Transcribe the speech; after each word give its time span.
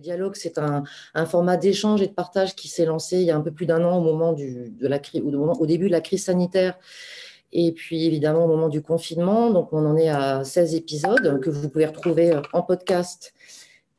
Dialogue, 0.00 0.34
c'est 0.34 0.58
un, 0.58 0.82
format 1.26 1.56
d'échange 1.56 2.02
et 2.02 2.06
de 2.06 2.12
partage 2.12 2.54
qui 2.56 2.68
s'est 2.68 2.86
lancé 2.86 3.18
il 3.18 3.24
y 3.24 3.30
a 3.30 3.36
un 3.36 3.40
peu 3.40 3.50
plus 3.50 3.66
d'un 3.66 3.84
an 3.84 3.98
au 3.98 4.00
moment, 4.00 4.32
du, 4.32 4.70
de 4.70 4.88
la, 4.88 5.00
au 5.22 5.66
début 5.66 5.86
de 5.86 5.92
la 5.92 6.00
crise 6.00 6.24
sanitaire 6.24 6.78
et 7.52 7.72
puis 7.72 8.06
évidemment 8.06 8.44
au 8.44 8.48
moment 8.48 8.68
du 8.68 8.82
confinement. 8.82 9.50
Donc 9.50 9.72
on 9.72 9.84
en 9.86 9.96
est 9.96 10.08
à 10.08 10.44
16 10.44 10.74
épisodes 10.74 11.40
que 11.40 11.50
vous 11.50 11.68
pouvez 11.68 11.86
retrouver 11.86 12.32
en 12.52 12.62
podcast 12.62 13.34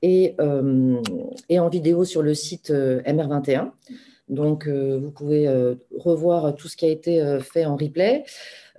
et, 0.01 0.35
euh, 0.39 1.01
et 1.49 1.59
en 1.59 1.69
vidéo 1.69 2.05
sur 2.05 2.21
le 2.21 2.33
site 2.33 2.71
euh, 2.71 3.01
MR21. 3.01 3.71
Donc 4.29 4.67
euh, 4.67 4.97
vous 5.01 5.11
pouvez 5.11 5.49
revoir 5.97 6.55
tout 6.55 6.69
ce 6.69 6.77
qui 6.77 6.85
a 6.85 6.89
été 6.89 7.39
fait 7.41 7.65
en 7.65 7.75
replay. 7.75 8.23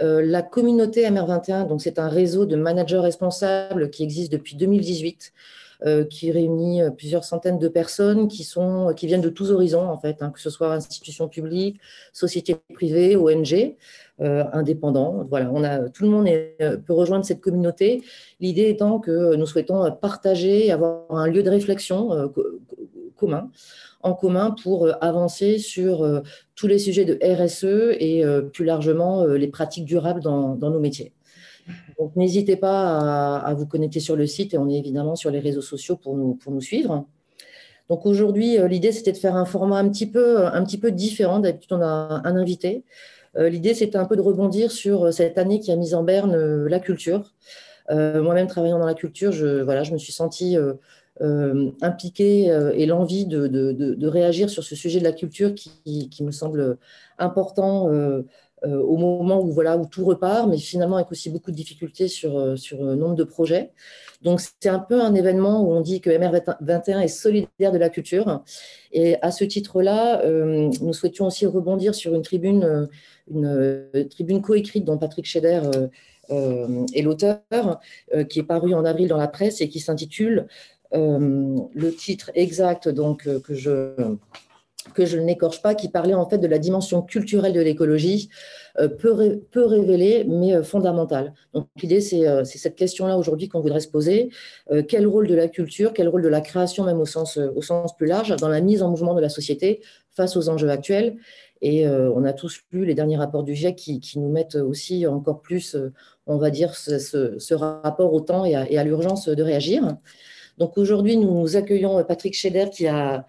la 0.00 0.42
communauté 0.42 1.02
MR21, 1.08 1.68
donc 1.68 1.82
c'est 1.82 1.98
un 1.98 2.08
réseau 2.08 2.46
de 2.46 2.56
managers 2.56 2.98
responsables 2.98 3.90
qui 3.90 4.02
existe 4.02 4.32
depuis 4.32 4.56
2018 4.56 5.32
euh, 5.34 5.61
qui 6.04 6.30
réunit 6.30 6.82
euh, 6.82 6.90
plusieurs 6.90 7.24
centaines 7.24 7.58
de 7.58 7.68
personnes 7.68 8.28
qui, 8.28 8.44
sont, 8.44 8.92
qui 8.96 9.06
viennent 9.06 9.20
de 9.20 9.28
tous 9.28 9.50
horizons, 9.50 9.88
en 9.88 9.98
fait, 9.98 10.22
hein, 10.22 10.30
que 10.30 10.40
ce 10.40 10.50
soit 10.50 10.72
institutions 10.72 11.28
publiques, 11.28 11.80
sociétés 12.12 12.56
privées, 12.74 13.16
ONG, 13.16 13.76
euh, 14.20 14.44
indépendants. 14.52 15.26
Voilà, 15.28 15.50
on 15.52 15.64
a, 15.64 15.88
tout 15.88 16.04
le 16.04 16.10
monde 16.10 16.28
peut 16.86 16.92
rejoindre 16.92 17.24
cette 17.24 17.40
communauté. 17.40 18.02
L'idée 18.40 18.68
étant 18.68 18.98
que 19.00 19.34
nous 19.34 19.46
souhaitons 19.46 19.90
partager, 19.92 20.70
avoir 20.70 21.10
un 21.10 21.26
lieu 21.26 21.42
de 21.42 21.50
réflexion 21.50 22.32
commun 23.16 23.50
en 24.04 24.14
commun 24.14 24.54
pour 24.62 24.88
avancer 25.00 25.58
sur 25.58 26.22
tous 26.56 26.66
les 26.66 26.78
sujets 26.78 27.04
de 27.04 27.18
RSE 27.22 27.96
et 28.00 28.24
plus 28.52 28.64
largement 28.64 29.24
les 29.24 29.48
pratiques 29.48 29.84
durables 29.84 30.20
dans 30.20 30.56
nos 30.56 30.80
métiers. 30.80 31.12
Donc, 31.98 32.16
n'hésitez 32.16 32.56
pas 32.56 33.38
à, 33.38 33.54
vous 33.54 33.66
connecter 33.66 34.00
sur 34.00 34.16
le 34.16 34.26
site 34.26 34.54
et 34.54 34.58
on 34.58 34.68
est 34.68 34.78
évidemment 34.78 35.16
sur 35.16 35.30
les 35.30 35.40
réseaux 35.40 35.62
sociaux 35.62 35.96
pour 35.96 36.16
nous, 36.16 36.60
suivre. 36.60 37.06
Donc, 37.88 38.06
aujourd'hui, 38.06 38.58
euh, 38.58 38.68
l'idée, 38.68 38.92
c'était 38.92 39.12
de 39.12 39.16
faire 39.16 39.36
un 39.36 39.44
format 39.44 39.78
un 39.78 39.88
petit 39.88 40.06
peu, 40.06 40.46
peu 40.80 40.90
différent. 40.90 41.40
D'habitude, 41.40 41.72
on 41.72 41.82
a 41.82 42.22
un 42.24 42.36
invité. 42.36 42.84
Euh, 43.36 43.48
l'idée, 43.48 43.74
c'était 43.74 43.98
un 43.98 44.04
peu 44.04 44.16
de 44.16 44.20
rebondir 44.20 44.70
sur 44.70 45.04
euh, 45.04 45.10
cette 45.10 45.38
année 45.38 45.60
qui 45.60 45.72
a 45.72 45.76
mis 45.76 45.94
en 45.94 46.02
berne 46.02 46.66
la 46.66 46.80
culture. 46.80 47.32
Moi-même, 47.90 48.46
travaillant 48.46 48.78
dans 48.78 48.86
la 48.86 48.94
culture, 48.94 49.32
je, 49.32 49.60
voilà, 49.60 49.82
je 49.82 49.92
me 49.92 49.98
suis 49.98 50.12
sentie 50.12 50.56
impliquée 51.20 52.44
et 52.74 52.86
l'envie 52.86 53.26
de, 53.26 54.06
réagir 54.06 54.48
sur 54.48 54.64
ce 54.64 54.74
sujet 54.74 54.98
de 54.98 55.04
la 55.04 55.12
culture 55.12 55.54
qui, 55.54 56.22
me 56.22 56.30
semble 56.30 56.78
important 57.18 57.90
euh, 57.90 58.22
au 58.64 58.96
moment 58.96 59.40
où, 59.40 59.50
voilà, 59.50 59.76
où 59.76 59.86
tout 59.86 60.04
repart, 60.04 60.48
mais 60.48 60.56
finalement 60.58 60.96
avec 60.96 61.10
aussi 61.10 61.30
beaucoup 61.30 61.50
de 61.50 61.56
difficultés 61.56 62.08
sur, 62.08 62.38
euh, 62.38 62.56
sur 62.56 62.82
le 62.82 62.94
nombre 62.94 63.14
de 63.14 63.24
projets. 63.24 63.70
Donc 64.22 64.40
c'est 64.40 64.68
un 64.68 64.78
peu 64.78 65.00
un 65.00 65.14
événement 65.14 65.62
où 65.62 65.72
on 65.72 65.80
dit 65.80 66.00
que 66.00 66.10
MR21 66.10 67.00
est 67.00 67.08
solidaire 67.08 67.72
de 67.72 67.78
la 67.78 67.88
culture. 67.88 68.42
Et 68.92 69.16
à 69.20 69.30
ce 69.32 69.44
titre-là, 69.44 70.22
euh, 70.22 70.70
nous 70.80 70.92
souhaitions 70.92 71.26
aussi 71.26 71.46
rebondir 71.46 71.94
sur 71.94 72.14
une 72.14 72.22
tribune, 72.22 72.88
une 73.28 74.06
tribune 74.10 74.42
coécrite 74.42 74.84
dont 74.84 74.98
Patrick 74.98 75.26
Scheder 75.26 75.62
est 76.30 77.02
l'auteur, 77.02 77.40
qui 78.28 78.38
est 78.38 78.44
paru 78.44 78.74
en 78.74 78.84
avril 78.84 79.08
dans 79.08 79.16
la 79.16 79.28
presse 79.28 79.60
et 79.60 79.68
qui 79.68 79.80
s'intitule 79.80 80.46
le 80.92 81.90
titre 81.90 82.30
exact 82.34 82.88
donc 82.88 83.28
que 83.42 83.54
je 83.54 84.16
que 84.94 85.06
je 85.06 85.18
n'écorche 85.18 85.62
pas, 85.62 85.74
qui 85.74 85.88
parlait 85.88 86.14
en 86.14 86.28
fait 86.28 86.38
de 86.38 86.46
la 86.46 86.58
dimension 86.58 87.02
culturelle 87.02 87.52
de 87.52 87.60
l'écologie, 87.60 88.28
euh, 88.78 88.88
peu, 88.88 89.64
révélée, 89.64 90.24
mais 90.24 90.54
euh, 90.54 90.62
fondamentale. 90.62 91.34
Donc 91.52 91.66
l'idée, 91.80 92.00
euh, 92.26 92.44
c'est 92.44 92.58
cette 92.58 92.74
question-là 92.74 93.18
aujourd'hui 93.18 93.48
qu'on 93.48 93.60
voudrait 93.60 93.80
se 93.80 93.88
poser. 93.88 94.30
quel 94.88 95.06
rôle 95.06 95.26
de 95.26 95.34
la 95.34 95.48
culture, 95.48 95.92
quel 95.92 96.08
rôle 96.08 96.22
de 96.22 96.28
la 96.28 96.40
création, 96.40 96.84
même 96.84 97.00
au 97.00 97.06
sens, 97.06 97.38
plus 97.96 98.06
large, 98.06 98.34
dans 98.36 98.48
la 98.48 98.60
mise 98.60 98.82
en 98.82 98.90
mouvement 98.90 99.14
de 99.14 99.20
la 99.20 99.28
société 99.28 99.80
face 100.10 100.36
aux 100.36 100.48
enjeux 100.48 100.70
actuels? 100.70 101.16
Et 101.60 101.86
on 101.86 102.24
a 102.24 102.32
tous 102.32 102.62
lu 102.72 102.84
les 102.84 102.94
derniers 102.94 103.16
rapports 103.16 103.44
du 103.44 103.54
GIEC 103.54 103.76
qui, 103.76 104.18
nous 104.18 104.30
mettent 104.30 104.56
aussi 104.56 105.06
encore 105.06 105.42
plus, 105.42 105.76
on 106.26 106.38
va 106.38 106.50
dire, 106.50 106.74
ce, 106.74 106.98
ce, 106.98 107.54
rapport 107.54 108.12
au 108.12 108.20
temps 108.20 108.44
et 108.44 108.54
à, 108.56 108.80
à 108.80 108.84
l'urgence 108.84 109.28
de 109.28 109.42
réagir. 109.42 109.96
Donc 110.58 110.76
aujourd'hui, 110.76 111.16
nous 111.16 111.56
accueillons 111.56 112.02
Patrick 112.04 112.34
Scheder 112.34 112.70
qui 112.70 112.86
a 112.86 113.26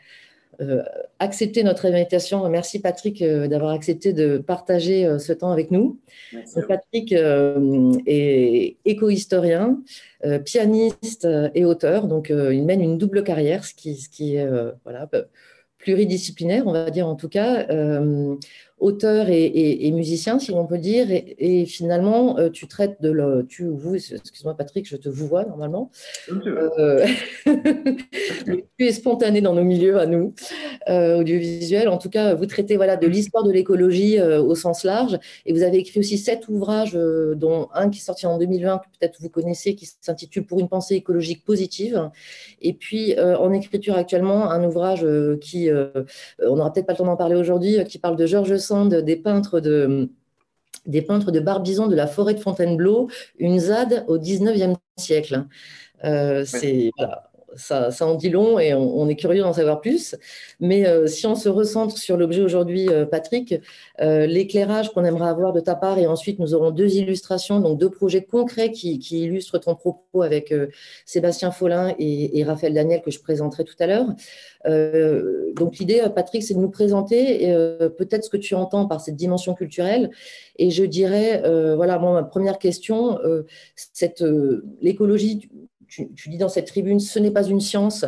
euh, 0.62 0.84
accepter 1.20 1.64
notre 1.64 1.86
invitation. 1.86 2.48
Merci 2.50 2.80
Patrick 2.80 3.22
euh, 3.22 3.48
d'avoir 3.48 3.72
accepté 3.72 4.14
de 4.14 4.38
partager 4.38 5.06
euh, 5.06 5.18
ce 5.18 5.34
temps 5.34 5.52
avec 5.52 5.72
nous. 5.72 6.00
Patrick 6.68 7.14
est 7.14 8.78
éco-historien, 8.86 9.80
pianiste 10.46 11.28
et 11.54 11.66
auteur, 11.66 12.08
donc 12.08 12.30
il 12.30 12.66
mène 12.66 12.82
une 12.82 12.98
double 12.98 13.24
carrière, 13.24 13.66
ce 13.66 13.74
qui, 13.74 13.96
ce 13.96 14.10
qui 14.10 14.36
est 14.36 14.48
voilà, 14.84 15.10
pluridisciplinaire, 15.78 16.66
on 16.66 16.72
va 16.72 16.90
dire 16.90 17.08
en 17.08 17.16
tout 17.16 17.30
cas 17.30 17.68
auteur 18.84 19.28
et, 19.30 19.92
musicien, 19.92 20.40
si 20.40 20.52
on 20.52 20.66
peut 20.66 20.78
dire, 20.78 21.08
et, 21.10 21.66
finalement, 21.66 22.38
euh, 22.38 22.50
tu 22.50 22.68
traites 22.68 23.02
de 23.02 23.10
le, 23.10 23.46
tu 23.48 23.66
vous, 23.66 23.96
excuse-moi 23.96 24.56
Patrick, 24.56 24.88
je 24.88 24.98
te 24.98 25.08
vous 25.08 25.26
vois 25.26 25.46
normalement. 25.46 25.90
Euh, 26.30 27.06
tu 28.78 28.86
es 28.86 28.92
spontané 28.92 29.40
dans 29.40 29.54
nos 29.54 29.64
milieux 29.64 30.00
à 30.00 30.06
nous, 30.06 30.34
euh, 30.90 31.20
audiovisuels. 31.20 31.88
En 31.88 31.98
tout 31.98 32.10
cas, 32.10 32.36
vous 32.36 32.46
traitez 32.46 32.76
voilà 32.76 32.98
de 32.98 33.08
l'histoire 33.08 33.46
de 33.46 33.52
l'écologie 33.52 34.20
au 34.22 34.54
sens 34.54 34.84
large, 34.84 35.18
et 35.46 35.54
vous 35.54 35.64
avez 35.64 35.78
écrit 35.78 36.02
aussi 36.02 36.18
sept 36.18 36.50
ouvrages, 36.50 36.94
dont 37.36 37.70
un 37.74 37.90
qui 37.90 38.00
est 38.00 38.04
sorti 38.04 38.26
en 38.26 38.38
2020 38.38 38.80
que 38.80 39.00
peut-être 39.00 39.22
vous 39.22 39.30
connaissez, 39.30 39.76
qui 39.76 39.90
s'intitule 40.02 40.46
Pour 40.46 40.60
une 40.60 40.68
pensée 40.68 40.96
écologique 40.96 41.46
positive, 41.46 42.10
et 42.62 42.74
puis 42.74 43.18
en 43.20 43.54
écriture 43.54 43.96
actuellement 43.96 44.52
un 44.52 44.62
ouvrage 44.66 45.08
qui, 45.40 45.70
on 45.72 46.56
n'aura 46.58 46.74
peut-être 46.74 46.86
pas 46.86 46.94
le 46.94 46.98
temps 46.98 47.06
d'en 47.06 47.16
parler 47.16 47.36
aujourd'hui, 47.36 47.82
qui 47.86 47.98
parle 47.98 48.18
de 48.18 48.26
Georges 48.26 48.58
Sand 48.58 48.73
des 48.86 49.16
peintres 49.16 49.60
de 49.60 50.10
des 50.86 51.02
peintres 51.02 51.32
de 51.32 51.40
Barbizon 51.40 51.88
de 51.88 51.96
la 51.96 52.08
forêt 52.08 52.34
de 52.34 52.40
Fontainebleau, 52.40 53.10
une 53.38 53.58
ZAD 53.60 54.04
au 54.08 54.18
19e 54.18 54.76
siècle. 54.98 55.46
Euh, 56.04 56.44
c'est 56.46 56.92
ça, 57.56 57.90
en 58.02 58.16
dit 58.16 58.30
long 58.30 58.60
et 58.60 58.74
on, 58.74 59.08
est 59.08 59.16
curieux 59.16 59.42
d'en 59.42 59.54
savoir 59.54 59.82
plus. 59.82 60.16
Mais 60.60 60.88
euh, 60.88 61.08
si 61.08 61.26
on 61.28 61.36
se 61.36 61.50
recentre 61.50 61.98
sur 61.98 62.18
l'objet 62.18 62.42
aujourd'hui, 62.42 62.90
euh, 62.90 63.06
Patrick, 63.06 63.56
euh, 64.02 64.26
l'éclairage 64.26 64.92
qu'on 64.92 65.04
aimerait 65.04 65.30
avoir 65.30 65.54
de 65.54 65.60
ta 65.60 65.76
part, 65.76 66.00
et 66.00 66.08
ensuite 66.08 66.40
nous 66.40 66.54
aurons 66.54 66.72
deux 66.72 66.96
illustrations, 66.96 67.60
donc 67.60 67.80
deux 67.80 67.90
projets 67.90 68.24
concrets 68.24 68.72
qui, 68.72 69.00
illustrent 69.12 69.60
ton 69.60 69.76
propos 69.76 70.22
avec 70.22 70.54
Sébastien 71.06 71.52
Follin 71.52 71.94
et, 72.00 72.44
Raphaël 72.44 72.74
Daniel 72.74 73.02
que 73.02 73.12
je 73.12 73.20
présenterai 73.20 73.64
tout 73.64 73.76
à 73.80 73.88
l'heure. 73.88 74.08
donc 75.56 75.78
l'idée, 75.78 76.02
Patrick, 76.14 76.44
c'est 76.44 76.56
de 76.56 76.60
nous 76.60 76.70
présenter 76.70 77.54
peut-être 77.98 78.24
ce 78.24 78.30
que 78.30 78.38
tu 78.38 78.56
entends 78.56 78.88
par 78.88 79.02
cette 79.02 79.16
dimension 79.16 79.54
culturelle. 79.54 80.10
Et 80.58 80.72
je 80.72 80.84
dirais, 80.84 81.42
voilà, 81.76 82.00
moi, 82.00 82.14
ma 82.14 82.24
première 82.24 82.58
question, 82.58 83.20
cette 83.76 84.24
l'écologie 84.82 85.50
tu, 86.16 86.30
dis 86.30 86.38
dans 86.38 86.50
cette 86.50 86.68
tribune, 86.68 87.00
ce 87.00 87.20
n'est 87.20 87.32
pas 87.32 87.44
une 87.44 87.60
science, 87.60 88.06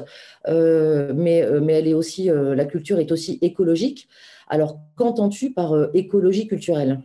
euh, 0.47 1.13
mais, 1.15 1.43
euh, 1.43 1.59
mais 1.61 1.73
elle 1.73 1.87
est 1.87 1.93
aussi, 1.93 2.29
euh, 2.29 2.55
la 2.55 2.65
culture 2.65 2.99
est 2.99 3.11
aussi 3.11 3.37
écologique. 3.41 4.07
Alors, 4.47 4.79
qu'entends-tu 4.95 5.53
par 5.53 5.73
écologie 5.93 6.47
culturelle? 6.47 7.01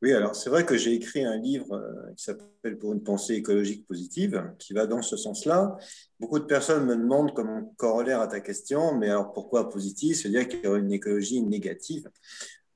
Oui, 0.00 0.12
alors 0.12 0.36
c'est 0.36 0.48
vrai 0.48 0.64
que 0.64 0.76
j'ai 0.76 0.94
écrit 0.94 1.24
un 1.24 1.36
livre 1.36 1.82
qui 2.16 2.22
s'appelle 2.22 2.78
Pour 2.78 2.92
une 2.92 3.02
pensée 3.02 3.34
écologique 3.34 3.84
positive, 3.88 4.44
qui 4.60 4.72
va 4.72 4.86
dans 4.86 5.02
ce 5.02 5.16
sens-là. 5.16 5.76
Beaucoup 6.20 6.38
de 6.38 6.44
personnes 6.44 6.86
me 6.86 6.94
demandent 6.94 7.34
comme 7.34 7.74
corollaire 7.76 8.20
à 8.20 8.28
ta 8.28 8.38
question, 8.38 8.94
mais 8.94 9.10
alors 9.10 9.32
pourquoi 9.32 9.68
positive 9.68 10.14
C'est-à-dire 10.14 10.46
qu'il 10.46 10.60
y 10.62 10.68
aurait 10.68 10.78
une 10.78 10.92
écologie 10.92 11.42
négative. 11.42 12.08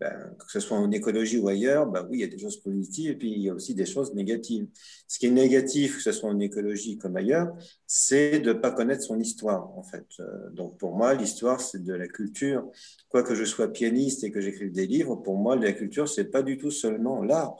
Ben, 0.02 0.34
que 0.36 0.50
ce 0.50 0.58
soit 0.58 0.76
en 0.76 0.90
écologie 0.90 1.38
ou 1.38 1.46
ailleurs, 1.46 1.86
ben 1.86 2.04
oui, 2.10 2.18
il 2.18 2.20
y 2.22 2.24
a 2.24 2.26
des 2.26 2.38
choses 2.38 2.60
positives 2.60 3.10
et 3.10 3.14
puis 3.14 3.30
il 3.30 3.42
y 3.42 3.48
a 3.48 3.54
aussi 3.54 3.72
des 3.72 3.86
choses 3.86 4.12
négatives. 4.14 4.66
Ce 5.06 5.20
qui 5.20 5.26
est 5.26 5.30
négatif, 5.30 5.98
que 5.98 6.02
ce 6.02 6.10
soit 6.10 6.28
en 6.28 6.40
écologie 6.40 6.98
comme 6.98 7.16
ailleurs, 7.16 7.54
c'est 7.86 8.40
de 8.40 8.52
ne 8.52 8.58
pas 8.58 8.72
connaître 8.72 9.04
son 9.04 9.20
histoire, 9.20 9.70
en 9.78 9.84
fait. 9.84 10.06
Euh, 10.18 10.50
donc 10.50 10.76
pour 10.76 10.96
moi, 10.96 11.14
l'histoire, 11.14 11.60
c'est 11.60 11.84
de 11.84 11.94
la 11.94 12.08
culture. 12.08 12.68
Quoi 13.10 13.22
que 13.22 13.36
je 13.36 13.44
sois 13.44 13.68
pianiste 13.68 14.24
et 14.24 14.32
que 14.32 14.40
j'écrive 14.40 14.72
des 14.72 14.88
livres, 14.88 15.14
pour 15.14 15.36
moi, 15.36 15.54
la 15.54 15.72
culture, 15.72 16.08
c'est 16.08 16.32
pas 16.32 16.42
du 16.42 16.58
tout 16.58 16.72
seulement 16.72 17.22
l'art. 17.22 17.54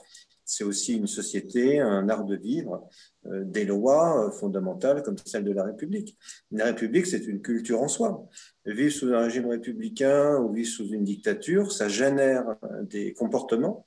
C'est 0.52 0.64
aussi 0.64 0.96
une 0.98 1.06
société, 1.06 1.80
un 1.80 2.10
art 2.10 2.26
de 2.26 2.36
vivre, 2.36 2.86
euh, 3.24 3.42
des 3.42 3.64
lois 3.64 4.26
euh, 4.26 4.30
fondamentales 4.30 5.02
comme 5.02 5.16
celle 5.24 5.44
de 5.44 5.52
la 5.52 5.64
République. 5.64 6.18
La 6.50 6.66
République, 6.66 7.06
c'est 7.06 7.26
une 7.26 7.40
culture 7.40 7.80
en 7.80 7.88
soi. 7.88 8.28
Vivre 8.66 8.92
sous 8.92 9.14
un 9.14 9.22
régime 9.22 9.46
républicain 9.46 10.36
ou 10.36 10.52
vivre 10.52 10.68
sous 10.68 10.90
une 10.90 11.04
dictature, 11.04 11.72
ça 11.72 11.88
génère 11.88 12.44
euh, 12.64 12.82
des 12.82 13.14
comportements, 13.14 13.86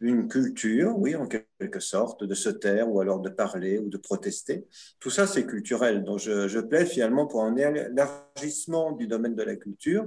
une 0.00 0.28
culture, 0.28 0.98
oui, 0.98 1.14
en 1.14 1.26
quelque 1.26 1.80
sorte, 1.80 2.24
de 2.24 2.34
se 2.34 2.48
taire 2.48 2.90
ou 2.90 3.00
alors 3.00 3.20
de 3.20 3.28
parler 3.28 3.78
ou 3.78 3.88
de 3.88 3.98
protester. 3.98 4.66
Tout 4.98 5.10
ça, 5.10 5.26
c'est 5.26 5.46
culturel. 5.46 6.04
Donc, 6.04 6.18
je, 6.18 6.60
plaide 6.60 6.86
finalement 6.86 7.26
pour 7.26 7.44
un 7.44 7.56
élargissement 7.56 8.92
du 8.92 9.06
domaine 9.06 9.34
de 9.34 9.42
la 9.42 9.56
culture. 9.56 10.06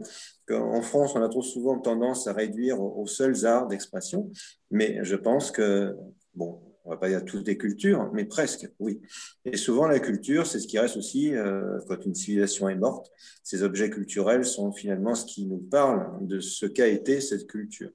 En 0.49 0.81
France, 0.81 1.13
on 1.15 1.21
a 1.21 1.29
trop 1.29 1.43
souvent 1.43 1.79
tendance 1.79 2.27
à 2.27 2.33
réduire 2.33 2.81
aux 2.81 3.07
seuls 3.07 3.45
arts 3.45 3.67
d'expression, 3.67 4.31
mais 4.71 4.99
je 5.03 5.15
pense 5.15 5.51
que, 5.51 5.95
bon, 6.33 6.59
on 6.85 6.89
va 6.89 6.97
pas 6.97 7.07
dire 7.07 7.23
toutes 7.23 7.45
des 7.45 7.57
cultures, 7.57 8.09
mais 8.13 8.25
presque, 8.25 8.69
oui. 8.79 9.01
Et 9.45 9.57
souvent, 9.57 9.87
la 9.87 9.99
culture, 9.99 10.45
c'est 10.45 10.59
ce 10.59 10.67
qui 10.67 10.77
reste 10.79 10.97
aussi 10.97 11.33
euh, 11.33 11.79
quand 11.87 12.05
une 12.05 12.15
civilisation 12.15 12.67
est 12.67 12.75
morte. 12.75 13.09
Ces 13.43 13.63
objets 13.63 13.89
culturels 13.89 14.43
sont 14.43 14.71
finalement 14.71 15.15
ce 15.15 15.25
qui 15.25 15.45
nous 15.45 15.59
parle 15.59 16.05
de 16.21 16.39
ce 16.39 16.65
qu'a 16.65 16.87
été 16.87 17.21
cette 17.21 17.47
culture. 17.47 17.89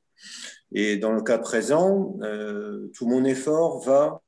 Et 0.72 0.96
dans 0.96 1.12
le 1.12 1.22
cas 1.22 1.38
présent, 1.38 2.18
euh, 2.22 2.88
tout 2.94 3.06
mon 3.06 3.24
effort 3.24 3.80
va 3.80 4.22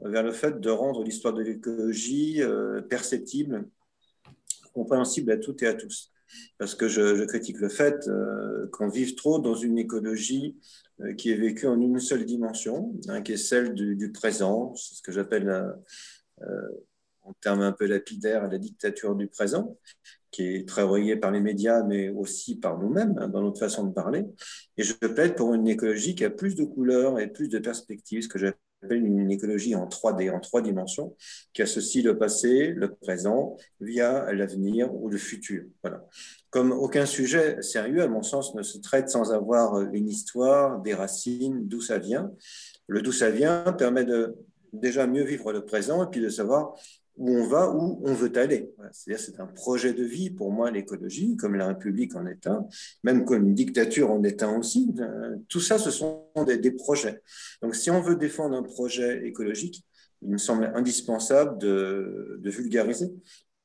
vers 0.00 0.22
le 0.22 0.32
fait 0.32 0.60
de 0.60 0.70
rendre 0.70 1.02
l'histoire 1.02 1.34
de 1.34 1.42
l'écologie 1.42 2.42
euh, 2.42 2.80
perceptible, 2.80 3.68
compréhensible 4.72 5.32
à 5.32 5.36
toutes 5.36 5.62
et 5.62 5.66
à 5.66 5.74
tous. 5.74 6.12
Parce 6.58 6.74
que 6.74 6.88
je, 6.88 7.24
critique 7.24 7.58
le 7.58 7.68
fait 7.68 8.08
qu'on 8.70 8.88
vive 8.88 9.16
trop 9.16 9.40
dans 9.40 9.56
une 9.56 9.78
écologie 9.78 10.56
euh, 11.02 11.14
qui 11.14 11.30
est 11.30 11.36
vécue 11.36 11.66
en 11.66 11.80
une 11.80 11.98
seule 11.98 12.24
dimension, 12.24 12.92
hein, 13.08 13.22
qui 13.22 13.32
est 13.32 13.36
celle 13.36 13.74
du, 13.74 14.12
présent, 14.12 14.74
c'est 14.74 14.96
ce 14.96 15.02
que 15.02 15.12
j'appelle, 15.12 15.48
euh, 15.48 15.72
euh, 16.42 16.68
en 17.22 17.32
termes 17.34 17.62
un 17.62 17.72
peu 17.72 17.86
lapidaires, 17.86 18.48
la 18.48 18.58
dictature 18.58 19.14
du 19.14 19.26
présent, 19.26 19.78
qui 20.30 20.42
est 20.56 20.70
relayée 20.70 21.16
par 21.16 21.30
les 21.30 21.40
médias, 21.40 21.82
mais 21.82 22.08
aussi 22.08 22.58
par 22.58 22.78
nous-mêmes, 22.78 23.16
hein, 23.18 23.28
dans 23.28 23.42
notre 23.42 23.58
façon 23.58 23.84
de 23.84 23.92
parler. 23.92 24.24
Et 24.76 24.82
je 24.82 24.94
plaide 24.94 25.34
pour 25.34 25.54
une 25.54 25.66
écologie 25.68 26.14
qui 26.14 26.24
a 26.24 26.30
plus 26.30 26.54
de 26.54 26.64
couleurs 26.64 27.18
et 27.18 27.26
plus 27.26 27.48
de 27.48 27.58
perspectives, 27.58 28.22
ce 28.22 28.28
que 28.28 28.38
j'appelle 28.38 28.56
une 28.88 29.30
écologie 29.30 29.74
en 29.74 29.86
3D, 29.86 30.30
en 30.30 30.40
trois 30.40 30.62
dimensions, 30.62 31.16
qui 31.52 31.62
associe 31.62 32.04
le 32.04 32.16
passé, 32.16 32.68
le 32.68 32.94
présent, 32.94 33.56
via 33.80 34.32
l'avenir 34.32 34.94
ou 34.94 35.08
le 35.08 35.18
futur. 35.18 35.64
Voilà. 35.82 36.04
Comme 36.50 36.72
aucun 36.72 37.06
sujet 37.06 37.60
sérieux, 37.62 38.02
à 38.02 38.08
mon 38.08 38.22
sens, 38.22 38.54
ne 38.54 38.62
se 38.62 38.78
traite 38.78 39.10
sans 39.10 39.32
avoir 39.32 39.80
une 39.92 40.08
histoire, 40.08 40.80
des 40.80 40.94
racines, 40.94 41.66
d'où 41.68 41.80
ça 41.80 41.98
vient. 41.98 42.30
Le 42.86 43.02
d'où 43.02 43.12
ça 43.12 43.30
vient 43.30 43.62
permet 43.76 44.04
de 44.04 44.34
déjà 44.72 45.06
mieux 45.06 45.24
vivre 45.24 45.52
le 45.52 45.64
présent 45.64 46.04
et 46.04 46.10
puis 46.10 46.20
de 46.20 46.28
savoir 46.28 46.74
où 47.16 47.30
on 47.30 47.46
va, 47.46 47.70
où 47.70 48.00
on 48.04 48.14
veut 48.14 48.32
aller. 48.36 48.72
C'est-à-dire 48.92 49.24
c'est 49.24 49.40
un 49.40 49.46
projet 49.46 49.92
de 49.92 50.04
vie 50.04 50.30
pour 50.30 50.52
moi 50.52 50.70
l'écologie, 50.70 51.36
comme 51.36 51.54
la 51.54 51.68
République 51.68 52.16
en 52.16 52.26
est 52.26 52.46
un, 52.46 52.66
même 53.04 53.24
comme 53.24 53.48
une 53.48 53.54
dictature 53.54 54.10
en 54.10 54.22
est 54.22 54.42
un 54.42 54.58
aussi. 54.58 54.92
Tout 55.48 55.60
ça, 55.60 55.78
ce 55.78 55.90
sont 55.90 56.24
des, 56.46 56.70
projets. 56.70 57.22
Donc 57.62 57.74
si 57.74 57.90
on 57.90 58.00
veut 58.00 58.16
défendre 58.16 58.56
un 58.56 58.62
projet 58.62 59.26
écologique, 59.26 59.84
il 60.22 60.30
me 60.30 60.38
semble 60.38 60.72
indispensable 60.74 61.58
de 61.58 62.50
vulgariser 62.50 63.12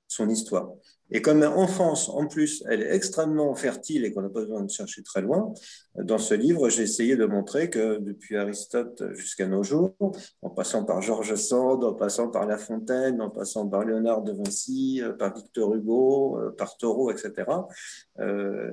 son 0.08 0.30
histoire. 0.30 0.72
Et 1.12 1.22
comme 1.22 1.42
l'enfance, 1.42 2.10
en 2.10 2.26
plus, 2.26 2.64
elle 2.68 2.82
est 2.82 2.96
extrêmement 2.96 3.54
fertile 3.54 4.06
et 4.06 4.12
qu'on 4.12 4.24
n'a 4.24 4.30
pas 4.30 4.42
besoin 4.42 4.64
de 4.64 4.72
chercher 4.72 5.04
très 5.04 5.22
loin, 5.22 5.54
dans 5.96 6.18
ce 6.18 6.34
livre, 6.34 6.68
j'ai 6.70 6.84
essayé 6.84 7.16
de 7.16 7.26
montrer 7.26 7.70
que 7.70 8.00
depuis 8.00 8.38
Aristote 8.38 9.04
jusqu'à 9.14 9.48
nos 9.48 9.62
jours, 9.62 9.96
en 10.42 10.50
passant 10.50 10.84
par 10.84 11.02
Georges 11.02 11.36
Sand, 11.36 11.84
en 11.84 11.94
passant 11.94 12.30
par 12.30 12.48
La 12.48 12.58
Fontaine, 12.58 13.22
en 13.22 13.30
passant 13.30 13.68
par 13.68 13.86
Léonard 13.86 14.24
de 14.24 14.34
Vinci, 14.34 15.02
euh, 15.02 15.14
par 15.14 15.36
Victor 15.36 15.76
Hugo, 15.76 16.40
euh, 16.40 16.52
par 16.52 16.76
Thoreau, 16.78 17.12
etc., 17.12 17.34
euh, 18.20 18.72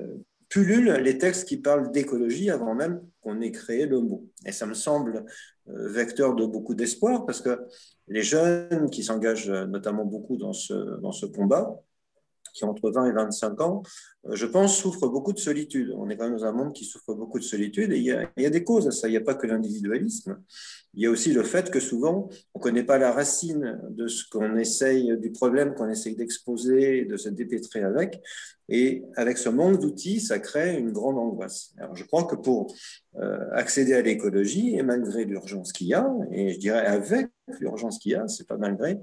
pullulent 0.49 0.93
les 1.01 1.17
textes 1.17 1.47
qui 1.47 1.57
parlent 1.57 1.91
d'écologie 1.91 2.49
avant 2.49 2.73
même 2.73 3.01
qu'on 3.21 3.41
ait 3.41 3.51
créé 3.51 3.85
le 3.85 4.01
mot. 4.01 4.25
Et 4.45 4.51
ça 4.51 4.65
me 4.65 4.73
semble 4.75 5.25
vecteur 5.65 6.35
de 6.35 6.45
beaucoup 6.45 6.75
d'espoir 6.75 7.25
parce 7.25 7.41
que 7.41 7.59
les 8.07 8.21
jeunes 8.21 8.89
qui 8.91 9.03
s'engagent 9.03 9.49
notamment 9.49 10.05
beaucoup 10.05 10.37
dans 10.37 10.53
ce, 10.53 10.99
dans 10.99 11.11
ce 11.11 11.25
combat, 11.25 11.81
qui 12.53 12.63
ont 12.63 12.69
entre 12.69 12.91
20 12.91 13.07
et 13.07 13.11
25 13.11 13.61
ans, 13.61 13.83
euh, 14.25 14.35
je 14.35 14.45
pense, 14.45 14.77
souffrent 14.77 15.07
beaucoup 15.07 15.33
de 15.33 15.39
solitude. 15.39 15.93
On 15.97 16.09
est 16.09 16.17
quand 16.17 16.25
même 16.25 16.37
dans 16.37 16.45
un 16.45 16.51
monde 16.51 16.73
qui 16.73 16.85
souffre 16.85 17.13
beaucoup 17.13 17.39
de 17.39 17.43
solitude 17.43 17.91
et 17.91 17.97
il 17.97 18.03
y 18.03 18.11
a, 18.11 18.29
il 18.37 18.43
y 18.43 18.45
a 18.45 18.49
des 18.49 18.63
causes 18.63 18.87
à 18.87 18.91
ça. 18.91 19.07
Il 19.07 19.11
n'y 19.11 19.17
a 19.17 19.21
pas 19.21 19.35
que 19.35 19.47
l'individualisme. 19.47 20.39
Il 20.95 21.01
y 21.01 21.07
a 21.07 21.09
aussi 21.09 21.33
le 21.33 21.43
fait 21.43 21.71
que 21.71 21.79
souvent, 21.79 22.29
on 22.53 22.59
ne 22.59 22.63
connaît 22.63 22.83
pas 22.83 22.99
la 22.99 23.11
racine 23.11 23.79
de 23.89 24.07
ce 24.07 24.29
qu'on 24.29 24.57
essaye, 24.57 25.17
du 25.17 25.31
problème 25.31 25.73
qu'on 25.73 25.89
essaye 25.89 26.15
d'exposer, 26.15 27.05
de 27.05 27.17
se 27.17 27.29
dépêtrer 27.29 27.83
avec. 27.83 28.21
Et 28.69 29.03
avec 29.15 29.37
ce 29.37 29.49
manque 29.49 29.79
d'outils, 29.81 30.21
ça 30.21 30.39
crée 30.39 30.77
une 30.77 30.91
grande 30.91 31.17
angoisse. 31.17 31.73
Alors, 31.77 31.95
je 31.95 32.03
crois 32.05 32.23
que 32.23 32.35
pour 32.35 32.73
euh, 33.17 33.49
accéder 33.51 33.93
à 33.93 34.01
l'écologie, 34.01 34.75
et 34.75 34.83
malgré 34.83 35.25
l'urgence 35.25 35.73
qu'il 35.73 35.87
y 35.87 35.93
a, 35.93 36.09
et 36.31 36.53
je 36.53 36.59
dirais 36.59 36.85
avec 36.85 37.27
l'urgence 37.59 37.99
qu'il 37.99 38.13
y 38.13 38.15
a, 38.15 38.27
c'est 38.27 38.47
pas 38.47 38.57
malgré, 38.57 38.99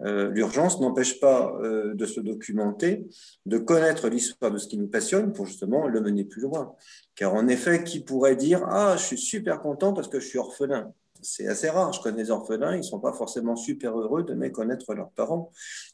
euh, 0.00 0.30
l'urgence 0.30 0.80
n'empêche 0.80 1.20
pas 1.20 1.54
euh, 1.62 1.92
de 1.94 2.06
se 2.06 2.20
documenter, 2.20 3.06
de 3.44 3.58
connaître 3.58 4.08
l'histoire 4.08 4.50
de 4.50 4.58
ce 4.58 4.66
qui 4.66 4.78
nous 4.78 4.88
passionne 4.88 5.32
pour 5.32 5.46
justement 5.46 5.88
le 5.88 6.00
mener 6.00 6.24
plus 6.24 6.40
loin. 6.40 6.74
Car 7.14 7.34
en 7.34 7.48
effet, 7.48 7.84
qui 7.84 8.00
pourrait 8.00 8.36
dire 8.36 8.64
Ah, 8.66 8.96
je 8.96 9.04
suis 9.04 9.18
super 9.18 9.60
content 9.60 9.92
parce 9.92 10.08
que 10.08 10.20
je 10.20 10.26
suis 10.26 10.38
orphelin 10.38 10.92
c'est 11.22 11.46
assez 11.46 11.70
rare. 11.70 11.92
Je 11.92 12.00
connais 12.00 12.22
des 12.24 12.30
orphelins, 12.30 12.74
ils 12.74 12.78
ne 12.78 12.82
sont 12.82 13.00
pas 13.00 13.12
forcément 13.12 13.56
super 13.56 13.98
heureux 13.98 14.24
de 14.24 14.34
méconnaître 14.34 14.94
leurs 14.94 15.10
parents. 15.10 15.50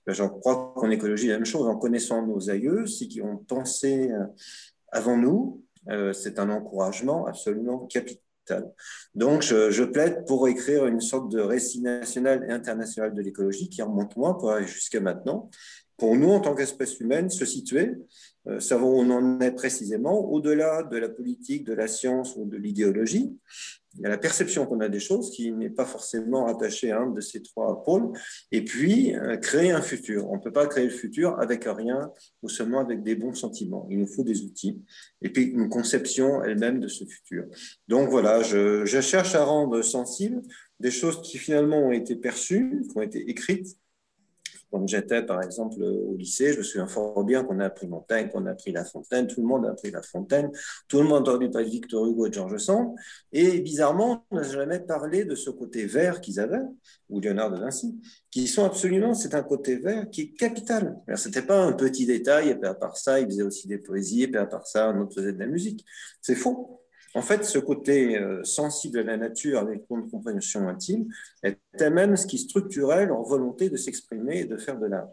Ben, 0.06 0.12
je 0.12 0.24
crois 0.24 0.74
qu'en 0.76 0.90
écologie, 0.90 1.28
la 1.28 1.34
même 1.34 1.46
chose, 1.46 1.66
en 1.66 1.76
connaissant 1.76 2.26
nos 2.26 2.50
aïeux, 2.50 2.86
ceux 2.86 3.06
qui 3.06 3.22
ont 3.22 3.36
pensé 3.36 4.10
euh, 4.10 4.24
avant 4.90 5.16
nous, 5.16 5.62
euh, 5.88 6.12
c'est 6.12 6.38
un 6.38 6.50
encouragement 6.50 7.26
absolument 7.26 7.86
capital. 7.86 8.22
Donc, 9.14 9.42
je, 9.42 9.84
plaide 9.84 10.24
pour 10.26 10.48
écrire 10.48 10.86
une 10.86 11.02
sorte 11.02 11.30
de 11.30 11.40
récit 11.40 11.82
national 11.82 12.46
et 12.48 12.52
international 12.52 13.12
de 13.12 13.20
l'écologie 13.20 13.68
qui 13.68 13.82
remonte 13.82 14.16
moins 14.16 14.38
jusqu'à 14.62 15.00
maintenant. 15.00 15.50
Pour 15.98 16.16
nous, 16.16 16.30
en 16.30 16.40
tant 16.40 16.54
qu'espèce 16.54 16.98
humaine, 17.00 17.28
se 17.28 17.44
situer, 17.44 17.96
euh, 18.48 18.60
savoir 18.60 18.92
où 18.92 19.00
on 19.00 19.10
en 19.10 19.40
est 19.40 19.52
précisément, 19.52 20.30
au-delà 20.30 20.82
de 20.82 20.96
la 20.96 21.08
politique, 21.08 21.64
de 21.64 21.74
la 21.74 21.88
science 21.88 22.34
ou 22.36 22.46
de 22.46 22.56
l'idéologie, 22.56 23.36
il 23.94 24.02
y 24.02 24.06
a 24.06 24.08
la 24.08 24.18
perception 24.18 24.66
qu'on 24.66 24.80
a 24.80 24.88
des 24.88 25.00
choses 25.00 25.30
qui 25.30 25.50
n'est 25.50 25.70
pas 25.70 25.84
forcément 25.84 26.44
rattachée 26.44 26.92
à 26.92 27.00
un 27.00 27.10
de 27.10 27.20
ces 27.20 27.42
trois 27.42 27.82
pôles, 27.82 28.12
et 28.52 28.64
puis 28.64 29.16
euh, 29.16 29.36
créer 29.36 29.70
un 29.70 29.82
futur. 29.82 30.30
On 30.30 30.36
ne 30.36 30.40
peut 30.40 30.52
pas 30.52 30.66
créer 30.66 30.84
le 30.84 30.90
futur 30.90 31.38
avec 31.40 31.64
rien 31.64 32.12
ou 32.42 32.48
seulement 32.48 32.80
avec 32.80 33.02
des 33.02 33.16
bons 33.16 33.34
sentiments. 33.34 33.86
Il 33.90 33.98
nous 33.98 34.06
faut 34.06 34.24
des 34.24 34.42
outils 34.42 34.80
et 35.20 35.30
puis 35.30 35.44
une 35.44 35.68
conception 35.68 36.42
elle-même 36.44 36.80
de 36.80 36.88
ce 36.88 37.04
futur. 37.04 37.44
Donc 37.88 38.08
voilà, 38.08 38.42
je, 38.42 38.84
je 38.84 39.00
cherche 39.00 39.34
à 39.34 39.44
rendre 39.44 39.82
sensible 39.82 40.42
des 40.80 40.90
choses 40.90 41.20
qui 41.22 41.38
finalement 41.38 41.88
ont 41.88 41.92
été 41.92 42.14
perçues, 42.14 42.84
qui 42.88 42.96
ont 42.96 43.02
été 43.02 43.28
écrites, 43.28 43.76
quand 44.70 44.86
j'étais, 44.86 45.24
par 45.24 45.42
exemple, 45.42 45.82
au 45.82 46.14
lycée, 46.16 46.52
je 46.52 46.58
me 46.58 46.62
souviens 46.62 46.86
fort 46.86 47.24
bien 47.24 47.44
qu'on 47.44 47.58
a 47.60 47.66
appris 47.66 47.86
Montaigne, 47.86 48.28
qu'on 48.28 48.46
a 48.46 48.50
appris 48.50 48.72
La 48.72 48.84
Fontaine, 48.84 49.26
tout 49.26 49.40
le 49.40 49.46
monde 49.46 49.66
a 49.66 49.70
appris 49.70 49.90
La 49.90 50.02
Fontaine, 50.02 50.50
tout 50.88 50.98
le 50.98 51.04
monde 51.04 51.28
a 51.28 51.32
entendu 51.32 51.50
parler 51.50 51.66
de 51.66 51.72
Victor 51.72 52.06
Hugo 52.06 52.26
et 52.26 52.28
de 52.28 52.34
Georges 52.34 52.58
Sand, 52.58 52.94
et 53.32 53.60
bizarrement, 53.60 54.24
on 54.30 54.36
n'a 54.36 54.42
jamais 54.42 54.80
parlé 54.80 55.24
de 55.24 55.34
ce 55.34 55.50
côté 55.50 55.86
vert 55.86 56.20
qu'ils 56.20 56.40
avaient, 56.40 56.64
ou 57.08 57.20
Léonard 57.20 57.50
de 57.50 57.58
Vinci, 57.58 57.98
qui 58.30 58.46
sont 58.46 58.64
absolument, 58.64 59.14
c'est 59.14 59.34
un 59.34 59.42
côté 59.42 59.76
vert 59.76 60.08
qui 60.10 60.20
est 60.22 60.32
capital. 60.32 60.98
Ce 61.14 61.28
n'était 61.28 61.42
pas 61.42 61.62
un 61.62 61.72
petit 61.72 62.06
détail, 62.06 62.50
et 62.50 62.54
puis 62.54 62.68
à 62.68 62.74
part 62.74 62.96
ça, 62.96 63.20
ils 63.20 63.26
faisaient 63.26 63.42
aussi 63.42 63.68
des 63.68 63.78
poésies, 63.78 64.24
et 64.24 64.28
puis 64.28 64.38
à 64.38 64.46
part 64.46 64.66
ça, 64.66 64.86
un 64.86 65.00
autre 65.00 65.14
faisait 65.14 65.32
de 65.32 65.38
la 65.38 65.46
musique. 65.46 65.84
C'est 66.20 66.34
faux. 66.34 66.77
En 67.14 67.22
fait, 67.22 67.44
ce 67.44 67.58
côté 67.58 68.18
euh, 68.18 68.44
sensible 68.44 68.98
à 68.98 69.02
la 69.02 69.16
nature 69.16 69.58
avec 69.58 69.82
une 69.90 70.10
compréhension 70.10 70.68
intime 70.68 71.06
était 71.42 71.90
même 71.90 72.16
ce 72.16 72.26
qui 72.26 72.38
structurait 72.38 73.06
leur 73.06 73.22
volonté 73.22 73.70
de 73.70 73.76
s'exprimer 73.76 74.40
et 74.40 74.44
de 74.44 74.56
faire 74.56 74.78
de 74.78 74.86
l'art. 74.86 75.08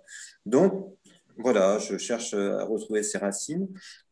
Donc, 0.45 0.97
voilà, 1.37 1.79
je 1.79 1.97
cherche 1.97 2.33
à 2.33 2.63
retrouver 2.63 3.03
ces 3.03 3.17
racines, 3.17 3.67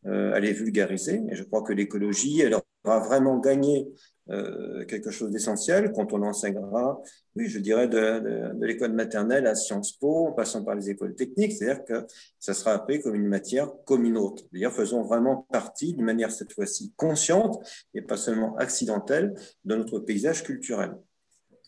euh, 0.06 0.34
à 0.34 0.40
les 0.40 0.52
vulgariser, 0.52 1.22
et 1.30 1.34
je 1.34 1.44
crois 1.44 1.62
que 1.62 1.72
l'écologie, 1.72 2.40
elle 2.40 2.56
aura 2.84 3.00
vraiment 3.00 3.38
gagné 3.38 3.86
euh, 4.30 4.84
quelque 4.86 5.10
chose 5.10 5.30
d'essentiel 5.30 5.92
quand 5.92 6.12
on 6.14 6.22
enseignera, 6.22 7.00
oui, 7.36 7.46
je 7.48 7.58
dirais, 7.58 7.88
de, 7.88 8.54
l'école 8.64 8.92
maternelle 8.92 9.46
à 9.46 9.54
Sciences 9.54 9.92
Po, 9.92 10.28
en 10.28 10.32
passant 10.32 10.64
par 10.64 10.74
les 10.74 10.88
écoles 10.88 11.14
techniques, 11.14 11.52
c'est-à-dire 11.52 11.84
que 11.84 12.06
ça 12.38 12.54
sera 12.54 12.72
appris 12.72 13.00
comme 13.00 13.14
une 13.14 13.28
matière 13.28 13.70
comme 13.84 14.04
une 14.04 14.16
autre. 14.16 14.44
C'est-à-dire 14.50 14.72
faisons 14.72 15.02
vraiment 15.02 15.46
partie, 15.52 15.92
d'une 15.92 16.04
manière 16.04 16.30
cette 16.30 16.52
fois-ci 16.52 16.92
consciente 16.96 17.62
et 17.92 18.00
pas 18.00 18.16
seulement 18.16 18.56
accidentelle, 18.56 19.34
de 19.64 19.76
notre 19.76 19.98
paysage 19.98 20.42
culturel. 20.42 20.92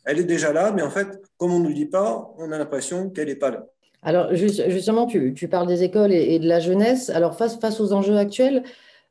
Elle 0.06 0.20
est 0.20 0.24
déjà 0.24 0.52
là, 0.52 0.72
mais 0.72 0.82
en 0.82 0.90
fait, 0.90 1.08
comme 1.36 1.52
on 1.52 1.58
ne 1.58 1.68
nous 1.68 1.74
dit 1.74 1.86
pas, 1.86 2.32
on 2.38 2.52
a 2.52 2.58
l'impression 2.58 3.10
qu'elle 3.10 3.28
n'est 3.28 3.36
pas 3.36 3.50
là. 3.50 3.66
Alors 4.02 4.32
justement, 4.34 5.06
tu, 5.06 5.48
parles 5.48 5.66
des 5.66 5.82
écoles 5.82 6.12
et, 6.12 6.38
de 6.38 6.46
la 6.46 6.60
jeunesse. 6.60 7.10
Alors 7.10 7.36
face, 7.36 7.80
aux 7.80 7.92
enjeux 7.92 8.16
actuels, 8.16 8.62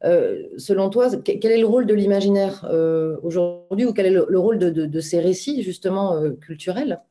selon 0.02 0.90
toi, 0.90 1.10
quel 1.18 1.52
est 1.52 1.60
le 1.60 1.66
rôle 1.66 1.86
de 1.86 1.94
l'imaginaire 1.94 2.66
euh, 2.70 3.18
aujourd'hui 3.24 3.86
ou 3.86 3.94
quel 3.94 4.06
est 4.08 4.12
le, 4.12 4.40
rôle 4.40 4.58
de, 4.58 5.00
ces 5.00 5.20
récits 5.20 5.64
justement 5.64 6.16
euh, 6.16 6.32
culturels? 6.32 7.02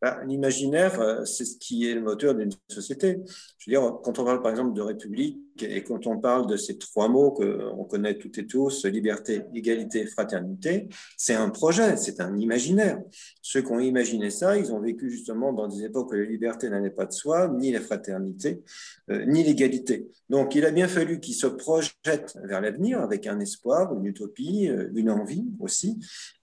Bah, 0.00 0.20
L'imaginaire, 0.26 1.26
c'est 1.26 1.44
ce 1.44 1.58
qui 1.58 1.88
est 1.90 1.94
le 1.94 2.00
moteur 2.00 2.34
d'une 2.34 2.52
société. 2.68 3.20
Je 3.58 3.70
veux 3.70 3.76
dire, 3.76 3.98
quand 4.02 4.18
on 4.18 4.24
parle 4.24 4.40
par 4.40 4.50
exemple 4.50 4.72
de 4.72 4.80
république, 4.80 5.38
Et 5.62 5.82
quand 5.82 6.06
on 6.06 6.18
parle 6.18 6.46
de 6.46 6.56
ces 6.56 6.78
trois 6.78 7.08
mots 7.08 7.30
qu'on 7.30 7.84
connaît 7.84 8.18
toutes 8.18 8.38
et 8.38 8.46
tous, 8.46 8.84
liberté, 8.86 9.42
égalité, 9.54 10.06
fraternité, 10.06 10.88
c'est 11.16 11.34
un 11.34 11.50
projet, 11.50 11.96
c'est 11.96 12.20
un 12.20 12.36
imaginaire. 12.36 13.00
Ceux 13.42 13.62
qui 13.62 13.72
ont 13.72 13.80
imaginé 13.80 14.30
ça, 14.30 14.56
ils 14.56 14.72
ont 14.72 14.80
vécu 14.80 15.10
justement 15.10 15.52
dans 15.52 15.68
des 15.68 15.84
époques 15.84 16.10
où 16.10 16.14
la 16.14 16.24
liberté 16.24 16.68
n'allait 16.68 16.90
pas 16.90 17.06
de 17.06 17.12
soi, 17.12 17.48
ni 17.48 17.72
la 17.72 17.80
fraternité, 17.80 18.62
euh, 19.10 19.24
ni 19.26 19.42
l'égalité. 19.42 20.08
Donc 20.28 20.54
il 20.54 20.64
a 20.64 20.70
bien 20.70 20.88
fallu 20.88 21.20
qu'ils 21.20 21.34
se 21.34 21.46
projettent 21.46 22.36
vers 22.44 22.60
l'avenir 22.60 23.00
avec 23.00 23.26
un 23.26 23.40
espoir, 23.40 23.94
une 23.94 24.06
utopie, 24.06 24.68
euh, 24.68 24.90
une 24.94 25.10
envie 25.10 25.46
aussi, 25.58 25.98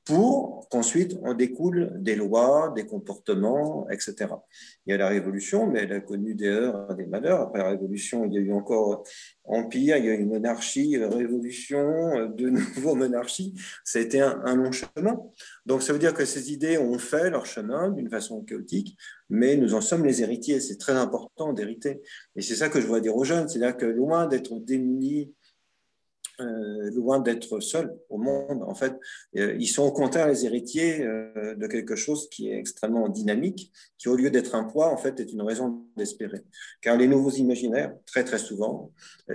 pour 0.08 0.68
qu'ensuite 0.70 1.18
on 1.22 1.34
découle 1.34 1.92
des 1.98 2.16
lois, 2.16 2.72
des 2.76 2.86
comportements, 2.86 3.88
etc. 3.90 4.16
Il 4.86 4.92
y 4.92 4.94
a 4.94 4.98
la 4.98 5.10
Révolution, 5.10 5.68
mais 5.68 5.82
elle 5.82 5.94
a 5.94 6.00
connu 6.00 6.34
des 6.34 6.48
heures, 6.48 6.96
des 6.96 7.06
malheurs. 7.06 7.42
Après 7.42 7.60
la 7.60 7.70
Révolution, 7.70 8.26
il 8.26 8.34
y 8.34 8.38
a 8.38 8.42
eu 8.42 8.54
encore 8.54 9.04
empire, 9.46 9.98
il 9.98 10.06
y 10.06 10.10
a 10.10 10.14
eu 10.14 10.20
une 10.20 10.30
monarchie, 10.30 10.98
révolution, 10.98 12.30
de 12.30 12.50
nouveau 12.78 12.96
monarchie. 12.96 13.54
Ça 13.84 14.00
a 14.00 14.02
été 14.02 14.22
un, 14.22 14.56
long 14.56 14.72
chemin. 14.72 15.20
Donc 15.66 15.84
ça 15.84 15.94
veut 15.94 16.00
dire 16.00 16.14
que 16.14 16.26
ces 16.26 16.52
idées 16.52 16.78
ont 16.78 17.00
fait 17.00 17.30
leur 17.30 17.46
chemin 17.46 17.90
d'une 17.92 18.10
façon 18.10 18.42
chaotique, 18.44 18.98
mais 19.30 19.56
nous 19.56 19.74
en 19.74 19.82
sommes 19.82 20.06
les 20.06 20.22
héritiers. 20.22 20.60
C'est 20.60 20.78
très 20.78 20.94
important 20.94 21.54
d'hériter. 21.54 22.02
Et 22.36 22.42
c'est 22.42 22.56
ça 22.56 22.70
que 22.70 22.82
je 22.82 22.88
vois 22.88 23.00
dire 23.00 23.16
aux 23.16 23.24
jeunes, 23.24 23.48
c'est-à-dire 23.48 23.78
que 23.78 23.86
loin 23.86 24.28
d'être 24.28 24.60
démunis 24.60 25.34
euh, 26.40 26.92
loin 26.92 27.20
d'être 27.20 27.60
seuls 27.60 27.98
au 28.10 28.18
monde. 28.18 28.64
En 28.64 28.76
fait, 28.76 28.94
euh, 29.38 29.56
ils 29.60 29.68
sont 29.68 29.84
au 29.84 29.92
contraire 29.92 30.28
les 30.28 30.46
héritiers 30.46 31.02
euh, 31.02 31.56
de 31.56 31.66
quelque 31.68 31.96
chose 31.96 32.30
qui 32.30 32.50
est 32.50 32.58
extrêmement 32.58 33.10
dynamique, 33.10 33.72
qui 33.98 34.08
au 34.08 34.16
lieu 34.16 34.30
d'être 34.30 34.54
un 34.54 34.64
poids, 34.64 34.92
en 34.94 34.98
fait, 34.98 35.20
est 35.20 35.32
une 35.32 35.42
raison 35.42 35.86
d'espérer. 35.96 36.44
Car 36.82 36.96
les 36.96 37.08
nouveaux 37.08 37.32
imaginaires, 37.32 37.96
très 38.06 38.24
très 38.24 38.38
souvent, 38.38 38.92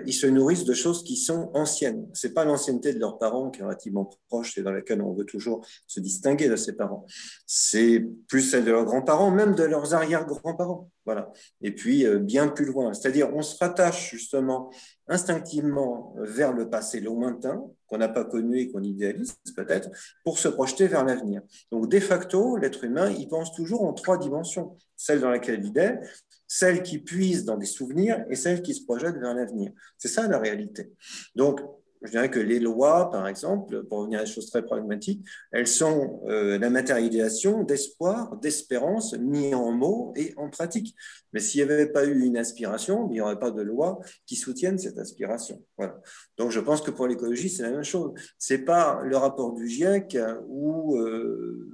ils 0.07 0.13
se 0.13 0.29
nourrissent 0.29 0.65
de 0.65 0.75
choses 0.75 1.03
qui 1.03 1.17
sont 1.17 1.51
anciennes. 1.55 2.07
C'est 2.13 2.35
pas 2.35 2.45
l'ancienneté 2.45 2.95
de 2.95 3.01
leurs 3.01 3.19
parents 3.19 3.51
qui 3.51 3.61
est 3.61 3.65
relativement 3.65 4.09
proche 4.29 4.57
et 4.59 4.63
dans 4.63 4.73
laquelle 4.73 5.03
on 5.03 5.13
veut 5.13 5.27
toujours 5.27 5.67
se 5.89 5.99
distinguer 5.99 6.49
de 6.49 6.57
ses 6.57 6.75
parents. 6.75 7.05
C'est 7.47 8.07
plus 8.29 8.43
celle 8.43 8.65
de 8.65 8.71
leurs 8.71 8.85
grands-parents, 8.85 9.31
même 9.31 9.55
de 9.55 9.65
leurs 9.65 9.93
arrière-grands-parents. 9.93 10.89
Voilà. 11.05 11.33
Et 11.61 11.75
puis, 11.75 12.07
bien 12.21 12.49
plus 12.49 12.65
loin. 12.65 12.93
C'est-à-dire, 12.93 13.35
on 13.35 13.43
se 13.43 13.59
rattache 13.59 14.11
justement 14.11 14.71
instinctivement 15.09 16.15
vers 16.19 16.53
le 16.53 16.71
passé 16.71 17.01
lointain, 17.01 17.63
qu'on 17.87 17.99
n'a 17.99 18.09
pas 18.09 18.25
connu 18.25 18.61
et 18.61 18.71
qu'on 18.71 18.83
idéalise 18.83 19.35
peut-être, 19.57 19.91
pour 20.25 20.39
se 20.39 20.49
projeter 20.49 20.87
vers 20.87 21.05
l'avenir. 21.05 21.43
Donc, 21.71 21.91
de 21.91 22.01
facto, 22.01 22.57
l'être 22.57 22.85
humain, 22.85 23.11
il 23.11 23.29
pense 23.29 23.53
toujours 23.53 23.83
en 23.85 23.93
trois 23.93 24.17
dimensions. 24.17 24.77
Celle 24.97 25.21
dans 25.21 25.31
laquelle 25.31 25.65
il 25.65 25.77
est, 25.77 25.99
celle 26.47 26.83
qui 26.83 26.99
puise 26.99 27.45
dans 27.45 27.57
des 27.57 27.67
souvenirs 27.67 28.25
et 28.31 28.37
celle 28.37 28.63
qui 28.63 28.75
se 28.75 28.85
projette 28.85 29.17
vers 29.17 29.35
l'avenir. 29.35 29.73
C'est 29.99 30.09
ça 30.09 30.29
la 30.29 30.39
réalité. 30.39 30.93
Donc, 31.35 31.61
je 32.05 32.11
dirais 32.11 32.31
que 32.31 32.41
les 32.41 32.59
lois, 32.59 33.11
par 33.11 33.27
exemple, 33.29 33.85
pour 33.85 33.99
revenir 33.99 34.21
à 34.21 34.25
des 34.25 34.31
choses 34.31 34.51
très 34.51 34.63
pragmatiques, 34.63 35.25
elles 35.53 35.67
sont 35.67 36.23
euh, 36.29 36.59
la 36.59 36.71
matérialisation 36.71 37.63
d'espoir, 37.63 38.37
d'espérance 38.39 39.17
mis 39.19 39.55
en 39.55 39.73
mots 39.73 40.13
et 40.17 40.35
en 40.37 40.51
pratique. 40.51 40.95
Mais 41.33 41.41
s'il 41.41 41.65
n'y 41.65 41.71
avait 41.71 41.87
pas 41.87 42.05
eu 42.05 42.21
une 42.25 42.37
aspiration, 42.37 43.09
il 43.09 43.13
n'y 43.13 43.21
aurait 43.21 43.39
pas 43.39 43.51
de 43.51 43.63
loi 43.63 44.01
qui 44.27 44.37
soutienne 44.37 44.79
cette 44.79 44.99
aspiration. 44.99 45.63
Voilà. 45.79 46.01
Donc 46.37 46.51
je 46.51 46.61
pense 46.61 46.83
que 46.83 46.91
pour 46.91 47.07
l'écologie, 47.07 47.49
c'est 47.49 47.63
la 47.63 47.71
même 47.71 47.85
chose. 47.85 48.13
C'est 48.39 48.65
pas 48.65 49.01
le 49.05 49.17
rapport 49.17 49.55
du 49.55 49.69
GIEC 49.69 50.19
ou 50.49 50.99
euh, 50.99 51.71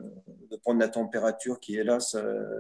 prendre 0.59 0.81
la 0.81 0.89
température 0.89 1.61
qui 1.61 1.77
est 1.77 1.85
là 1.85 1.99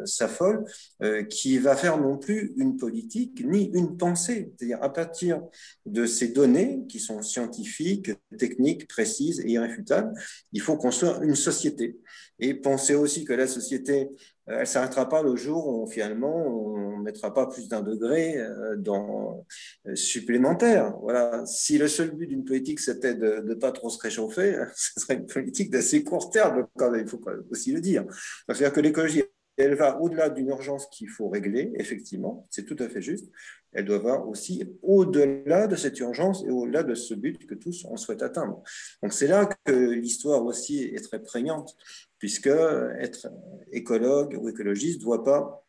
s'affole, 0.04 0.64
euh, 1.02 1.24
qui 1.24 1.58
va 1.58 1.76
faire 1.76 1.98
non 1.98 2.18
plus 2.18 2.54
une 2.56 2.76
politique 2.76 3.44
ni 3.44 3.70
une 3.74 3.96
pensée. 3.96 4.52
C'est-à-dire 4.56 4.82
à 4.82 4.92
partir 4.92 5.42
de 5.86 6.06
ces 6.06 6.28
données 6.28 6.84
qui 6.88 7.00
sont 7.00 7.22
scientifiques, 7.22 8.10
techniques, 8.38 8.88
précises 8.88 9.40
et 9.40 9.50
irréfutables, 9.50 10.12
il 10.52 10.60
faut 10.60 10.76
construire 10.76 11.22
une 11.22 11.36
société. 11.36 11.98
Et 12.40 12.54
penser 12.54 12.94
aussi 12.94 13.24
que 13.24 13.32
la 13.32 13.48
société 13.48 14.08
euh, 14.08 14.12
elle 14.48 14.60
ne 14.60 14.64
s'arrêtera 14.64 15.08
pas 15.08 15.22
le 15.22 15.36
jour 15.36 15.66
où 15.68 15.86
finalement 15.86 16.46
on 16.46 16.98
ne 16.98 17.02
mettra 17.02 17.32
pas 17.34 17.46
plus 17.46 17.68
d'un 17.68 17.82
degré 17.82 18.38
euh, 18.38 18.76
euh, 18.86 19.94
supplémentaire. 19.94 20.94
Voilà. 21.02 21.44
Si 21.46 21.78
le 21.78 21.88
seul 21.88 22.12
but 22.12 22.26
d'une 22.26 22.44
politique 22.44 22.80
c'était 22.80 23.14
de 23.14 23.42
ne 23.44 23.54
pas 23.54 23.72
trop 23.72 23.90
se 23.90 23.98
réchauffer, 23.98 24.58
ce 24.74 25.00
serait 25.00 25.14
une 25.14 25.26
politique 25.26 25.70
d'assez 25.70 26.02
court 26.02 26.30
terme, 26.30 26.66
il 26.96 27.06
faut 27.06 27.20
aussi 27.50 27.72
le 27.72 27.80
dire. 27.80 28.04
C'est-à-dire 28.46 28.72
que 28.72 28.80
l'écologie, 28.80 29.22
elle 29.58 29.74
va 29.74 30.00
au-delà 30.00 30.30
d'une 30.30 30.48
urgence 30.48 30.86
qu'il 30.86 31.08
faut 31.08 31.28
régler, 31.28 31.72
effectivement, 31.74 32.46
c'est 32.48 32.64
tout 32.64 32.76
à 32.78 32.88
fait 32.88 33.02
juste. 33.02 33.28
Elle 33.72 33.84
doit 33.84 33.98
voir 33.98 34.28
aussi 34.28 34.64
au-delà 34.82 35.66
de 35.66 35.76
cette 35.76 35.98
urgence 36.00 36.42
et 36.44 36.50
au-delà 36.50 36.82
de 36.82 36.94
ce 36.94 37.12
but 37.12 37.46
que 37.46 37.54
tous 37.54 37.84
on 37.84 37.96
souhaite 37.96 38.22
atteindre. 38.22 38.62
Donc 39.02 39.12
c'est 39.12 39.26
là 39.26 39.46
que 39.46 39.72
l'histoire 39.72 40.44
aussi 40.44 40.84
est 40.84 41.04
très 41.04 41.20
prégnante 41.20 41.76
puisque 42.18 42.48
être 42.48 43.28
écologue 43.72 44.36
ou 44.40 44.48
écologiste 44.48 45.00
ne 45.00 45.04
doit 45.04 45.24
pas 45.24 45.64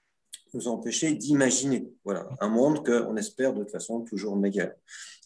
nous 0.53 0.67
empêcher 0.67 1.13
d'imaginer 1.13 1.91
voilà, 2.03 2.27
un 2.39 2.49
monde 2.49 2.85
qu'on 2.85 3.15
espère 3.17 3.53
de 3.53 3.59
toute 3.59 3.71
façon 3.71 4.01
toujours 4.01 4.35
meilleur. 4.35 4.71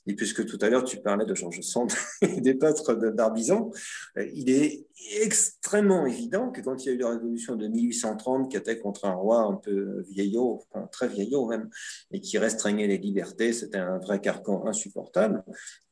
Et 0.08 0.16
puisque 0.16 0.46
tout 0.46 0.58
à 0.62 0.70
l'heure 0.70 0.84
tu 0.84 0.98
parlais 0.98 1.26
de 1.26 1.34
Georges 1.34 1.62
Sand 1.62 1.92
et 2.22 2.42
des 2.42 2.56
peintres 2.56 2.94
d'Arbizon, 2.94 3.72
euh, 4.18 4.28
il 4.34 4.50
est 4.50 4.86
extrêmement 5.12 6.06
évident 6.06 6.52
que 6.52 6.62
quand 6.62 6.84
il 6.84 6.88
y 6.88 6.92
a 6.92 6.94
eu 6.94 6.98
la 6.98 7.10
révolution 7.10 7.56
de 7.56 7.68
1830 7.68 8.50
qui 8.50 8.58
était 8.58 8.80
contre 8.80 9.06
un 9.06 9.14
roi 9.14 9.42
un 9.42 9.56
peu 9.56 10.02
vieillot, 10.10 10.62
enfin 10.72 10.88
très 10.88 11.08
vieillot 11.08 11.48
même, 11.48 11.70
et 12.12 12.20
qui 12.20 12.38
restreignait 12.38 12.88
les 12.88 12.98
libertés, 12.98 13.54
c'était 13.54 13.80
un 13.80 13.98
vrai 13.98 14.22
carcan 14.22 14.66
insupportable, 14.66 15.44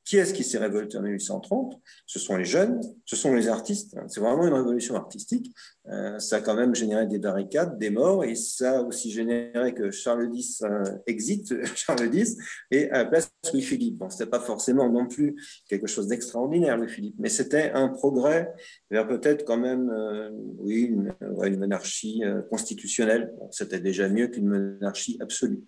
qui 0.04 0.18
est-ce 0.18 0.34
qui 0.34 0.44
s'est 0.44 0.58
révolté 0.58 0.98
en 0.98 1.04
1830 1.04 1.80
Ce 2.06 2.20
sont 2.20 2.36
les 2.36 2.46
jeunes, 2.46 2.82
ce 3.06 3.16
sont 3.16 3.34
les 3.34 3.48
artistes. 3.48 3.96
C'est 4.08 4.20
vraiment 4.20 4.46
une 4.46 4.54
révolution 4.54 4.96
artistique. 4.96 5.54
Euh, 5.90 6.20
ça 6.20 6.38
a 6.38 6.42
quand 6.42 6.56
même 6.56 6.76
généré 6.76 7.06
des 7.08 7.20
barricades, 7.20 7.78
des 7.78 7.90
morts, 7.90 8.24
et 8.24 8.36
ça 8.36 8.80
a 8.80 8.82
aussi 8.82 9.12
généré 9.12 9.74
que 9.74 9.92
Charles 9.92 10.30
X 10.34 10.64
euh, 10.64 10.84
exite, 11.08 11.54
Charles 11.76 12.14
X, 12.14 12.36
et 12.72 12.90
à 12.92 13.04
la 13.04 13.06
place 13.06 13.32
Louis-Philippe. 13.54 14.01
Bon, 14.02 14.10
ce 14.10 14.16
n'était 14.16 14.32
pas 14.32 14.40
forcément 14.40 14.90
non 14.90 15.08
plus 15.08 15.36
quelque 15.70 15.86
chose 15.86 16.08
d'extraordinaire, 16.08 16.76
Louis-Philippe, 16.76 17.16
mais 17.20 17.30
c'était 17.30 17.70
un 17.72 17.88
progrès 17.88 18.52
vers 18.90 19.08
peut-être 19.08 19.46
quand 19.46 19.58
même, 19.58 19.92
euh, 19.92 20.32
oui, 20.58 20.92
une, 20.92 21.14
monarchie 21.58 22.24
constitutionnelle. 22.50 23.32
Bon, 23.38 23.48
c'était 23.52 23.80
déjà 23.80 24.10
mieux 24.10 24.28
qu'une 24.28 24.48
monarchie 24.48 25.18
absolue. 25.22 25.62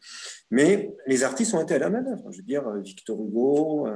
Mais 0.50 0.92
les 1.06 1.24
artistes 1.24 1.54
ont 1.54 1.62
été 1.62 1.76
à 1.76 1.80
la 1.80 1.92
manœuvre. 1.92 2.32
Je 2.32 2.38
veux 2.38 2.44
dire, 2.44 2.68
Victor 2.82 3.22
Hugo, 3.22 3.88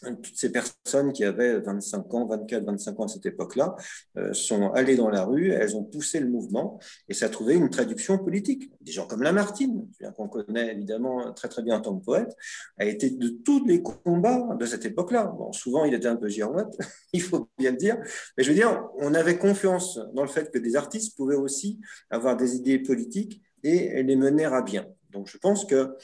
toutes 0.00 0.36
ces 0.36 0.50
personnes 0.50 1.12
qui 1.12 1.24
avaient 1.24 1.60
25 1.60 2.14
ans, 2.14 2.26
24, 2.26 2.64
25 2.64 3.00
ans 3.00 3.04
à 3.04 3.08
cette 3.08 3.26
époque-là, 3.26 3.74
euh, 4.16 4.32
sont 4.32 4.70
allées 4.72 4.96
dans 4.96 5.10
la 5.10 5.24
rue, 5.24 5.50
elles 5.50 5.76
ont 5.76 5.84
poussé 5.84 6.20
le 6.20 6.28
mouvement 6.28 6.78
et 7.08 7.14
ça 7.14 7.26
a 7.26 7.28
trouvé 7.28 7.54
une 7.54 7.70
traduction 7.70 8.18
politique. 8.18 8.70
Des 8.80 8.92
gens 8.92 9.06
comme 9.06 9.22
Lamartine, 9.22 9.86
qu'on 10.16 10.28
connaît 10.28 10.72
évidemment 10.72 11.32
très 11.32 11.48
très 11.48 11.62
bien 11.62 11.76
en 11.76 11.80
tant 11.80 11.96
que 11.98 12.04
poète, 12.04 12.34
a 12.78 12.84
été 12.84 13.10
de 13.10 13.28
tous 13.28 13.64
les 13.66 13.82
combats 13.82 14.56
de 14.58 14.66
cette 14.66 14.84
époque-là. 14.84 15.26
Bon, 15.26 15.52
souvent 15.52 15.84
il 15.84 15.94
était 15.94 16.08
un 16.08 16.16
peu 16.16 16.28
girouette, 16.28 16.76
il 17.12 17.22
faut 17.22 17.48
bien 17.58 17.72
le 17.72 17.76
dire, 17.76 17.98
mais 18.36 18.44
je 18.44 18.48
veux 18.48 18.56
dire, 18.56 18.88
on 18.98 19.14
avait 19.14 19.38
confiance 19.38 19.98
dans 20.14 20.22
le 20.22 20.28
fait 20.28 20.50
que 20.50 20.58
des 20.58 20.76
artistes 20.76 21.16
pouvaient 21.16 21.36
aussi 21.36 21.80
avoir 22.10 22.36
des 22.36 22.56
idées 22.56 22.78
politiques 22.78 23.42
et 23.62 24.02
les 24.02 24.16
mener 24.16 24.44
à 24.44 24.62
bien. 24.62 24.86
Donc 25.10 25.28
je 25.28 25.38
pense 25.38 25.64
que 25.64 25.96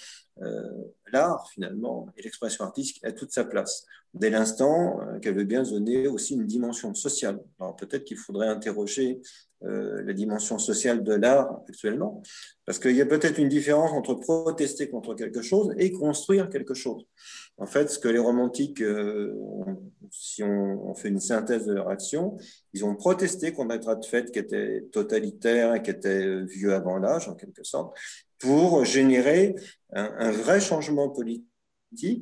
euh, 0.43 0.63
l'art, 1.13 1.49
finalement, 1.51 2.09
et 2.17 2.23
l'expression 2.23 2.65
artistique 2.65 3.03
a 3.05 3.13
toute 3.13 3.33
sa 3.33 3.45
place, 3.45 3.87
dès 4.13 4.29
l'instant 4.29 5.01
euh, 5.01 5.19
qu'elle 5.19 5.35
veut 5.35 5.45
bien 5.45 5.63
donner 5.63 6.09
aussi 6.09 6.35
une 6.35 6.47
dimension 6.47 6.95
sociale. 6.95 7.41
Alors 7.59 7.77
peut-être 7.77 8.05
qu'il 8.05 8.19
faudrait 8.19 8.49
interroger 8.49 9.21
euh, 9.65 10.03
la 10.03 10.13
dimension 10.13 10.59
sociale 10.59 11.03
de 11.03 11.15
l'art 11.15 11.63
actuellement, 11.69 12.23
parce 12.67 12.79
qu'il 12.79 12.95
y 12.95 13.01
a 13.01 13.07
peut-être 13.07 13.39
une 13.39 13.49
différence 13.49 13.93
entre 13.93 14.15
protester 14.15 14.91
contre 14.91 15.15
quelque 15.15 15.41
chose 15.41 15.73
et 15.79 15.91
construire 15.91 16.51
quelque 16.51 16.75
chose. 16.75 17.07
En 17.57 17.67
fait, 17.67 17.89
ce 17.89 17.99
que 17.99 18.09
les 18.09 18.19
romantiques, 18.19 18.83
si 20.11 20.43
on, 20.43 20.95
fait 20.95 21.09
une 21.09 21.21
synthèse 21.21 21.65
de 21.65 21.73
leur 21.73 21.89
action, 21.89 22.37
ils 22.75 22.85
ont 22.85 22.95
protesté 22.95 23.55
contre 23.55 23.75
un 23.75 23.79
état 23.79 23.95
de 23.95 24.05
fait 24.05 24.31
qui 24.31 24.39
était 24.39 24.83
totalitaire 24.93 25.83
qui 25.83 25.91
était 25.91 26.45
vieux 26.45 26.75
avant 26.75 26.99
l'âge, 26.99 27.29
en 27.29 27.35
quelque 27.35 27.65
sorte, 27.65 27.97
pour 28.39 28.85
générer 28.85 29.55
un, 29.93 30.31
vrai 30.31 30.61
changement 30.61 31.09
politique 31.09 31.45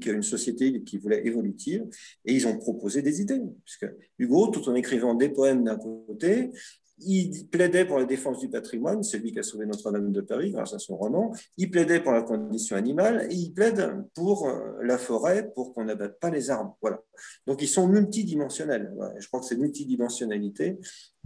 une 0.06 0.22
société 0.22 0.82
qui 0.84 0.98
voulait 0.98 1.26
évoluer, 1.26 1.82
et 2.24 2.32
ils 2.32 2.46
ont 2.46 2.58
proposé 2.58 3.02
des 3.02 3.20
idées. 3.20 3.40
Puisque 3.64 3.86
Hugo, 4.18 4.48
tout 4.48 4.68
en 4.68 4.74
écrivant 4.74 5.14
des 5.14 5.28
poèmes 5.28 5.64
d'un 5.64 5.76
côté, 5.76 6.50
il 6.98 7.48
plaidait 7.48 7.84
pour 7.84 7.98
la 7.98 8.04
défense 8.04 8.38
du 8.38 8.48
patrimoine, 8.48 9.02
c'est 9.02 9.18
lui 9.18 9.32
qui 9.32 9.38
a 9.38 9.42
sauvé 9.42 9.66
Notre-Dame 9.66 10.12
de 10.12 10.20
Paris 10.20 10.52
grâce 10.52 10.74
à 10.74 10.78
son 10.78 10.96
roman, 10.96 11.32
il 11.56 11.70
plaidait 11.70 12.00
pour 12.00 12.12
la 12.12 12.22
condition 12.22 12.76
animale, 12.76 13.26
et 13.30 13.34
il 13.34 13.52
plaide 13.52 14.04
pour 14.14 14.48
euh, 14.48 14.80
la 14.82 14.96
forêt, 14.96 15.50
pour 15.54 15.74
qu'on 15.74 15.84
n'abatte 15.84 16.20
pas 16.20 16.30
les 16.30 16.50
arbres. 16.50 16.76
Voilà. 16.80 17.00
Donc 17.46 17.62
ils 17.62 17.68
sont 17.68 17.88
multidimensionnels. 17.88 18.94
Je 19.18 19.26
crois 19.26 19.40
que 19.40 19.46
cette 19.46 19.58
multidimensionnalité 19.58 20.78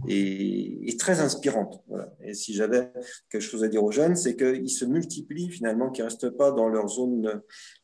et, 0.07 0.95
très 0.97 1.21
inspirante. 1.21 1.81
Et 2.21 2.33
si 2.33 2.53
j'avais 2.53 2.91
quelque 3.29 3.41
chose 3.41 3.63
à 3.63 3.67
dire 3.67 3.83
aux 3.83 3.91
jeunes, 3.91 4.15
c'est 4.15 4.35
qu'ils 4.35 4.69
se 4.69 4.85
multiplient 4.85 5.49
finalement, 5.49 5.91
qu'ils 5.91 6.03
ne 6.03 6.09
restent 6.09 6.29
pas 6.31 6.51
dans 6.51 6.67
leur 6.67 6.87
zone 6.89 7.41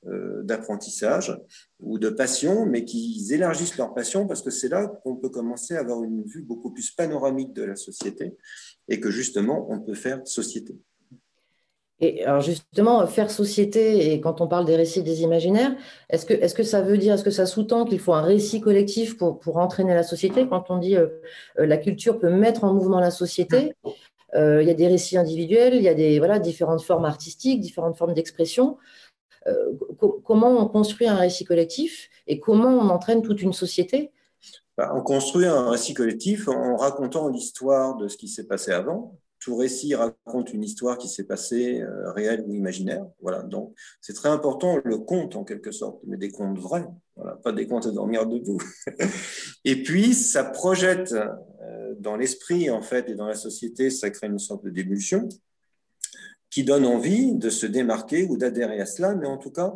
euh, 0.07 0.43
d'apprentissage 0.43 1.37
ou 1.79 1.97
de 1.97 2.09
passion, 2.09 2.65
mais 2.65 2.83
qu'ils 2.83 3.31
élargissent 3.33 3.77
leur 3.77 3.93
passion 3.93 4.27
parce 4.27 4.41
que 4.41 4.49
c'est 4.49 4.69
là 4.69 4.87
qu'on 5.03 5.15
peut 5.15 5.29
commencer 5.29 5.75
à 5.75 5.79
avoir 5.79 6.03
une 6.03 6.23
vue 6.23 6.41
beaucoup 6.41 6.71
plus 6.71 6.91
panoramique 6.91 7.53
de 7.53 7.63
la 7.63 7.75
société 7.75 8.35
et 8.89 8.99
que 8.99 9.11
justement, 9.11 9.67
on 9.69 9.79
peut 9.79 9.93
faire 9.93 10.25
société. 10.25 10.75
Et 12.01 12.25
alors 12.25 12.41
justement, 12.41 13.07
faire 13.07 13.31
société, 13.31 14.11
et 14.11 14.19
quand 14.19 14.41
on 14.41 14.47
parle 14.47 14.65
des 14.65 14.75
récits 14.75 15.01
des 15.01 15.21
imaginaires, 15.21 15.73
est-ce 16.09 16.25
que, 16.25 16.33
est 16.33 16.53
que 16.53 16.63
ça 16.63 16.81
veut 16.81 16.97
dire, 16.97 17.13
est-ce 17.13 17.23
que 17.23 17.31
ça 17.31 17.45
sous-tend 17.45 17.85
qu'il 17.85 17.99
faut 17.99 18.13
un 18.13 18.21
récit 18.21 18.59
collectif 18.59 19.17
pour, 19.17 19.39
pour 19.39 19.57
entraîner 19.57 19.93
la 19.93 20.03
société? 20.03 20.45
Quand 20.47 20.69
on 20.69 20.77
dit 20.77 20.97
euh, 20.97 21.07
euh, 21.57 21.65
la 21.65 21.77
culture 21.77 22.19
peut 22.19 22.29
mettre 22.29 22.65
en 22.65 22.73
mouvement 22.73 22.99
la 22.99 23.11
société, 23.11 23.73
euh, 24.35 24.61
il 24.61 24.67
y 24.67 24.71
a 24.71 24.73
des 24.73 24.87
récits 24.87 25.17
individuels, 25.17 25.75
il 25.75 25.83
y 25.83 25.87
a 25.87 25.93
des, 25.93 26.19
voilà, 26.19 26.39
différentes 26.39 26.81
formes 26.83 27.05
artistiques, 27.05 27.61
différentes 27.61 27.95
formes 27.97 28.13
d'expression. 28.13 28.77
comment 30.25 30.49
on 30.49 30.67
construit 30.67 31.07
un 31.07 31.15
récit 31.15 31.45
collectif 31.45 32.09
et 32.27 32.39
comment 32.39 32.69
on 32.69 32.89
entraîne 32.89 33.21
toute 33.21 33.41
une 33.41 33.53
société? 33.53 34.11
Bah, 34.77 34.91
On 34.93 35.01
construit 35.01 35.45
un 35.45 35.69
récit 35.69 35.93
collectif 35.93 36.49
en 36.49 36.75
racontant 36.75 37.29
l'histoire 37.29 37.95
de 37.95 38.09
ce 38.09 38.17
qui 38.17 38.27
s'est 38.27 38.47
passé 38.47 38.71
avant, 38.71 39.17
tout 39.45 39.55
récit 39.55 39.93
raconte 39.93 40.53
une 40.53 40.63
histoire 40.63 40.97
qui 40.97 41.07
s'est 41.07 41.23
passée, 41.23 41.79
euh, 41.79 42.11
réelle 42.11 42.43
ou 42.47 42.53
imaginaire. 42.55 43.05
Voilà, 43.21 43.43
donc 43.43 43.75
c'est 44.01 44.13
très 44.13 44.29
important 44.29 44.79
le 44.83 44.97
conte 44.97 45.35
en 45.35 45.43
quelque 45.43 45.71
sorte, 45.71 45.99
mais 46.07 46.17
des 46.17 46.31
contes 46.31 46.57
vrais, 46.57 46.87
voilà, 47.15 47.35
pas 47.35 47.51
des 47.51 47.67
contes 47.67 47.85
à 47.85 47.91
dormir 47.91 48.25
debout. 48.25 48.59
et 49.65 49.83
puis 49.83 50.15
ça 50.15 50.43
projette 50.43 51.13
euh, 51.13 51.93
dans 51.99 52.17
l'esprit 52.17 52.71
en 52.71 52.81
fait 52.81 53.07
et 53.07 53.13
dans 53.13 53.27
la 53.27 53.35
société, 53.35 53.91
ça 53.91 54.09
crée 54.09 54.25
une 54.25 54.39
sorte 54.39 54.65
de 54.65 54.71
d'émulsion 54.71 55.29
qui 56.55 56.63
donne 56.63 56.85
envie 56.85 57.35
de 57.35 57.49
se 57.49 57.65
démarquer 57.65 58.23
ou 58.29 58.37
d'adhérer 58.37 58.79
à 58.79 58.85
cela, 58.85 59.13
mais 59.13 59.27
en 59.27 59.37
tout 59.37 59.51
cas 59.51 59.73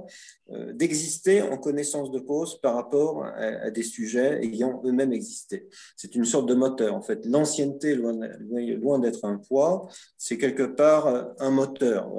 euh, 0.51 0.71
d'exister 0.71 1.41
en 1.41 1.57
connaissance 1.57 2.09
de 2.09 2.19
cause 2.19 2.62
par 2.62 2.74
rapport 2.75 3.25
à, 3.25 3.69
des 3.69 3.83
sujets 3.83 4.41
ayant 4.45 4.81
eux-mêmes 4.86 5.12
existé. 5.12 5.67
C'est 5.98 6.15
une 6.15 6.24
sorte 6.24 6.48
de 6.48 6.53
moteur. 6.53 6.95
En 6.95 7.01
fait, 7.01 7.25
l'ancienneté, 7.25 7.95
loin, 7.95 9.00
d'être 9.00 9.25
un 9.25 9.39
poids, 9.39 9.89
c'est 10.17 10.38
quelque 10.38 10.63
part 10.63 11.33
un 11.39 11.51
moteur, 11.51 12.15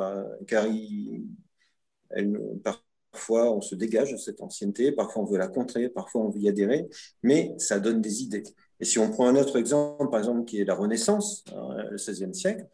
car 0.46 0.66
il, 0.66 1.24
parfois 2.62 3.50
on 3.56 3.62
se 3.62 3.74
dégage 3.74 4.12
de 4.12 4.18
cette 4.18 4.42
ancienneté, 4.42 4.92
parfois 4.92 5.22
on 5.22 5.24
veut 5.24 5.38
la 5.38 5.48
contrer, 5.48 5.88
parfois 5.88 6.20
on 6.20 6.28
veut 6.28 6.40
y 6.40 6.50
adhérer, 6.50 6.86
mais 7.22 7.54
ça 7.56 7.80
donne 7.80 8.02
des 8.02 8.22
idées. 8.22 8.42
Et 8.78 8.84
si 8.84 8.98
on 8.98 9.10
prend 9.10 9.26
un 9.26 9.36
autre 9.36 9.58
exemple, 9.58 10.10
par 10.10 10.18
exemple, 10.18 10.44
qui 10.44 10.60
est 10.60 10.64
la 10.64 10.74
Renaissance, 10.74 11.44
le 11.50 11.96
XVIe 11.96 12.34
siècle, 12.34 12.66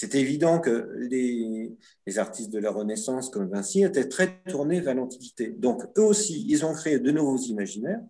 c'est 0.00 0.14
évident 0.14 0.60
que 0.60 0.94
les, 0.96 1.76
artistes 2.18 2.52
de 2.52 2.60
la 2.60 2.70
Renaissance 2.70 3.30
comme 3.30 3.50
Vinci 3.50 3.82
étaient 3.82 4.08
très 4.08 4.40
tournés 4.48 4.80
vers 4.80 4.94
l'Antiquité. 4.94 5.48
Donc, 5.48 5.82
eux 5.98 6.04
aussi, 6.04 6.46
ils 6.48 6.64
ont 6.64 6.72
créé 6.72 7.00
de 7.00 7.10
nouveaux 7.10 7.36
imaginaires, 7.36 8.00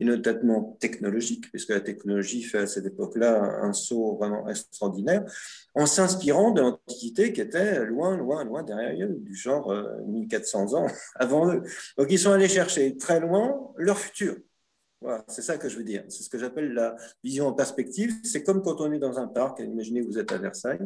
et 0.00 0.06
notamment 0.06 0.78
technologiques, 0.80 1.50
puisque 1.50 1.68
la 1.68 1.82
technologie 1.82 2.42
fait 2.42 2.60
à 2.60 2.66
cette 2.66 2.86
époque-là 2.86 3.58
un 3.60 3.74
saut 3.74 4.16
vraiment 4.16 4.48
extraordinaire, 4.48 5.22
en 5.74 5.84
s'inspirant 5.84 6.50
de 6.50 6.62
l'Antiquité 6.62 7.34
qui 7.34 7.42
était 7.42 7.84
loin, 7.84 8.16
loin, 8.16 8.42
loin 8.44 8.62
derrière 8.62 9.06
eux, 9.06 9.18
du 9.20 9.36
genre 9.36 9.70
1400 10.06 10.72
euh, 10.72 10.76
ans 10.78 10.86
avant 11.16 11.52
eux. 11.52 11.62
Donc, 11.98 12.06
ils 12.08 12.18
sont 12.18 12.32
allés 12.32 12.48
chercher 12.48 12.96
très 12.96 13.20
loin 13.20 13.70
leur 13.76 13.98
futur. 13.98 14.36
Voilà, 15.00 15.22
c'est 15.28 15.42
ça 15.42 15.58
que 15.58 15.68
je 15.68 15.76
veux 15.76 15.84
dire. 15.84 16.02
C'est 16.08 16.22
ce 16.22 16.30
que 16.30 16.38
j'appelle 16.38 16.72
la 16.72 16.96
vision 17.22 17.46
en 17.46 17.52
perspective. 17.52 18.14
C'est 18.24 18.42
comme 18.42 18.62
quand 18.62 18.80
on 18.80 18.90
est 18.90 18.98
dans 18.98 19.18
un 19.18 19.26
parc. 19.26 19.60
Imaginez 19.60 20.00
vous 20.00 20.18
êtes 20.18 20.32
à 20.32 20.38
Versailles. 20.38 20.80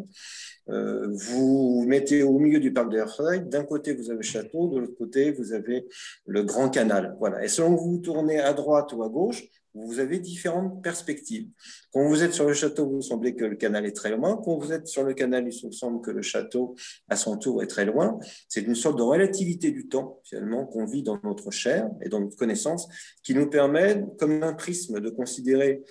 Euh, 0.70 1.06
vous 1.12 1.84
mettez 1.86 2.24
au 2.24 2.38
milieu 2.38 2.58
du 2.58 2.72
parc 2.72 2.90
de 2.90 2.96
Versailles. 2.96 3.46
D'un 3.46 3.64
côté, 3.64 3.94
vous 3.94 4.10
avez 4.10 4.16
le 4.16 4.22
château. 4.22 4.68
De 4.68 4.80
l'autre 4.80 4.96
côté, 4.98 5.30
vous 5.30 5.52
avez 5.52 5.86
le 6.26 6.42
grand 6.42 6.68
canal. 6.68 7.16
Voilà. 7.20 7.44
Et 7.44 7.48
selon 7.48 7.76
que 7.76 7.80
vous 7.80 7.98
tournez 7.98 8.40
à 8.40 8.52
droite 8.54 8.92
ou 8.92 9.04
à 9.04 9.08
gauche, 9.08 9.44
vous 9.86 10.00
avez 10.00 10.18
différentes 10.18 10.82
perspectives. 10.82 11.48
Quand 11.92 12.06
vous 12.08 12.22
êtes 12.22 12.32
sur 12.32 12.46
le 12.46 12.54
château, 12.54 12.88
vous 12.88 13.02
semblez 13.02 13.34
que 13.34 13.44
le 13.44 13.56
canal 13.56 13.86
est 13.86 13.92
très 13.92 14.10
loin. 14.10 14.40
Quand 14.44 14.58
vous 14.58 14.72
êtes 14.72 14.86
sur 14.86 15.04
le 15.04 15.14
canal, 15.14 15.46
il 15.46 15.60
vous 15.62 15.72
semble 15.72 16.00
que 16.00 16.10
le 16.10 16.22
château, 16.22 16.74
à 17.08 17.16
son 17.16 17.36
tour, 17.36 17.62
est 17.62 17.66
très 17.66 17.84
loin. 17.84 18.18
C'est 18.48 18.62
une 18.62 18.74
sorte 18.74 18.98
de 18.98 19.02
relativité 19.02 19.70
du 19.70 19.88
temps, 19.88 20.20
finalement, 20.24 20.66
qu'on 20.66 20.84
vit 20.84 21.02
dans 21.02 21.18
notre 21.22 21.50
chair 21.50 21.88
et 22.02 22.08
dans 22.08 22.20
notre 22.20 22.36
connaissance, 22.36 22.88
qui 23.22 23.34
nous 23.34 23.48
permet, 23.48 24.04
comme 24.18 24.42
un 24.42 24.54
prisme, 24.54 25.00
de 25.00 25.10
considérer 25.10 25.82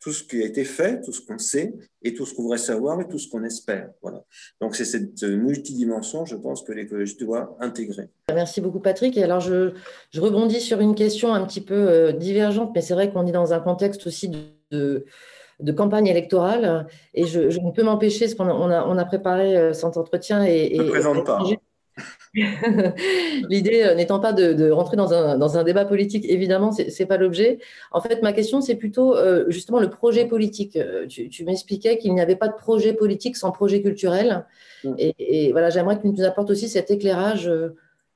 tout 0.00 0.12
ce 0.12 0.22
qui 0.22 0.42
a 0.42 0.46
été 0.46 0.64
fait, 0.64 1.00
tout 1.00 1.12
ce 1.12 1.20
qu'on 1.20 1.38
sait, 1.38 1.74
et 2.02 2.14
tout 2.14 2.26
ce 2.26 2.34
qu'on 2.34 2.42
voudrait 2.42 2.58
savoir, 2.58 3.00
et 3.00 3.08
tout 3.08 3.18
ce 3.18 3.28
qu'on 3.28 3.42
espère. 3.44 3.90
Voilà. 4.02 4.22
Donc 4.60 4.76
c'est 4.76 4.84
cette 4.84 5.22
multidimension, 5.22 6.24
je 6.24 6.36
pense, 6.36 6.62
que 6.62 6.72
l'écologie 6.72 7.16
doit 7.16 7.56
intégrer. 7.60 8.08
Merci 8.32 8.60
beaucoup 8.60 8.80
Patrick. 8.80 9.16
Et 9.16 9.24
alors 9.24 9.40
je, 9.40 9.72
je 10.10 10.20
rebondis 10.20 10.60
sur 10.60 10.80
une 10.80 10.94
question 10.94 11.32
un 11.34 11.44
petit 11.44 11.60
peu 11.60 11.74
euh, 11.74 12.12
divergente, 12.12 12.72
mais 12.74 12.82
c'est 12.82 12.94
vrai 12.94 13.12
qu'on 13.12 13.26
est 13.26 13.32
dans 13.32 13.52
un 13.52 13.60
contexte 13.60 14.06
aussi 14.06 14.30
de, 14.70 15.04
de 15.60 15.72
campagne 15.72 16.06
électorale, 16.06 16.86
et 17.14 17.26
je, 17.26 17.50
je 17.50 17.60
ne 17.60 17.70
peux 17.70 17.82
m'empêcher, 17.82 18.26
parce 18.26 18.34
qu'on 18.34 18.48
a, 18.48 18.52
on 18.52 18.70
a, 18.70 18.86
on 18.86 18.98
a, 18.98 19.04
préparé 19.04 19.56
euh, 19.56 19.72
cet 19.72 19.96
entretien 19.96 20.44
et... 20.44 20.74
et 20.74 20.78
ne 20.78 20.90
présente 20.90 21.24
pas. 21.24 21.42
L'idée 23.48 23.82
euh, 23.82 23.94
n'étant 23.94 24.20
pas 24.20 24.32
de, 24.32 24.70
rentrer 24.70 24.96
dans 24.96 25.12
un, 25.12 25.64
débat 25.64 25.84
politique, 25.86 26.26
évidemment, 26.28 26.70
ce 26.72 26.82
n'est 26.82 27.06
pas 27.06 27.16
l'objet. 27.16 27.58
En 27.92 28.00
fait, 28.00 28.22
ma 28.22 28.32
question, 28.32 28.60
c'est 28.60 28.76
plutôt 28.76 29.16
euh, 29.16 29.46
justement 29.48 29.80
le 29.80 29.88
projet 29.88 30.26
politique. 30.26 30.76
Euh, 30.76 31.06
tu, 31.06 31.44
m'expliquais 31.44 31.98
qu'il 31.98 32.14
n'y 32.14 32.20
avait 32.20 32.36
pas 32.36 32.48
de 32.48 32.54
projet 32.54 32.92
politique 32.92 33.36
sans 33.36 33.52
projet 33.52 33.80
culturel. 33.80 34.44
Mm. 34.84 34.94
Et, 34.98 35.52
voilà, 35.52 35.70
j'aimerais 35.70 35.96
que 35.96 36.02
tu 36.02 36.08
nous 36.08 36.22
apportes 36.22 36.50
aussi 36.50 36.68
cet 36.68 36.90
éclairage. 36.90 37.50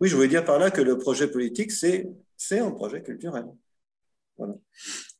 Oui, 0.01 0.09
je 0.09 0.17
voulais 0.17 0.29
dire 0.29 0.45
par 0.45 0.59
là 0.59 0.71
que 0.71 0.83
le 0.83 0.99
projet 0.99 1.27
politique, 1.27 1.73
c'est 1.73 2.59
un 2.59 2.71
projet 2.71 3.03
culturel. 3.03 3.47
Voilà. 4.37 4.55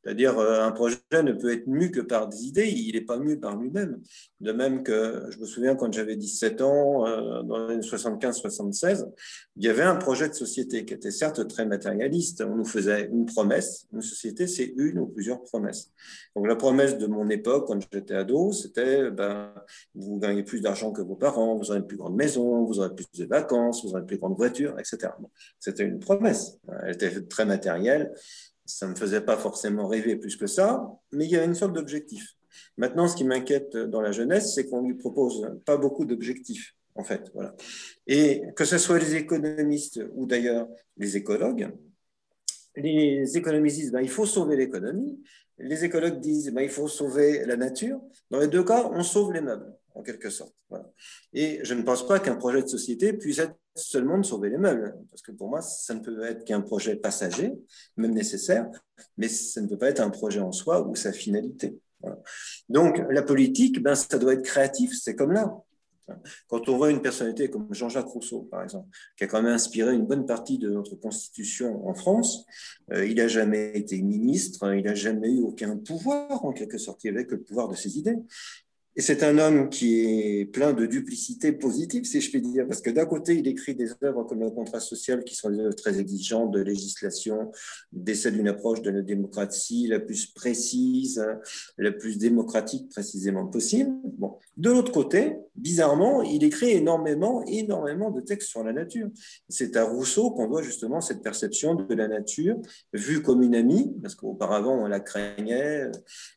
C'est-à-dire, 0.03 0.39
euh, 0.39 0.63
un 0.63 0.73
projet 0.73 0.97
ne 1.13 1.33
peut 1.33 1.53
être 1.53 1.67
mu 1.67 1.91
que 1.91 2.01
par 2.01 2.29
des 2.29 2.45
idées, 2.47 2.69
il 2.69 2.95
n'est 2.95 3.03
pas 3.03 3.19
mu 3.19 3.39
par 3.39 3.57
lui-même. 3.57 4.01
De 4.41 4.53
même 4.53 4.83
que, 4.83 5.27
je 5.31 5.39
me 5.39 5.45
souviens 5.45 5.77
quand 5.77 5.93
j'avais 5.93 6.17
17 6.17 6.63
ans, 6.63 7.07
euh, 7.07 7.43
dans 7.43 7.67
les 7.67 7.75
années 7.75 7.83
75-76, 7.83 9.07
il 9.57 9.65
y 9.65 9.69
avait 9.69 9.83
un 9.83 9.97
projet 9.97 10.29
de 10.29 10.35
société 10.35 10.87
qui 10.87 10.95
était 10.95 11.11
certes 11.11 11.47
très 11.49 11.67
matérialiste. 11.67 12.43
On 12.47 12.57
nous 12.57 12.65
faisait 12.65 13.09
une 13.13 13.27
promesse. 13.27 13.87
Une 13.93 14.01
société, 14.01 14.47
c'est 14.47 14.73
une 14.77 14.99
ou 14.99 15.07
plusieurs 15.07 15.43
promesses. 15.43 15.91
Donc, 16.35 16.47
la 16.47 16.57
promesse 16.57 16.97
de 16.97 17.07
mon 17.07 17.29
époque, 17.29 17.67
quand 17.67 17.79
j'étais 17.93 18.15
ado, 18.15 18.53
c'était 18.53 19.11
ben, 19.11 19.53
vous 19.95 20.19
gagnez 20.19 20.45
plus 20.45 20.63
d'argent 20.63 20.93
que 20.93 21.03
vos 21.03 21.17
parents, 21.17 21.57
vous 21.57 21.71
aurez 21.71 21.81
une 21.81 21.87
plus 21.87 21.99
grande 21.99 22.17
maison, 22.17 22.65
vous 22.65 22.79
aurez 22.79 22.95
plus 22.95 23.07
de 23.19 23.27
vacances, 23.27 23.85
vous 23.85 23.91
aurez 23.91 24.01
une 24.01 24.07
plus 24.07 24.19
grande 24.19 24.37
voiture, 24.37 24.79
etc. 24.79 25.13
C'était 25.59 25.85
une 25.85 25.99
promesse. 25.99 26.59
Elle 26.83 26.95
était 26.95 27.23
très 27.27 27.45
matérielle 27.45 28.15
ça 28.71 28.87
ne 28.87 28.93
me 28.93 28.97
faisait 28.97 29.21
pas 29.21 29.37
forcément 29.37 29.87
rêver 29.87 30.17
plus 30.17 30.37
que 30.37 30.47
ça, 30.47 30.91
mais 31.13 31.25
il 31.27 31.31
y 31.31 31.37
a 31.37 31.45
une 31.45 31.55
sorte 31.55 31.73
d'objectif. 31.73 32.35
Maintenant, 32.77 33.09
ce 33.09 33.17
qui 33.17 33.25
m'inquiète 33.25 33.77
dans 33.77 34.01
la 34.01 34.13
jeunesse, 34.13 34.55
c'est 34.55 34.69
qu'on 34.69 34.83
lui 34.83 34.95
propose 34.95 35.51
pas 35.65 35.77
beaucoup 35.77 36.05
d'objectifs, 36.05 36.75
en 36.95 37.05
fait. 37.05 37.31
Voilà. 37.35 37.55
Et 38.07 38.43
que 38.57 38.65
ce 38.65 38.79
soit 38.79 38.99
les 38.99 39.17
économistes 39.17 40.01
ou 40.15 40.27
d'ailleurs 40.27 40.69
les 40.97 41.17
écologues, 41.17 41.71
les 42.77 43.37
économistes 43.37 43.77
disent 43.77 43.93
ben, 43.93 44.01
il 44.01 44.09
faut 44.09 44.27
sauver 44.27 44.57
l'économie, 44.57 45.21
les 45.59 45.85
écologues 45.85 46.21
disent 46.21 46.53
ben, 46.53 46.63
il 46.63 46.71
faut 46.71 46.89
sauver 46.89 47.45
la 47.45 47.57
nature. 47.57 48.01
Dans 48.31 48.41
les 48.41 48.49
deux 48.49 48.65
cas, 48.65 48.91
on 48.93 49.03
sauve 49.03 49.33
les 49.33 49.41
meubles, 49.41 49.73
en 49.95 50.03
quelque 50.03 50.31
sorte. 50.31 50.55
Et 51.33 51.61
je 51.63 51.75
ne 51.75 51.83
pense 51.83 52.07
pas 52.07 52.21
qu'un 52.21 52.37
projet 52.37 52.63
de 52.63 52.69
société 52.69 53.13
puisse 53.13 53.39
être 53.39 53.55
seulement 53.75 54.19
de 54.19 54.25
sauver 54.25 54.51
les 54.51 54.59
meubles, 54.59 54.97
parce 55.11 55.23
que 55.23 55.33
pour 55.33 55.49
moi, 55.49 55.61
ça 55.63 55.95
ne 55.95 56.01
peut 56.01 56.23
être 56.25 56.45
qu'un 56.45 56.61
projet 56.61 56.97
passager, 56.97 57.53
même 57.97 58.13
nécessaire, 58.13 58.69
mais 59.17 59.29
ça 59.29 59.61
ne 59.61 59.69
peut 59.69 59.79
pas 59.79 59.89
être 59.89 60.01
un 60.01 60.11
projet 60.11 60.41
en 60.41 60.53
soi 60.53 60.87
ou 60.87 60.95
sa 60.95 61.13
finalité. 61.13 61.79
Donc, 62.69 63.03
la 63.11 63.23
politique, 63.23 63.83
ben, 63.83 63.95
ça 63.95 64.19
doit 64.19 64.35
être 64.35 64.43
créatif, 64.43 64.93
c'est 65.01 65.15
comme 65.15 65.33
là. 65.33 65.55
Quand 66.49 66.69
on 66.69 66.77
voit 66.77 66.91
une 66.91 67.03
personnalité 67.03 67.51
comme 67.51 67.73
Jean-Jacques 67.73 68.09
Rousseau, 68.09 68.43
par 68.43 68.63
exemple, 68.63 68.89
qui 69.17 69.25
a 69.25 69.27
quand 69.27 69.43
même 69.43 69.53
inspiré 69.53 69.95
une 69.95 70.07
bonne 70.07 70.27
partie 70.27 70.59
de 70.59 70.69
notre 70.71 70.97
constitution 70.97 71.87
en 71.87 71.95
France, 71.95 72.45
euh, 72.93 73.07
il 73.07 73.17
n'a 73.17 73.29
jamais 73.29 73.73
été 73.77 74.01
ministre, 74.03 74.75
il 74.75 74.85
n'a 74.85 74.95
jamais 74.95 75.31
eu 75.31 75.41
aucun 75.41 75.77
pouvoir, 75.77 76.45
en 76.45 76.53
quelque 76.53 76.79
sorte, 76.79 77.05
il 77.05 77.11
avait 77.11 77.27
que 77.27 77.35
le 77.35 77.43
pouvoir 77.43 77.69
de 77.69 77.77
ses 77.77 77.99
idées. 77.99 78.17
Et 78.97 79.03
c'est 79.03 79.23
un 79.23 79.39
homme 79.39 79.69
qui 79.71 80.01
est 80.01 80.45
plein 80.47 80.73
de 80.73 80.85
duplicité 80.85 81.53
positive, 81.53 82.05
si 82.05 82.21
je 82.21 82.29
puis 82.29 82.43
dire, 82.43 82.67
parce 82.67 82.81
que 82.81 82.91
d'un 82.91 83.07
côté, 83.07 83.37
il 83.37 83.47
écrit 83.47 83.77
des 83.77 83.91
œuvres 84.03 84.25
comme 84.25 84.41
le 84.41 84.51
contrat 84.51 84.81
social, 84.81 85.23
qui 85.23 85.37
sont 85.37 85.49
des 85.49 85.61
œuvres 85.61 85.77
très 85.77 86.01
exigeantes 86.01 86.51
de 86.51 86.61
législation, 86.61 87.53
d'essai 87.93 88.33
d'une 88.33 88.49
approche 88.49 88.83
de 88.83 88.91
la 88.91 89.03
démocratie 89.03 89.87
la 89.87 90.01
plus 90.01 90.27
précise, 90.27 91.25
la 91.79 91.93
plus 91.93 92.19
démocratique 92.19 92.89
précisément 92.89 93.47
possible. 93.47 93.93
Bon. 94.19 94.39
De 94.57 94.71
l'autre 94.71 94.93
côté, 94.93 95.37
bizarrement, 95.55 96.23
il 96.23 96.43
écrit 96.43 96.71
énormément, 96.71 97.45
énormément 97.47 98.11
de 98.11 98.21
textes 98.21 98.49
sur 98.49 98.65
la 98.65 98.73
nature. 98.73 99.09
C'est 99.49 99.77
à 99.77 99.85
Rousseau 99.85 100.33
qu'on 100.33 100.49
doit 100.49 100.63
justement 100.63 101.01
cette 101.01 101.23
perception 101.23 101.75
de 101.77 101.95
la 101.95 102.09
nature 102.09 102.57
vue 102.93 103.23
comme 103.23 103.43
une 103.43 103.55
amie, 103.55 103.95
parce 104.03 104.17
qu'auparavant, 104.17 104.83
on 104.83 104.87
la 104.87 105.01
craignait, 105.01 105.91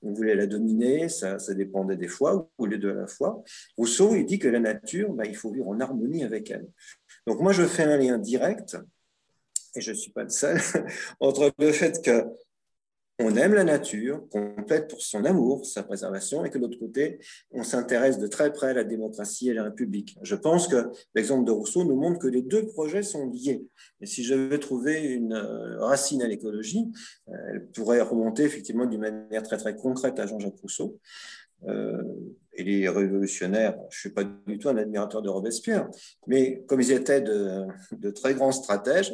on 0.03 0.13
voulait 0.13 0.35
la 0.35 0.45
dominer, 0.45 1.09
ça, 1.09 1.39
ça 1.39 1.53
dépendait 1.55 1.97
des 1.97 2.07
fois 2.07 2.42
ou 2.57 2.65
les 2.65 2.77
deux 2.77 2.91
à 2.91 2.95
la 2.95 3.07
fois. 3.07 3.43
Rousseau, 3.77 4.15
il 4.15 4.25
dit 4.25 4.39
que 4.39 4.47
la 4.47 4.59
nature, 4.59 5.13
ben, 5.13 5.25
il 5.27 5.35
faut 5.35 5.51
vivre 5.51 5.67
en 5.67 5.79
harmonie 5.79 6.23
avec 6.23 6.51
elle. 6.51 6.67
Donc 7.27 7.39
moi, 7.39 7.53
je 7.53 7.63
fais 7.63 7.83
un 7.83 7.97
lien 7.97 8.17
direct, 8.17 8.77
et 9.75 9.81
je 9.81 9.91
ne 9.91 9.95
suis 9.95 10.11
pas 10.11 10.23
le 10.23 10.29
seul, 10.29 10.59
entre 11.19 11.51
le 11.57 11.71
fait 11.71 12.03
que 12.03 12.23
on 13.19 13.35
aime 13.35 13.53
la 13.53 13.63
nature, 13.63 14.27
complète 14.29 14.89
pour 14.89 15.01
son 15.01 15.23
amour, 15.23 15.65
sa 15.65 15.83
préservation, 15.83 16.43
et 16.45 16.49
que 16.49 16.57
de 16.57 16.63
l'autre 16.63 16.79
côté, 16.79 17.19
on 17.51 17.63
s'intéresse 17.63 18.17
de 18.17 18.25
très 18.25 18.51
près 18.51 18.69
à 18.69 18.73
la 18.73 18.83
démocratie 18.83 19.49
et 19.49 19.53
la 19.53 19.65
République. 19.65 20.17
Je 20.23 20.35
pense 20.35 20.67
que 20.67 20.89
l'exemple 21.13 21.45
de 21.45 21.51
Rousseau 21.51 21.83
nous 21.83 21.95
montre 21.95 22.19
que 22.19 22.27
les 22.27 22.41
deux 22.41 22.65
projets 22.65 23.03
sont 23.03 23.29
liés. 23.29 23.67
Et 24.01 24.07
si 24.07 24.23
je 24.23 24.33
veux 24.33 24.59
trouver 24.59 25.03
une 25.03 25.33
euh, 25.33 25.79
racine 25.85 26.23
à 26.23 26.27
l'écologie, 26.27 26.85
euh, 27.29 27.33
elle 27.49 27.67
pourrait 27.67 28.01
remonter 28.01 28.43
effectivement 28.43 28.87
d'une 28.87 29.01
manière 29.01 29.43
très 29.43 29.57
très 29.57 29.75
concrète 29.75 30.19
à 30.19 30.25
Jean-Jacques 30.25 30.59
Rousseau. 30.61 30.99
Euh, 31.65 32.35
et 32.55 32.63
les 32.63 32.89
révolutionnaires, 32.89 33.75
je 33.89 33.97
ne 33.97 33.99
suis 33.99 34.09
pas 34.09 34.23
du 34.23 34.57
tout 34.57 34.69
un 34.69 34.77
admirateur 34.77 35.21
de 35.21 35.29
Robespierre, 35.29 35.89
mais 36.27 36.63
comme 36.67 36.81
ils 36.81 36.91
étaient 36.91 37.21
de, 37.21 37.65
très 38.11 38.33
grands 38.35 38.51
stratèges, 38.51 39.13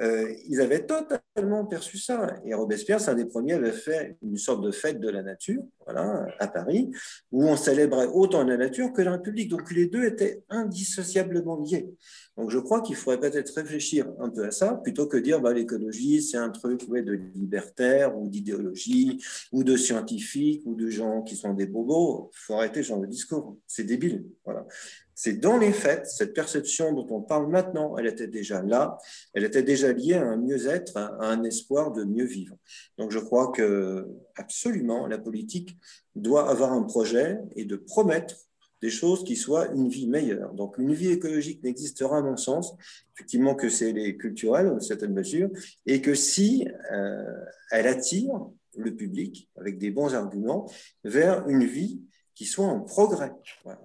euh, 0.00 0.32
ils 0.48 0.60
avaient 0.60 0.86
totalement 0.86 1.66
perçu 1.66 1.98
ça. 1.98 2.34
Et 2.44 2.54
Robespierre, 2.54 3.00
c'est 3.00 3.10
un 3.10 3.14
des 3.14 3.26
premiers, 3.26 3.52
avait 3.52 3.72
fait 3.72 4.16
une 4.22 4.38
sorte 4.38 4.62
de 4.62 4.70
fête 4.70 4.98
de 4.98 5.10
la 5.10 5.22
nature, 5.22 5.62
voilà, 5.84 6.26
à 6.38 6.48
Paris, 6.48 6.90
où 7.30 7.44
on 7.44 7.56
célébrait 7.56 8.06
autant 8.06 8.44
la 8.44 8.56
nature 8.56 8.92
que 8.92 9.02
la 9.02 9.12
République. 9.12 9.50
Donc 9.50 9.70
les 9.72 9.86
deux 9.86 10.04
étaient 10.04 10.42
indissociablement 10.48 11.60
liés. 11.60 11.90
Donc 12.36 12.50
je 12.50 12.58
crois 12.58 12.80
qu'il 12.80 12.96
faudrait 12.96 13.20
peut-être 13.20 13.52
réfléchir 13.54 14.06
un 14.18 14.30
peu 14.30 14.46
à 14.46 14.50
ça, 14.50 14.80
plutôt 14.82 15.06
que 15.06 15.18
dire 15.18 15.40
bah, 15.40 15.52
l'écologie, 15.52 16.22
c'est 16.22 16.38
un 16.38 16.50
truc 16.50 16.88
de 16.88 17.12
libertaire 17.34 18.18
ou 18.18 18.28
d'idéologie 18.28 19.22
ou 19.52 19.64
de 19.64 19.76
scientifique 19.76 20.62
ou 20.64 20.74
de 20.74 20.88
gens 20.88 21.22
qui 21.22 21.36
sont 21.36 21.52
des 21.52 21.66
bobos. 21.66 22.30
Il 22.32 22.38
faut 22.38 22.54
arrêter 22.54 22.79
genre 22.82 23.00
de 23.00 23.06
discours. 23.06 23.56
C'est 23.66 23.84
débile. 23.84 24.24
Voilà. 24.44 24.66
C'est 25.14 25.34
dans 25.34 25.58
les 25.58 25.72
faits, 25.72 26.06
cette 26.06 26.32
perception 26.32 26.92
dont 26.94 27.06
on 27.10 27.20
parle 27.20 27.50
maintenant, 27.50 27.96
elle 27.98 28.06
était 28.06 28.26
déjà 28.26 28.62
là, 28.62 28.96
elle 29.34 29.44
était 29.44 29.62
déjà 29.62 29.92
liée 29.92 30.14
à 30.14 30.24
un 30.24 30.36
mieux-être, 30.36 30.96
à 30.96 31.26
un 31.26 31.44
espoir 31.44 31.92
de 31.92 32.04
mieux 32.04 32.24
vivre. 32.24 32.56
Donc 32.96 33.10
je 33.10 33.18
crois 33.18 33.52
que 33.52 34.08
absolument 34.36 35.06
la 35.06 35.18
politique 35.18 35.76
doit 36.14 36.48
avoir 36.48 36.72
un 36.72 36.84
projet 36.84 37.38
et 37.54 37.66
de 37.66 37.76
promettre 37.76 38.34
des 38.80 38.90
choses 38.90 39.24
qui 39.24 39.36
soient 39.36 39.68
une 39.72 39.88
vie 39.88 40.06
meilleure. 40.06 40.54
Donc, 40.54 40.78
une 40.78 40.94
vie 40.94 41.10
écologique 41.10 41.62
n'existera, 41.62 42.18
à 42.18 42.22
mon 42.22 42.36
sens, 42.36 42.74
effectivement, 43.14 43.54
que 43.54 43.68
c'est 43.68 43.92
les 43.92 44.16
culturels, 44.16 44.68
dans 44.68 44.74
une 44.74 44.80
certaine 44.80 45.12
mesure, 45.12 45.50
et 45.86 46.00
que 46.00 46.14
si 46.14 46.66
euh, 46.92 47.44
elle 47.70 47.86
attire 47.86 48.32
le 48.76 48.94
public, 48.94 49.50
avec 49.56 49.78
des 49.78 49.90
bons 49.90 50.14
arguments, 50.14 50.70
vers 51.04 51.46
une 51.48 51.64
vie 51.64 52.00
qui 52.40 52.46
soit 52.46 52.64
en 52.64 52.80
progrès. 52.80 53.32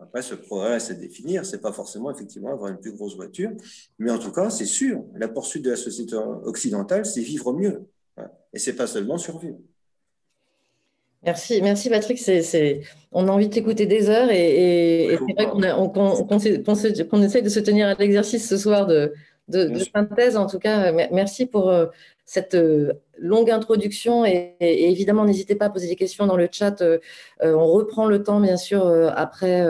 Après, 0.01 0.21
ce 0.21 0.33
progrès, 0.33 0.79
c'est 0.79 0.97
définir, 0.97 1.45
c'est 1.45 1.59
pas 1.59 1.73
forcément 1.73 2.09
effectivement 2.09 2.53
avoir 2.53 2.71
une 2.71 2.77
plus 2.77 2.93
grosse 2.93 3.17
voiture, 3.17 3.51
mais 3.99 4.09
en 4.09 4.17
tout 4.17 4.31
cas, 4.31 4.49
c'est 4.49 4.63
sûr, 4.63 5.03
la 5.13 5.27
poursuite 5.27 5.65
de 5.65 5.71
la 5.71 5.75
société 5.75 6.15
occidentale, 6.15 7.05
c'est 7.05 7.19
vivre 7.19 7.51
mieux. 7.51 7.83
Et 8.53 8.59
c'est 8.59 8.77
pas 8.77 8.87
seulement 8.87 9.17
survivre. 9.17 9.57
Merci, 11.25 11.61
merci 11.61 11.89
Patrick. 11.89 12.17
On 13.11 13.27
a 13.27 13.31
envie 13.33 13.49
de 13.49 13.53
t'écouter 13.53 13.87
des 13.87 14.09
heures 14.09 14.31
et, 14.31 15.09
c'est 15.27 15.33
vrai 15.33 15.49
qu'on, 15.49 15.89
qu'on, 15.89 17.21
essaye 17.23 17.43
de 17.43 17.49
se 17.49 17.59
tenir 17.59 17.89
à 17.89 17.95
l'exercice 17.95 18.47
ce 18.47 18.55
soir 18.55 18.87
de, 18.87 19.11
de, 19.49 19.79
synthèse. 19.79 20.37
En 20.37 20.47
tout 20.47 20.59
cas, 20.59 20.93
merci 21.11 21.45
pour 21.45 21.69
euh, 21.69 21.87
cette 22.25 22.55
euh, 22.55 22.93
longue 23.17 23.51
introduction 23.51 24.25
et, 24.25 24.55
évidemment, 24.59 25.25
n'hésitez 25.25 25.55
pas 25.55 25.65
à 25.65 25.69
poser 25.69 25.87
des 25.87 25.95
questions 25.95 26.25
dans 26.25 26.35
le 26.35 26.49
chat. 26.51 26.81
Euh, 26.81 26.99
on 27.41 27.67
reprend 27.67 28.07
le 28.07 28.23
temps, 28.23 28.39
bien 28.39 28.57
sûr, 28.57 28.85
après 29.15 29.65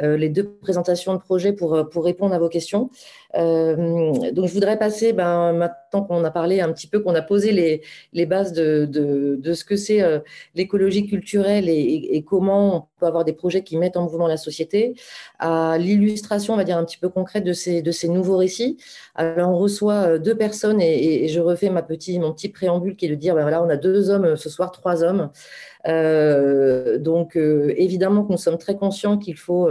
les 0.00 0.28
deux 0.28 0.48
présentations 0.60 1.14
de 1.14 1.18
projet 1.18 1.52
pour, 1.52 1.88
pour 1.90 2.04
répondre 2.04 2.34
à 2.34 2.38
vos 2.38 2.48
questions. 2.48 2.90
Euh, 3.34 4.30
donc, 4.32 4.46
je 4.46 4.54
voudrais 4.54 4.78
passer, 4.78 5.12
ben, 5.12 5.52
maintenant 5.52 6.02
qu'on 6.04 6.24
a 6.24 6.30
parlé 6.30 6.60
un 6.60 6.72
petit 6.72 6.86
peu, 6.86 7.00
qu'on 7.00 7.14
a 7.14 7.22
posé 7.22 7.52
les, 7.52 7.82
les 8.12 8.26
bases 8.26 8.52
de, 8.52 8.86
de, 8.86 9.52
ce 9.52 9.64
que 9.64 9.76
c'est 9.76 10.02
euh, 10.02 10.20
l'écologie 10.54 11.06
culturelle 11.06 11.68
et, 11.68 12.24
comment 12.26 12.76
on 12.76 13.00
peut 13.00 13.06
avoir 13.06 13.24
des 13.24 13.32
projets 13.32 13.62
qui 13.62 13.76
mettent 13.76 13.96
en 13.96 14.02
mouvement 14.04 14.26
la 14.26 14.36
société, 14.36 14.94
à 15.38 15.76
l'illustration, 15.78 16.54
on 16.54 16.56
va 16.56 16.64
dire, 16.64 16.76
un 16.76 16.84
petit 16.84 16.98
peu 16.98 17.08
concrète 17.08 17.44
de 17.44 17.52
ces, 17.52 17.82
de 17.82 17.90
ces 17.90 18.08
nouveaux 18.08 18.36
récits. 18.36 18.78
Alors, 19.14 19.50
on 19.50 19.58
reçoit 19.58 20.14
euh, 20.14 20.18
deux 20.18 20.36
personnes 20.36 20.80
et, 20.80 21.24
et 21.24 21.28
je 21.28 21.40
refais 21.40 21.70
ma 21.70 21.77
mon 22.18 22.32
petit 22.32 22.48
préambule 22.48 22.96
qui 22.96 23.06
est 23.06 23.10
de 23.10 23.14
dire, 23.14 23.34
ben 23.34 23.42
voilà, 23.42 23.62
on 23.62 23.68
a 23.68 23.76
deux 23.76 24.10
hommes 24.10 24.36
ce 24.36 24.48
soir, 24.48 24.70
trois 24.72 25.02
hommes. 25.02 25.30
Euh, 25.86 26.98
donc, 26.98 27.36
euh, 27.36 27.72
évidemment 27.76 28.24
que 28.24 28.32
nous 28.32 28.38
sommes 28.38 28.58
très 28.58 28.76
conscients 28.76 29.18
qu'il 29.18 29.36
faut 29.36 29.68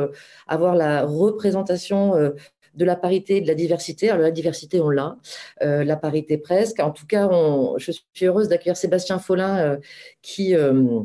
avoir 0.48 0.76
la 0.76 1.06
représentation 1.06 2.34
de 2.78 2.86
la 2.86 2.96
parité 2.96 3.38
et 3.38 3.41
de 3.41 3.48
la 3.48 3.56
diversité. 3.56 4.10
Alors, 4.10 4.22
la 4.22 4.32
diversité, 4.32 4.80
on 4.80 4.89
l'a, 4.89 5.17
euh, 5.63 5.84
la 5.84 5.98
parité 5.98 6.38
presque. 6.38 6.80
En 6.80 6.91
tout 6.91 7.08
cas, 7.08 7.30
je 7.78 7.91
suis 7.91 8.26
heureuse 8.26 8.48
d'accueillir 8.48 8.78
Sébastien 8.78 9.20
Follin, 9.20 9.58
euh, 9.58 9.78
qui 10.22 10.56
euh, 10.56 11.02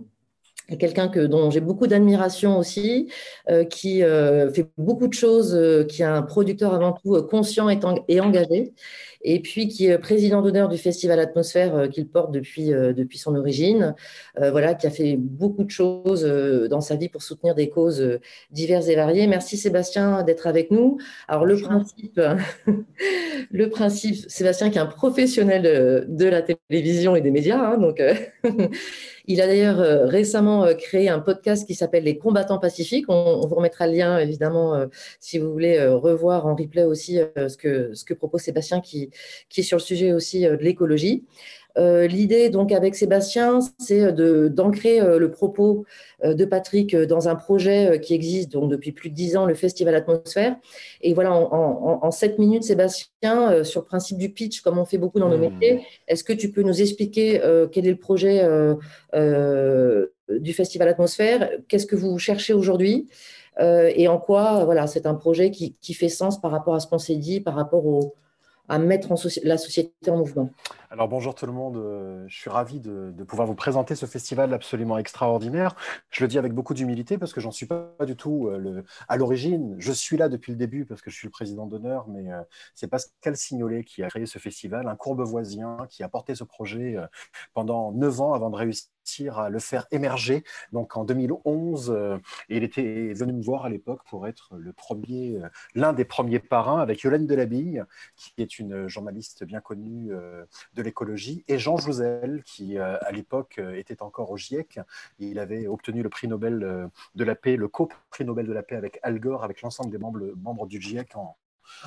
est 0.69 0.77
quelqu'un 0.77 1.09
que, 1.09 1.21
dont 1.21 1.51
j'ai 1.51 1.61
beaucoup 1.61 1.87
d'admiration 1.87 2.59
aussi, 2.59 3.11
qui 3.69 4.01
fait 4.01 4.67
beaucoup 4.79 5.09
de 5.09 5.13
choses, 5.13 5.59
qui 5.89 6.03
est 6.03 6.07
un 6.07 6.23
producteur 6.23 6.73
avant 6.73 6.93
tout 6.93 7.21
conscient 7.25 7.69
et 7.69 8.21
engagé 8.21 8.73
et 9.25 9.41
puis 9.41 9.69
qui 9.69 9.87
est 9.87 9.99
président 9.99 10.43
d'honneur 10.43 10.69
du 10.69 10.79
Festival 10.79 11.21
Atmosphère 11.21 11.77
euh, 11.77 11.89
qu'il 11.89 12.09
porte 12.09 12.33
depuis, 12.33 12.73
euh, 12.73 12.93
depuis 12.93 13.19
son 13.19 13.35
origine, 13.37 13.95
euh, 14.41 14.51
voilà, 14.51 14.75
qui 14.75 14.87
a 14.87 14.91
fait 14.91 15.17
beaucoup 15.17 15.65
de 15.65 15.71
choses 15.71 16.25
dans 16.69 16.81
sa 16.81 16.97
vie 16.97 17.09
pour 17.09 17.23
soutenir 17.23 17.55
des 17.55 17.69
causes 17.69 18.19
diverses 18.51 18.89
et 18.89 18.97
variées. 18.97 19.27
Merci 19.27 19.57
Sébastien 19.57 20.23
d'être 20.23 20.47
avec 20.47 20.71
nous. 20.71 20.99
Alors 21.29 21.45
le 21.45 21.57
principe, 21.57 22.21
le 23.51 23.69
principe, 23.71 24.17
Sébastien 24.29 24.71
qui 24.71 24.79
est 24.79 24.81
un 24.81 24.87
professionnel 24.87 26.07
de, 26.09 26.25
la 26.25 26.43
télévision 26.43 27.17
et 27.17 27.21
des 27.21 27.31
médias, 27.31 27.59
hein, 27.59 27.79
donc 27.79 28.01
Il 29.29 29.41
a 29.41 29.47
d'ailleurs 29.47 30.09
récemment 30.09 30.67
créé 30.77 31.09
un 31.09 31.21
podcast 31.21 31.65
qui 31.65 31.77
s'appelle 31.77 32.03
Les 32.03 32.19
combattants 32.19 32.59
pacifiques. 32.59 33.05
On, 33.09 33.47
vous 33.47 33.55
remettra 33.55 33.87
le 33.87 33.95
lien, 33.95 34.19
évidemment, 34.19 34.87
si 35.21 35.39
vous 35.39 35.53
voulez 35.53 35.81
revoir 35.87 36.47
en 36.47 36.57
replay 36.57 36.83
aussi 36.83 37.21
ce, 37.37 37.57
que, 37.57 37.95
ce 37.95 38.05
que 38.05 38.15
propose 38.15 38.41
Sébastien, 38.41 38.81
qui, 38.81 39.12
qui 39.49 39.61
est 39.61 39.65
sur 39.65 39.79
le 39.79 39.83
sujet 39.83 40.13
aussi 40.13 40.43
de 40.43 40.57
l'écologie. 40.57 41.25
Euh, 41.79 42.07
l'idée, 42.07 42.51
donc, 42.51 42.73
avec 42.73 42.95
Sébastien, 42.95 43.61
c'est 43.79 44.13
d'ancrer 44.13 45.01
euh, 45.01 45.19
le 45.19 45.31
propos 45.31 45.85
euh, 46.25 46.35
de 46.35 46.45
Patrick 46.45 46.95
dans 46.95 47.29
un 47.29 47.35
projet 47.35 48.01
qui 48.01 48.15
existe 48.15 48.53
donc 48.53 48.71
depuis 48.71 48.93
plus 48.93 49.11
de 49.11 49.15
dix 49.15 49.37
ans, 49.37 49.47
le 49.47 49.55
Festival 49.55 49.95
Atmosphère. 49.95 50.57
Et 51.01 51.15
voilà, 51.15 51.33
en, 51.33 52.11
sept 52.11 52.39
minutes, 52.39 52.65
Sébastien, 52.65 53.65
sur 53.65 53.81
le 53.81 53.87
principe 53.87 54.19
du 54.19 54.31
pitch, 54.31 54.61
comme 54.61 54.79
on 54.79 54.85
fait 54.85 54.99
beaucoup 54.99 55.19
dans 55.19 55.29
nos 55.29 55.39
mmh. 55.39 55.41
métiers, 55.41 55.81
est-ce 56.09 56.25
que 56.25 56.33
tu 56.33 56.51
peux 56.51 56.63
nous 56.63 56.81
expliquer 56.81 57.41
quel 57.73 57.87
est 57.87 57.91
le 57.91 57.97
projet 57.97 58.47
du 60.29 60.53
Festival 60.53 60.89
Atmosphère? 60.89 61.51
Qu'est-ce 61.69 61.87
que 61.87 61.97
vous 61.97 62.19
cherchez 62.19 62.53
aujourd'hui? 62.53 63.09
Et 63.61 64.09
en 64.09 64.19
quoi 64.19 64.65
voilà, 64.65 64.87
c'est 64.87 65.07
un 65.07 65.15
projet 65.15 65.51
qui, 65.51 65.77
qui, 65.81 65.95
fait 65.95 66.09
sens 66.09 66.41
par 66.41 66.51
rapport 66.51 66.75
à 66.75 66.81
ce 66.81 66.87
qu'on 66.87 66.99
s'est 66.99 67.17
dit, 67.17 67.41
par 67.41 67.55
rapport 67.55 67.87
au, 67.87 68.15
à 68.69 68.79
mettre 68.79 69.09
la 69.45 69.59
société 69.59 70.11
en 70.11 70.19
mouvement. 70.19 70.51
Alors 70.93 71.09
bonjour 71.09 71.35
tout 71.35 71.47
le 71.47 71.53
monde, 71.53 71.79
euh, 71.79 72.23
je 72.29 72.37
suis 72.39 72.51
ravi 72.51 72.79
de, 72.79 73.15
pouvoir 73.27 73.49
vous 73.49 73.55
présenter 73.55 73.95
ce 73.95 74.05
festival 74.05 74.53
absolument 74.53 74.99
extraordinaire. 74.99 75.75
Je 76.11 76.23
le 76.23 76.29
dis 76.29 76.37
avec 76.37 76.53
beaucoup 76.53 76.75
d'humilité 76.75 77.17
parce 77.17 77.33
que 77.33 77.41
j'en 77.41 77.51
suis 77.51 77.65
pas 77.65 77.89
du 78.07 78.15
tout 78.15 78.49
euh, 78.49 78.85
à 79.09 79.17
l'origine. 79.17 79.75
Je 79.79 79.91
suis 79.91 80.19
là 80.19 80.29
depuis 80.29 80.53
le 80.53 80.59
début 80.59 80.85
parce 80.85 81.01
que 81.01 81.11
je 81.11 81.17
suis 81.17 81.27
le 81.27 81.31
président 81.31 81.65
d'honneur, 81.65 82.09
mais 82.09 82.31
euh, 82.31 82.43
c'est 82.75 82.89
Pascal 82.89 83.39
Signolet 83.39 83.85
qui 83.85 84.03
a 84.03 84.09
créé 84.09 84.27
ce 84.27 84.39
festival, 84.39 84.87
un 84.87 84.95
courbevoisien 84.95 85.79
qui 85.89 86.03
a 86.03 86.11
porté 86.11 86.35
ce 86.35 86.45
projet 86.45 86.99
pendant 87.55 87.91
neuf 87.93 88.21
ans 88.21 88.35
avant 88.35 88.51
de 88.51 88.57
réussir 88.57 88.93
à 89.37 89.49
le 89.49 89.59
faire 89.59 89.87
émerger. 89.91 90.45
Donc 90.73 90.97
en 90.97 91.05
2011, 91.05 91.91
euh, 91.91 92.19
il 92.49 92.63
était 92.63 93.13
venu 93.15 93.33
me 93.33 93.43
voir 93.43 93.65
à 93.65 93.69
l'époque 93.69 94.01
pour 94.09 94.27
être 94.27 94.51
l'un 95.75 95.93
des 95.93 96.05
premiers 96.05 96.39
parrains 96.39 96.81
avec 96.81 97.03
Yolène 97.03 97.27
Delabille, 97.27 97.85
qui 98.17 98.33
est 98.39 98.59
une 98.59 98.89
journaliste 98.89 99.45
bien 99.45 99.61
connue 99.61 100.11
de 100.75 100.82
l'écologie, 100.83 101.45
et 101.49 101.59
Jean 101.59 101.77
Jouzel, 101.77 102.43
qui 102.45 102.79
à 102.79 103.11
l'époque 103.13 103.61
était 103.75 104.03
encore 104.03 104.31
au 104.31 104.37
GIEC. 104.37 104.81
Il 105.19 105.39
avait 105.39 105.67
obtenu 105.67 106.03
le 106.03 106.09
prix 106.09 106.29
Nobel 106.29 106.89
de 107.15 107.25
la 107.25 107.35
paix, 107.35 107.57
le 107.57 107.69
co-prix 107.69 108.25
Nobel 108.25 108.47
de 108.47 108.53
la 108.53 108.63
paix 108.63 108.77
avec 108.77 108.99
Al 109.03 109.19
Gore, 109.21 109.45
avec 109.45 109.63
l'ensemble 109.63 109.91
des 109.91 109.99
membres, 109.99 110.33
membres 110.37 110.67
du 110.67 110.81
GIEC 110.81 111.17
en, 111.17 111.37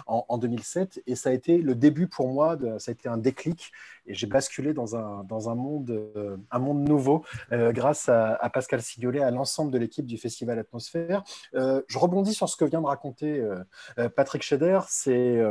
en, 0.08 0.38
2007. 0.38 1.04
Et 1.08 1.16
ça 1.16 1.30
a 1.30 1.34
été 1.34 1.58
le 1.58 1.76
début 1.76 2.08
pour 2.08 2.28
moi, 2.28 2.58
ça 2.80 2.92
a 2.92 2.94
été 2.94 3.10
un 3.10 3.18
déclic. 3.18 3.72
Et 4.06 4.14
j'ai 4.14 4.28
basculé 4.28 4.74
dans 4.74 4.96
un, 4.96 5.24
dans 5.24 5.50
un, 5.50 5.56
monde, 5.56 5.90
euh, 5.92 6.38
un 6.52 6.60
monde 6.60 6.88
nouveau 6.88 7.24
euh, 7.52 7.72
grâce 7.72 8.10
à, 8.10 8.50
Pascal 8.54 8.82
Signolet, 8.82 9.22
à 9.22 9.32
l'ensemble 9.32 9.72
de 9.72 9.78
l'équipe 9.78 10.06
du 10.06 10.18
Festival 10.18 10.60
Atmosphère. 10.60 11.24
Euh, 11.56 11.82
je 11.88 11.98
rebondis 11.98 12.34
sur 12.34 12.50
ce 12.50 12.56
que 12.56 12.66
vient 12.66 12.82
de 12.82 12.88
raconter 12.88 13.44
Patrick 14.16 14.44
Scheder. 14.44 14.80
C'est 14.88 15.42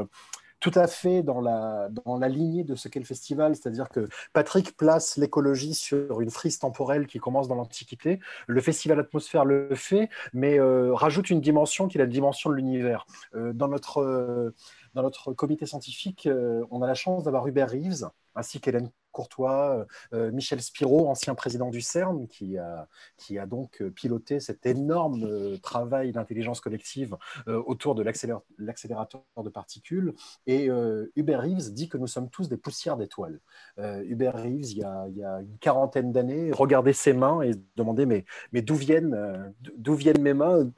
tout 0.64 0.72
à 0.77 0.87
fait 0.87 1.22
dans 1.22 1.42
la, 1.42 1.90
dans 1.90 2.16
la 2.16 2.27
lignée 2.27 2.64
de 2.64 2.74
ce 2.74 2.88
qu'est 2.88 2.98
le 2.98 3.05
festival, 3.05 3.55
c'est-à-dire 3.55 3.90
que 3.90 4.09
Patrick 4.33 4.74
place 4.79 5.18
l'écologie 5.18 5.74
sur 5.74 6.22
une 6.22 6.31
frise 6.31 6.59
temporelle 6.59 7.07
qui 7.07 7.18
commence 7.18 7.48
dans 7.48 7.55
l'Antiquité. 7.55 8.18
Le 8.46 8.62
festival 8.62 8.98
Atmosphère 8.98 9.44
le 9.44 9.74
fait, 9.74 10.09
mais 10.33 10.59
euh, 10.59 10.94
rajoute 10.94 11.29
une 11.29 11.42
dimension 11.42 11.87
qui 11.87 11.98
est 11.98 12.00
la 12.00 12.07
dimension 12.07 12.48
de 12.48 12.55
l'univers. 12.55 13.05
Euh, 13.35 13.53
dans, 13.53 13.68
notre, 13.68 13.98
euh, 13.98 14.55
dans 14.94 15.03
notre 15.03 15.35
comité 15.35 15.66
scientifique, 15.66 16.27
on 16.70 16.81
a 16.81 16.87
la 16.87 16.94
chance 16.94 17.24
d'avoir 17.24 17.46
Hubert 17.46 17.68
Reeves, 17.68 18.09
ainsi 18.35 18.59
qu'Hélène 18.59 18.88
Courtois, 19.14 19.87
euh, 20.12 20.31
Michel 20.33 20.61
Spiro, 20.61 21.09
ancien 21.09 21.35
président 21.35 21.70
du 21.70 21.81
CERN, 21.81 22.27
qui 22.29 22.59
a, 22.59 22.88
qui 23.16 23.38
a 23.38 23.46
donc 23.46 23.81
euh, 23.81 23.90
piloté 23.90 24.40
cet 24.40 24.66
énorme 24.66 25.24
euh, 25.24 25.57
travail 25.59 26.12
d'intelligence 26.12 26.61
collective 26.61 27.16
autour 27.46 27.94
de 27.94 28.03
l'accélérateur 28.03 29.22
de 29.42 29.48
particules. 29.48 30.14
Et 30.46 30.68
Hubert 31.14 31.42
Reeves 31.42 31.72
dit 31.72 31.88
que 31.88 31.96
nous 31.96 32.09
sommes 32.09 32.29
tous 32.29 32.48
des 32.48 32.57
poussières 32.57 32.96
d'étoiles. 32.96 33.38
Hubert 33.79 34.35
Reeves, 34.35 34.72
il 34.72 34.79
y, 34.79 34.85
a, 34.85 35.40
une 35.40 35.59
quarantaine 35.61 36.11
d'années, 36.11 36.50
regardait 36.50 36.92
ses 36.92 37.12
mains 37.12 37.42
et 37.42 37.53
se 37.53 37.59
demandait 37.77 38.07
mais, 38.07 38.24
mais 38.53 38.62
d'où 38.62 38.74
viennent, 38.74 39.55
d'où 39.77 39.94
viennent 39.94 40.20
mes 40.20 40.35
mains? 40.35 40.68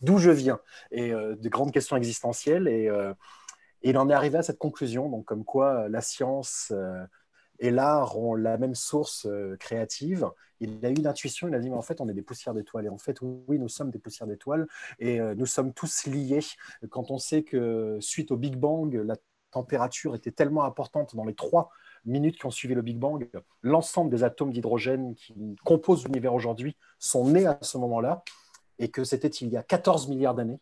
D'où 0.00 0.16
je 0.18 0.30
viens? 0.30 0.60
Et 0.90 1.10
de 1.10 1.48
grandes 1.48 1.72
questions 1.72 1.96
existentielles. 1.96 2.66
Et 2.66 2.88
il 3.84 3.98
en 3.98 4.08
est 4.08 4.14
arrivé 4.14 4.38
à 4.38 4.42
cette 4.42 4.58
conclusion, 4.58 5.08
donc 5.08 5.24
comme 5.24 5.44
quoi 5.44 5.84
euh, 5.84 5.88
la 5.88 6.00
science 6.00 6.72
euh, 6.74 7.04
et 7.58 7.70
l'art 7.70 8.18
ont 8.18 8.34
la 8.34 8.58
même 8.58 8.74
source 8.74 9.26
euh, 9.26 9.56
créative. 9.58 10.28
Il 10.60 10.84
a 10.84 10.90
eu 10.90 10.94
une 10.94 11.06
intuition, 11.06 11.48
il 11.48 11.54
a 11.54 11.58
dit, 11.58 11.68
mais 11.68 11.76
en 11.76 11.82
fait, 11.82 12.00
on 12.00 12.08
est 12.08 12.14
des 12.14 12.22
poussières 12.22 12.54
d'étoiles. 12.54 12.86
Et 12.86 12.88
en 12.88 12.98
fait, 12.98 13.18
oui, 13.20 13.58
nous 13.58 13.68
sommes 13.68 13.90
des 13.90 13.98
poussières 13.98 14.26
d'étoiles 14.26 14.66
et 14.98 15.18
nous 15.18 15.46
sommes 15.46 15.74
tous 15.74 16.06
liés. 16.06 16.38
Quand 16.88 17.10
on 17.10 17.18
sait 17.18 17.42
que 17.42 17.98
suite 18.00 18.30
au 18.30 18.36
Big 18.36 18.56
Bang, 18.56 18.94
la 18.94 19.16
température 19.50 20.14
était 20.14 20.30
tellement 20.30 20.64
importante 20.64 21.14
dans 21.16 21.24
les 21.24 21.34
trois 21.34 21.70
minutes 22.04 22.38
qui 22.38 22.46
ont 22.46 22.50
suivi 22.50 22.74
le 22.74 22.82
Big 22.82 22.98
Bang, 22.98 23.28
l'ensemble 23.62 24.10
des 24.10 24.24
atomes 24.24 24.52
d'hydrogène 24.52 25.14
qui 25.14 25.34
composent 25.64 26.04
l'univers 26.04 26.34
aujourd'hui 26.34 26.76
sont 26.98 27.28
nés 27.28 27.46
à 27.46 27.58
ce 27.60 27.76
moment-là, 27.78 28.22
et 28.78 28.88
que 28.88 29.04
c'était 29.04 29.28
il 29.28 29.48
y 29.48 29.56
a 29.56 29.62
14 29.62 30.08
milliards 30.08 30.34
d'années. 30.34 30.60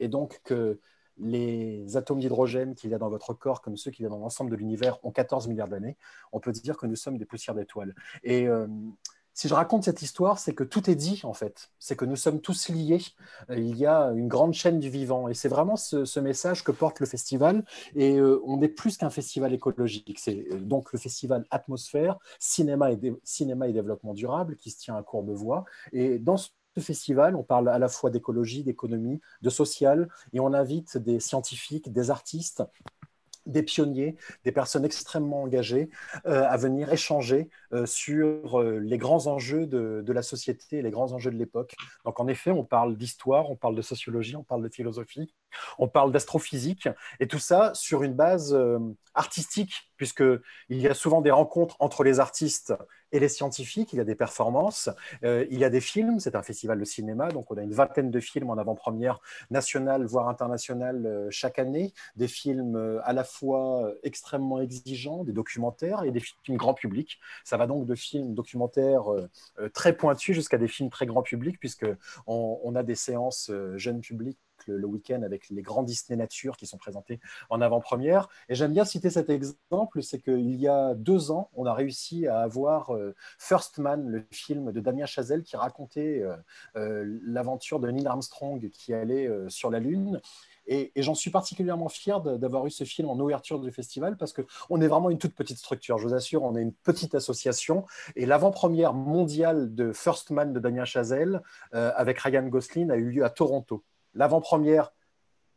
Et 0.00 0.08
donc 0.08 0.40
que 0.44 0.78
les 1.20 1.96
atomes 1.96 2.20
d'hydrogène 2.20 2.74
qu'il 2.74 2.90
y 2.90 2.94
a 2.94 2.98
dans 2.98 3.10
votre 3.10 3.34
corps, 3.34 3.60
comme 3.60 3.76
ceux 3.76 3.90
qu'il 3.90 4.04
y 4.04 4.06
a 4.06 4.08
dans 4.08 4.18
l'ensemble 4.18 4.50
de 4.50 4.56
l'univers, 4.56 4.98
ont 5.04 5.10
14 5.10 5.48
milliards 5.48 5.68
d'années, 5.68 5.96
on 6.32 6.40
peut 6.40 6.52
dire 6.52 6.76
que 6.76 6.86
nous 6.86 6.96
sommes 6.96 7.18
des 7.18 7.26
poussières 7.26 7.54
d'étoiles. 7.54 7.94
Et 8.22 8.48
euh, 8.48 8.66
si 9.38 9.46
je 9.46 9.54
raconte 9.54 9.84
cette 9.84 10.02
histoire, 10.02 10.40
c'est 10.40 10.52
que 10.52 10.64
tout 10.64 10.90
est 10.90 10.96
dit, 10.96 11.20
en 11.22 11.32
fait. 11.32 11.70
C'est 11.78 11.94
que 11.94 12.04
nous 12.04 12.16
sommes 12.16 12.40
tous 12.40 12.70
liés. 12.70 13.04
Il 13.50 13.76
y 13.76 13.86
a 13.86 14.06
une 14.10 14.26
grande 14.26 14.52
chaîne 14.52 14.80
du 14.80 14.90
vivant. 14.90 15.28
Et 15.28 15.34
c'est 15.34 15.48
vraiment 15.48 15.76
ce, 15.76 16.18
message 16.18 16.64
que 16.64 16.72
porte 16.72 16.98
le 16.98 17.06
festival. 17.06 17.64
Et 17.94 18.18
euh, 18.18 18.42
on 18.44 18.60
est 18.62 18.68
plus 18.68 18.96
qu'un 18.96 19.10
festival 19.10 19.54
écologique. 19.54 20.18
C'est 20.18 20.44
euh, 20.50 20.58
donc 20.58 20.92
le 20.92 20.98
festival 20.98 21.44
Atmosphère, 21.52 22.18
cinéma 22.40 22.90
et, 22.90 22.98
cinéma 23.22 23.68
et 23.68 23.72
développement 23.72 24.12
durable, 24.12 24.56
qui 24.56 24.72
se 24.72 24.80
tient 24.80 24.96
à 24.96 25.04
Courbevoie. 25.04 25.64
Et 25.92 26.18
dans 26.18 26.36
ce 26.36 26.48
festival, 26.80 27.36
on 27.36 27.42
parle 27.42 27.68
à 27.68 27.78
la 27.78 27.88
fois 27.88 28.10
d'écologie, 28.10 28.62
d'économie, 28.62 29.20
de 29.42 29.50
social, 29.50 30.08
et 30.32 30.40
on 30.40 30.52
invite 30.52 30.98
des 30.98 31.20
scientifiques, 31.20 31.92
des 31.92 32.10
artistes, 32.10 32.62
des 33.48 33.62
pionniers, 33.62 34.16
des 34.44 34.52
personnes 34.52 34.84
extrêmement 34.84 35.42
engagées 35.42 35.90
euh, 36.26 36.44
à 36.46 36.56
venir 36.56 36.92
échanger 36.92 37.48
euh, 37.72 37.86
sur 37.86 38.60
euh, 38.60 38.78
les 38.78 38.98
grands 38.98 39.26
enjeux 39.26 39.66
de, 39.66 40.12
la 40.12 40.22
société, 40.22 40.82
les 40.82 40.90
grands 40.90 41.12
enjeux 41.12 41.30
de 41.30 41.36
l'époque. 41.36 41.74
Donc 42.04 42.20
en 42.20 42.28
effet, 42.28 42.50
on 42.50 42.64
parle 42.64 42.96
d'histoire, 42.96 43.50
on 43.50 43.56
parle 43.56 43.74
de 43.74 43.82
sociologie, 43.82 44.36
on 44.36 44.44
parle 44.44 44.62
de 44.62 44.68
philosophie, 44.68 45.34
on 45.78 45.88
parle 45.88 46.12
d'astrophysique, 46.12 46.88
et 47.20 47.26
tout 47.26 47.38
ça 47.38 47.72
sur 47.74 48.02
une 48.02 48.14
base 48.14 48.58
artistique, 49.14 49.90
puisqu'il 49.96 50.40
y 50.70 50.86
a 50.86 50.94
souvent 50.94 51.20
des 51.20 51.30
rencontres 51.30 51.76
entre 51.80 52.04
les 52.04 52.20
artistes 52.20 52.74
et 53.12 53.20
les 53.20 53.28
scientifiques, 53.28 53.92
il 53.92 53.96
y 53.96 54.00
a 54.00 54.04
des 54.04 54.14
performances, 54.14 54.90
euh, 55.24 55.46
il 55.50 55.58
y 55.58 55.64
a 55.64 55.70
des 55.70 55.80
films, 55.80 56.20
c'est 56.20 56.36
un 56.36 56.42
festival 56.42 56.78
de 56.78 56.84
cinéma, 56.84 57.28
donc 57.30 57.50
on 57.50 57.56
a 57.56 57.62
une 57.62 57.72
vingtaine 57.72 58.10
de 58.10 58.20
films 58.20 58.50
en 58.50 58.58
avant-première 58.58 59.20
nationale, 59.50 60.04
voire 60.04 60.28
internationale 60.28 61.06
euh, 61.06 61.28
chaque 61.30 61.58
année, 61.58 61.92
des 62.16 62.28
films 62.28 62.76
euh, 62.76 63.00
à 63.04 63.12
la 63.12 63.24
fois 63.24 63.92
extrêmement 64.02 64.60
exigeants, 64.60 65.24
des 65.24 65.32
documentaires 65.32 66.04
et 66.04 66.10
des 66.10 66.20
films 66.20 66.56
grand 66.56 66.74
public. 66.74 67.18
Ça 67.44 67.56
va 67.56 67.66
donc 67.66 67.86
de 67.86 67.94
films 67.94 68.34
documentaires 68.34 69.04
très 69.72 69.96
pointus 69.96 70.34
jusqu'à 70.34 70.58
des 70.58 70.68
films 70.68 70.90
très 70.90 71.06
grand 71.06 71.22
public, 71.22 71.58
puisque 71.58 71.86
on 72.26 72.74
a 72.74 72.82
des 72.82 72.94
séances 72.94 73.50
jeunes 73.76 74.00
publics 74.00 74.38
le, 74.68 74.86
week-end 74.86 75.22
avec 75.22 75.48
les 75.50 75.62
grands 75.62 75.82
Disney 75.82 76.16
Nature 76.16 76.56
qui 76.56 76.66
sont 76.66 76.78
présentés 76.78 77.20
en 77.50 77.60
avant-première. 77.60 78.28
Et 78.48 78.54
j'aime 78.54 78.72
bien 78.72 78.84
citer 78.84 79.10
cet 79.10 79.30
exemple, 79.30 80.02
c'est 80.02 80.20
qu'il 80.20 80.56
y 80.56 80.68
a 80.68 80.94
deux 80.94 81.30
ans, 81.30 81.50
on 81.54 81.66
a 81.66 81.74
réussi 81.74 82.26
à 82.26 82.40
avoir 82.40 82.94
euh, 82.94 83.14
First 83.38 83.78
Man, 83.78 84.08
le 84.08 84.24
film 84.30 84.72
de 84.72 84.80
Damien 84.80 85.06
Chazelle 85.06 85.42
qui 85.42 85.56
racontait 85.56 86.22
euh, 86.22 86.36
euh, 86.76 87.18
l'aventure 87.24 87.80
de 87.80 87.90
Neil 87.90 88.06
Armstrong 88.06 88.68
qui 88.70 88.94
allait 88.94 89.28
sur 89.48 89.70
la 89.70 89.78
Lune. 89.78 90.20
Et, 90.66 90.92
j'en 90.96 91.14
suis 91.14 91.30
particulièrement 91.30 91.88
fier 91.88 92.20
d'avoir 92.20 92.66
eu 92.66 92.70
ce 92.70 92.84
film 92.84 93.08
en 93.08 93.18
ouverture 93.18 93.58
du 93.58 93.72
festival 93.72 94.18
parce 94.18 94.34
qu'on 94.34 94.80
est 94.80 94.86
vraiment 94.86 95.08
une 95.08 95.18
toute 95.18 95.34
petite 95.34 95.56
structure. 95.58 95.96
Je 95.96 96.06
vous 96.06 96.14
assure, 96.14 96.42
on 96.42 96.56
est 96.56 96.62
une 96.62 96.74
petite 96.74 97.14
association. 97.14 97.86
Et 98.16 98.26
l'avant-première 98.26 98.92
mondiale 98.92 99.74
de 99.74 99.92
First 99.92 100.30
Man 100.30 100.52
de 100.52 100.60
Damien 100.60 100.84
Chazelle 100.84 101.42
avec 101.72 102.18
Ryan 102.18 102.46
Gosling 102.48 102.90
a 102.90 102.96
eu 102.96 103.10
lieu 103.10 103.24
à 103.24 103.30
Toronto. 103.30 103.82
L'avant-première 104.14 104.92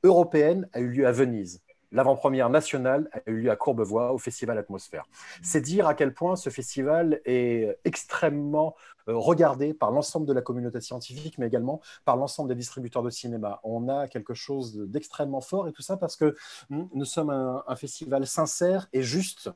européenne 0.04 0.68
a 0.74 0.80
eu 0.80 0.88
lieu 0.88 1.08
à 1.08 1.12
Venise. 1.12 1.62
L'avant-première 1.94 2.50
nationale 2.50 3.10
a 3.14 3.30
eu 3.30 3.42
lieu 3.42 3.52
à 3.52 3.58
Courbevoie 3.58 4.14
au 4.14 4.18
Festival 4.18 4.58
Atmosphère. 4.58 5.06
C'est 5.44 5.60
dire 5.60 5.88
à 5.88 5.94
quel 5.94 6.14
point 6.14 6.38
ce 6.38 6.50
festival 6.50 7.20
est 7.26 7.78
extrêmement 7.84 8.76
euh, 9.10 9.18
regardé 9.18 9.74
par 9.74 9.92
l'ensemble 9.92 10.26
de 10.26 10.32
la 10.32 10.42
communauté 10.42 10.80
scientifique, 10.80 11.38
mais 11.38 11.48
également 11.48 11.82
par 12.06 12.16
l'ensemble 12.16 12.48
des 12.48 12.56
distributeurs 12.56 13.04
de 13.04 13.10
cinéma. 13.10 13.60
On 13.64 13.90
a 13.90 14.08
quelque 14.08 14.34
chose 14.34 14.78
d'extrêmement 14.88 15.42
fort 15.42 15.68
et 15.68 15.74
tout 15.74 15.82
ça 15.82 15.98
parce 15.98 16.16
que 16.16 16.36
nous 16.70 17.06
sommes 17.06 17.30
un 17.30 17.76
festival 17.76 18.26
sincère 18.26 18.88
et 18.94 19.04
juste 19.04 19.50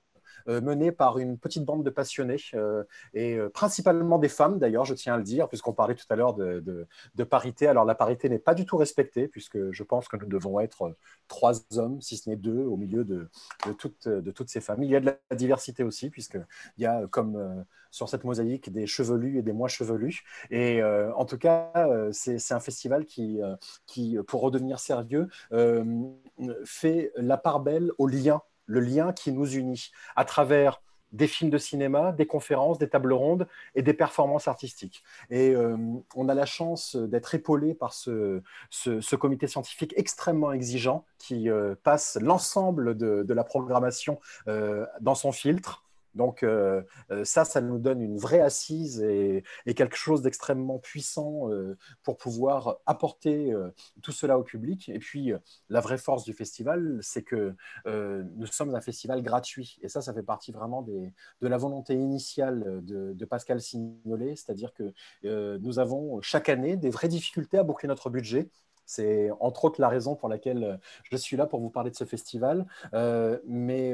menée 0.47 0.91
par 0.91 1.17
une 1.17 1.37
petite 1.37 1.65
bande 1.65 1.83
de 1.83 1.89
passionnés, 1.89 2.37
euh, 2.53 2.83
et 3.13 3.35
euh, 3.35 3.49
principalement 3.49 4.19
des 4.19 4.29
femmes 4.29 4.59
d'ailleurs, 4.59 4.85
je 4.85 4.93
tiens 4.93 5.15
à 5.15 5.17
le 5.17 5.23
dire, 5.23 5.47
puisqu'on 5.47 5.73
parlait 5.73 5.95
tout 5.95 6.05
à 6.09 6.15
l'heure 6.15 6.33
de, 6.33 6.87
parité. 7.29 7.67
Alors 7.67 7.85
la 7.85 7.95
parité 7.95 8.29
n'est 8.29 8.39
pas 8.39 8.53
du 8.53 8.65
tout 8.65 8.77
respectée, 8.77 9.27
puisque 9.27 9.71
je 9.71 9.83
pense 9.83 10.07
que 10.07 10.17
nous 10.17 10.27
devons 10.27 10.59
être 10.59 10.95
trois 11.27 11.53
hommes, 11.77 12.01
si 12.01 12.17
ce 12.17 12.29
n'est 12.29 12.35
deux, 12.35 12.63
au 12.63 12.77
milieu 12.77 13.03
de, 13.03 13.29
toutes, 13.77 14.49
ces 14.49 14.61
femmes. 14.61 14.83
Il 14.83 14.89
y 14.89 14.95
a 14.95 14.99
de 14.99 15.17
la 15.29 15.35
diversité 15.35 15.83
aussi, 15.83 16.09
puisqu'il 16.09 16.45
y 16.77 16.85
a, 16.85 17.07
comme 17.07 17.65
sur 17.89 18.09
cette 18.09 18.23
mosaïque, 18.23 18.71
des 18.71 18.85
chevelus 18.85 19.39
et 19.39 19.41
des 19.41 19.53
moins 19.53 19.67
chevelus. 19.67 20.23
Et 20.51 20.83
en 20.83 21.25
tout 21.25 21.37
cas, 21.37 21.71
c'est 22.11 22.53
un 22.53 22.59
festival 22.59 23.05
qui, 23.05 23.39
qui, 23.87 24.17
pour 24.27 24.41
redevenir 24.41 24.79
sérieux, 24.79 25.27
fait 26.63 27.11
la 27.15 27.37
part 27.37 27.59
belle 27.59 27.91
au 27.97 28.07
lien 28.07 28.41
le 28.65 28.79
lien 28.79 29.13
qui 29.13 29.31
nous 29.31 29.49
unit 29.55 29.91
à 30.15 30.25
travers 30.25 30.81
des 31.15 31.27
films 31.27 31.49
de 31.49 31.57
cinéma, 31.57 32.11
des 32.11 32.25
conférences, 32.25 32.77
des 32.77 32.89
tables 32.89 33.13
rondes 33.13 33.47
et 33.73 33.81
des 33.81 33.93
performances 33.93 34.47
artistiques. 34.47 35.03
Et 35.29 35.51
euh, 35.51 35.77
on 36.15 36.27
a 36.29 36.33
la 36.33 36.45
chance 36.45 36.95
d'être 36.95 37.33
épaulé 37.33 37.73
par 37.73 37.93
ce, 37.93 38.41
comité 39.15 39.47
scientifique 39.47 39.93
extrêmement 39.95 40.51
exigeant 40.51 41.05
qui 41.17 41.49
euh, 41.49 41.75
passe 41.83 42.17
l'ensemble 42.21 42.97
de, 42.97 43.33
la 43.33 43.43
programmation 43.43 44.19
euh, 44.47 44.85
dans 45.01 45.15
son 45.15 45.31
filtre 45.31 45.84
donc 46.15 46.43
euh, 46.43 46.81
euh, 47.11 47.23
ça, 47.25 47.45
ça 47.45 47.61
nous 47.61 47.77
donne 47.77 48.01
une 48.01 48.17
vraie 48.17 48.39
assise 48.39 49.01
et, 49.01 49.43
quelque 49.75 49.97
chose 49.97 50.21
d'extrêmement 50.21 50.79
puissant 50.79 51.51
euh, 51.51 51.77
pour 52.01 52.17
pouvoir 52.17 52.77
apporter 52.85 53.53
tout 54.01 54.13
cela 54.13 54.39
au 54.39 54.43
public. 54.43 54.87
Et 54.87 54.99
puis, 54.99 55.33
la 55.69 55.81
vraie 55.81 55.97
force 55.97 56.23
du 56.23 56.33
festival, 56.33 56.99
c'est 57.01 57.23
que 57.23 57.53
nous 57.85 58.45
sommes 58.45 58.73
un 58.73 58.81
festival 58.81 59.21
gratuit. 59.21 59.77
Et 59.81 59.89
ça, 59.89 60.01
ça 60.01 60.13
fait 60.13 60.23
partie 60.23 60.51
vraiment 60.51 60.81
de 60.81 61.11
la 61.41 61.57
volonté 61.57 61.93
initiale 61.93 62.79
de, 62.83 63.13
de 63.13 63.25
Pascal 63.25 63.59
Signolet, 63.59 64.35
c'est-à-dire 64.35 64.73
que 64.73 64.93
nous 65.57 65.79
avons 65.79 66.21
chaque 66.21 66.47
année 66.47 66.77
des 66.77 66.89
vraies 66.89 67.09
difficultés 67.09 67.57
à 67.57 67.63
boucler 67.63 67.87
notre 67.87 68.09
budget. 68.09 68.49
C'est 68.85 69.29
entre 69.39 69.65
autres 69.65 69.81
la 69.81 69.89
raison 69.89 70.15
pour 70.15 70.29
laquelle 70.29 70.79
je 71.03 71.17
suis 71.17 71.35
là 71.35 71.47
pour 71.47 71.59
vous 71.59 71.69
parler 71.69 71.91
de 71.91 71.95
ce 71.97 72.05
festival. 72.05 72.65
mais 73.45 73.93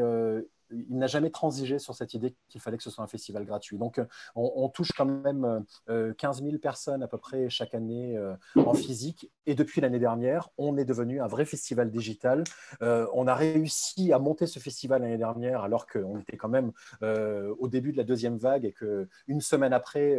il 0.71 0.97
n'a 0.97 1.07
jamais 1.07 1.29
transigé 1.29 1.79
sur 1.79 1.95
cette 1.95 2.13
idée 2.13 2.35
qu'il 2.49 2.61
fallait 2.61 2.77
que 2.77 2.83
ce 2.83 2.89
soit 2.89 3.03
un 3.03 3.07
festival 3.07 3.45
gratuit. 3.45 3.77
Donc, 3.77 3.99
euh, 3.99 4.05
on, 4.35 4.69
touche 4.69 4.91
quand 4.93 5.05
même 5.05 5.65
15 5.87 6.43
000 6.43 6.57
personnes 6.57 7.03
à 7.03 7.07
peu 7.07 7.17
près 7.17 7.49
chaque 7.49 7.73
année 7.73 8.17
en 8.55 8.73
physique. 8.73 9.29
Et 9.45 9.55
depuis 9.55 9.81
l'année 9.81 9.99
dernière, 9.99 10.49
on 10.57 10.77
est 10.77 10.85
devenu 10.85 11.19
un 11.21 11.27
vrai 11.27 11.45
festival 11.45 11.91
digital. 11.91 12.43
on 12.79 13.27
a 13.27 13.35
réussi 13.35 14.13
à 14.13 14.19
monter 14.19 14.47
ce 14.47 14.59
festival 14.59 15.01
l'année 15.01 15.17
dernière 15.17 15.61
alors 15.61 15.87
qu'on 15.87 16.19
était 16.19 16.37
quand 16.37 16.47
même 16.47 16.71
au 17.01 17.67
début 17.67 17.91
de 17.91 17.97
la 17.97 18.03
deuxième 18.03 18.37
vague 18.37 18.65
et 18.65 18.71
qu'une 18.71 19.41
semaine 19.41 19.73
après, 19.73 20.17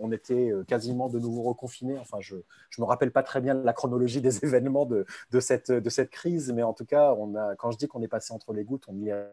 on 0.00 0.12
était 0.12 0.52
quasiment 0.66 1.08
de 1.08 1.18
nouveau 1.18 1.42
reconfinés. 1.42 1.98
Enfin, 1.98 2.18
je 2.20 2.36
ne 2.36 2.42
me 2.80 2.84
rappelle 2.84 3.12
pas 3.12 3.22
très 3.22 3.40
bien 3.40 3.54
la 3.54 3.72
chronologie 3.72 4.20
des 4.20 4.44
événements 4.44 4.86
de, 4.86 5.06
de, 5.30 5.40
cette, 5.40 5.70
de 5.70 5.90
cette 5.90 6.10
crise, 6.10 6.52
mais 6.52 6.62
en 6.62 6.74
tout 6.74 6.84
cas, 6.84 7.14
on 7.14 7.34
a, 7.34 7.56
quand 7.56 7.70
je 7.70 7.78
dis 7.78 7.88
qu'on 7.88 8.02
est 8.02 8.08
passé 8.08 8.32
entre 8.32 8.52
les 8.52 8.64
gouttes, 8.64 8.84
on 8.88 8.96
y 8.96 9.08
est 9.08 9.24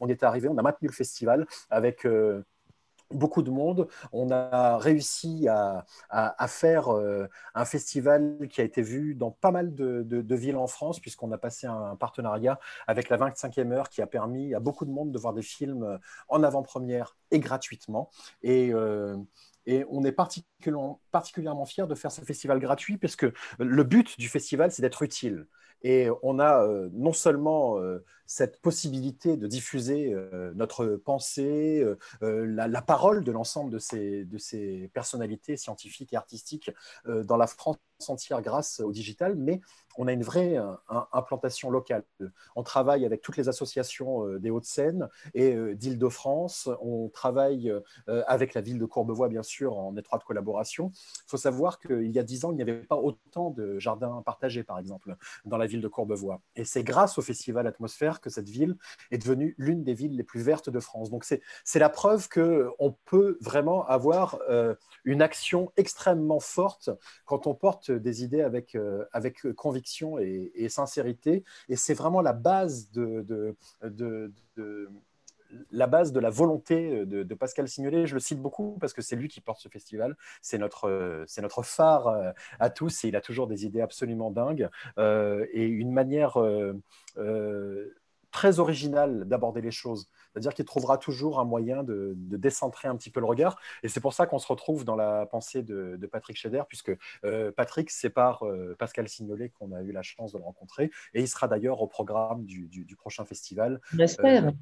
on 0.00 0.08
est 0.08 0.22
arrivé, 0.22 0.48
on 0.48 0.58
a 0.58 0.62
maintenu 0.62 0.88
le 0.88 0.94
festival 0.94 1.46
avec 1.70 2.06
euh, 2.06 2.42
beaucoup 3.10 3.42
de 3.42 3.50
monde. 3.50 3.88
On 4.12 4.30
a 4.30 4.78
réussi 4.78 5.46
à, 5.48 5.84
faire 6.48 6.92
euh, 6.92 7.28
un 7.54 7.64
festival 7.64 8.48
qui 8.50 8.60
a 8.60 8.64
été 8.64 8.82
vu 8.82 9.14
dans 9.14 9.30
pas 9.30 9.50
mal 9.50 9.74
de, 9.74 10.34
villes 10.34 10.56
en 10.56 10.66
France, 10.66 11.00
puisqu'on 11.00 11.30
a 11.32 11.38
passé 11.38 11.66
un, 11.66 11.96
partenariat 11.96 12.58
avec 12.86 13.08
la 13.08 13.16
25e 13.16 13.72
heure 13.72 13.88
qui 13.88 14.02
a 14.02 14.06
permis 14.06 14.54
à 14.54 14.60
beaucoup 14.60 14.84
de 14.84 14.90
monde 14.90 15.12
de 15.12 15.18
voir 15.18 15.34
des 15.34 15.42
films 15.42 15.98
en 16.28 16.42
avant-première 16.42 17.16
et 17.30 17.40
gratuitement. 17.40 18.10
Et, 18.42 18.72
euh, 18.72 19.16
on 19.88 20.04
est 20.04 20.12
particulièrement, 20.12 21.00
particulièrement 21.10 21.64
fiers 21.64 21.88
de 21.88 21.94
faire 21.96 22.12
ce 22.12 22.20
festival 22.20 22.60
gratuit, 22.60 22.98
parce 22.98 23.16
que 23.16 23.32
le 23.58 23.82
but 23.82 24.16
du 24.16 24.28
festival, 24.28 24.70
c'est 24.70 24.82
d'être 24.82 25.02
utile. 25.02 25.48
Et 25.82 26.08
on 26.22 26.38
a 26.38 26.62
euh, 26.62 26.88
non 26.92 27.12
seulement 27.12 27.78
euh, 27.78 28.04
cette 28.26 28.60
possibilité 28.60 29.36
de 29.36 29.46
diffuser 29.46 30.12
euh, 30.12 30.52
notre 30.54 30.96
pensée, 30.96 31.84
la, 32.20 32.82
parole 32.82 33.24
de 33.24 33.32
l'ensemble 33.32 33.70
de 33.70 33.78
ces, 33.78 34.24
de 34.24 34.38
ces 34.38 34.90
personnalités 34.94 35.56
scientifiques 35.56 36.12
et 36.12 36.16
artistiques 36.16 36.70
dans 37.06 37.36
la 37.36 37.46
France 37.46 37.78
entière 38.08 38.42
grâce 38.42 38.80
au 38.80 38.92
digital, 38.92 39.36
mais 39.36 39.60
on 39.98 40.06
a 40.08 40.12
une 40.12 40.22
vraie 40.22 40.56
implantation 41.12 41.70
locale. 41.70 42.04
On 42.54 42.62
travaille 42.62 43.06
avec 43.06 43.22
toutes 43.22 43.36
les 43.36 43.48
associations 43.48 44.26
des 44.38 44.50
Hauts-de-Seine 44.50 45.08
et 45.32 45.56
d'Île-de-France. 45.74 46.68
On 46.82 47.08
travaille 47.08 47.72
avec 48.06 48.52
la 48.52 48.60
ville 48.60 48.78
de 48.78 48.84
Courbevoie, 48.84 49.28
bien 49.28 49.42
sûr, 49.42 49.78
en 49.78 49.96
étroite 49.96 50.22
collaboration. 50.24 50.90
Il 50.94 51.30
faut 51.30 51.36
savoir 51.38 51.78
qu'il 51.78 52.10
y 52.10 52.18
a 52.18 52.22
dix 52.22 52.44
ans, 52.44 52.52
il 52.52 52.56
n'y 52.56 52.62
avait 52.62 52.82
pas 52.82 52.96
autant 52.96 53.50
de 53.50 53.78
jardins 53.78 54.22
partagés, 54.24 54.64
par 54.64 54.78
exemple, 54.78 55.16
dans 55.46 55.56
la 55.56 55.66
ville 55.66 55.80
de 55.80 55.88
Courbevoie. 55.88 56.42
Et 56.56 56.64
c'est 56.64 56.84
grâce 56.84 57.16
au 57.16 57.22
Festival 57.22 57.66
Atmosphère 57.66 58.20
que 58.20 58.28
cette 58.28 58.50
ville 58.50 58.76
est 59.10 59.18
devenue 59.18 59.54
l'une 59.56 59.82
des 59.82 59.94
villes 59.94 60.16
les 60.16 60.24
plus 60.24 60.42
vertes 60.42 60.68
de 60.68 60.80
France. 60.80 61.10
Donc 61.10 61.24
c'est 61.24 61.78
la 61.78 61.88
preuve 61.88 62.28
qu'on 62.28 62.96
peut 63.06 63.38
vraiment 63.40 63.86
avoir 63.86 64.38
euh, 64.50 64.74
une 65.04 65.22
action 65.22 65.72
extrêmement 65.76 66.40
forte 66.40 66.90
quand 67.24 67.46
on 67.46 67.54
porte 67.54 67.85
des 67.90 68.24
idées 68.24 68.42
avec, 68.42 68.74
euh, 68.74 69.04
avec 69.12 69.52
conviction 69.52 70.18
et, 70.18 70.68
sincérité. 70.68 71.44
Et 71.68 71.76
c'est 71.76 71.94
vraiment 71.94 72.20
la 72.20 72.32
base 72.32 72.90
de, 72.90 73.22
de, 73.22 73.54
de, 73.82 74.90
la 75.70 75.86
base 75.86 76.12
de 76.12 76.20
la 76.20 76.30
volonté 76.30 77.06
de, 77.06 77.34
Pascal 77.34 77.68
Signolet. 77.68 78.06
Je 78.06 78.14
le 78.14 78.20
cite 78.20 78.40
beaucoup 78.40 78.76
parce 78.80 78.92
que 78.92 79.02
c'est 79.02 79.16
lui 79.16 79.28
qui 79.28 79.40
porte 79.40 79.60
ce 79.60 79.68
festival. 79.68 80.16
C'est 80.42 80.58
notre, 80.58 81.24
c'est 81.26 81.42
notre 81.42 81.62
phare 81.62 82.08
euh, 82.08 82.32
à 82.58 82.70
tous 82.70 83.04
et 83.04 83.08
il 83.08 83.16
a 83.16 83.20
toujours 83.20 83.46
des 83.46 83.64
idées 83.66 83.80
absolument 83.80 84.30
dingues 84.30 84.68
euh, 84.98 85.46
et 85.52 85.66
une 85.66 85.92
manière 85.92 86.40
euh, 86.40 86.74
très 88.36 88.58
originale 88.58 89.24
d'aborder 89.24 89.62
les 89.62 89.70
choses. 89.70 90.08
C'est-à-dire 90.32 90.52
qu'il 90.52 90.66
trouvera 90.66 90.98
toujours 90.98 91.40
un 91.40 91.44
moyen 91.44 91.82
de, 91.82 92.12
décentrer 92.16 92.86
un 92.86 92.96
petit 92.96 93.10
peu 93.10 93.20
le 93.20 93.26
regard. 93.26 93.58
Et 93.82 93.88
c'est 93.88 94.00
pour 94.00 94.12
ça 94.12 94.26
qu'on 94.26 94.38
se 94.38 94.46
retrouve 94.46 94.84
dans 94.84 94.96
la 94.96 95.24
pensée 95.24 95.62
de, 95.62 95.98
Patrick 96.12 96.36
Scheder, 96.36 96.62
puisque 96.68 96.92
Patrick, 97.56 97.90
c'est 97.90 98.10
par 98.10 98.44
Pascal 98.78 99.08
Signolet 99.08 99.48
qu'on 99.48 99.72
a 99.72 99.82
eu 99.82 99.92
la 99.92 100.02
chance 100.02 100.32
de 100.32 100.38
le 100.38 100.44
rencontrer. 100.44 100.90
Et 101.14 101.22
il 101.22 101.28
sera 101.28 101.48
d'ailleurs 101.48 101.80
au 101.80 101.86
programme 101.86 102.44
du, 102.44 102.96
prochain 102.96 103.24
festival. 103.24 103.80
J'espère 103.94 104.52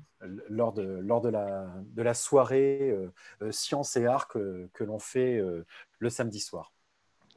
lors 0.49 0.73
de, 0.73 1.01
lors 1.03 1.21
de, 1.21 1.29
la, 1.29 1.67
de 1.95 2.03
la 2.03 2.15
soirée 2.15 2.91
euh, 2.91 3.13
euh, 3.43 3.53
Science 3.53 3.97
et 3.97 4.07
Art 4.07 4.29
que, 4.29 4.69
que 4.73 4.85
l'on 4.85 4.99
fait 4.99 5.39
euh, 5.39 5.65
le 5.99 6.11
samedi 6.11 6.41
soir. 6.41 6.73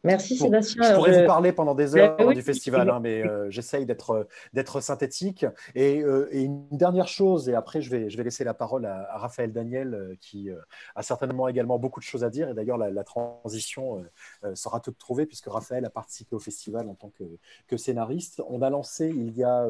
Merci 0.04 0.38
Sébastien. 0.38 0.84
Je 0.84 0.96
pourrais 0.96 1.22
vous 1.22 1.28
parler 1.28 1.52
pendant 1.52 1.76
des 1.76 1.92
ben 1.92 2.16
heures 2.20 2.34
du 2.34 2.42
festival, 2.42 2.90
hein, 2.90 3.00
mais 3.02 3.24
j'essaye 3.50 3.86
d'être 3.86 4.80
synthétique. 4.82 5.46
Et, 5.76 6.04
une 6.32 6.68
dernière 6.72 7.08
chose, 7.08 7.50
et 7.50 7.56
après 7.56 7.82
je 7.82 7.90
vais, 7.90 8.10
je 8.10 8.18
vais 8.18 8.24
laisser 8.24 8.44
la 8.44 8.54
parole 8.54 8.86
à, 8.86 9.18
Raphaël 9.18 9.52
Daniel, 9.52 10.18
qui 10.22 10.50
a 10.96 11.02
certainement 11.04 11.48
également 11.48 11.80
beaucoup 11.80 12.00
de 12.00 12.06
choses 12.06 12.24
à 12.24 12.30
dire. 12.30 12.50
Et 12.50 12.54
d'ailleurs, 12.54 12.78
la, 12.78 13.04
transition 13.04 14.04
sera 14.54 14.80
toute 14.80 14.98
trouvée, 14.98 15.26
puisque 15.26 15.48
Raphaël 15.48 15.86
a 15.86 15.90
participé 15.90 16.36
au 16.36 16.40
festival 16.40 16.88
en 16.88 16.96
tant 16.96 17.10
que, 17.10 17.24
que 17.68 17.78
scénariste. 17.78 18.42
On 18.48 18.62
a 18.62 18.70
lancé 18.70 19.08
il 19.08 19.36
y 19.36 19.44
a 19.44 19.68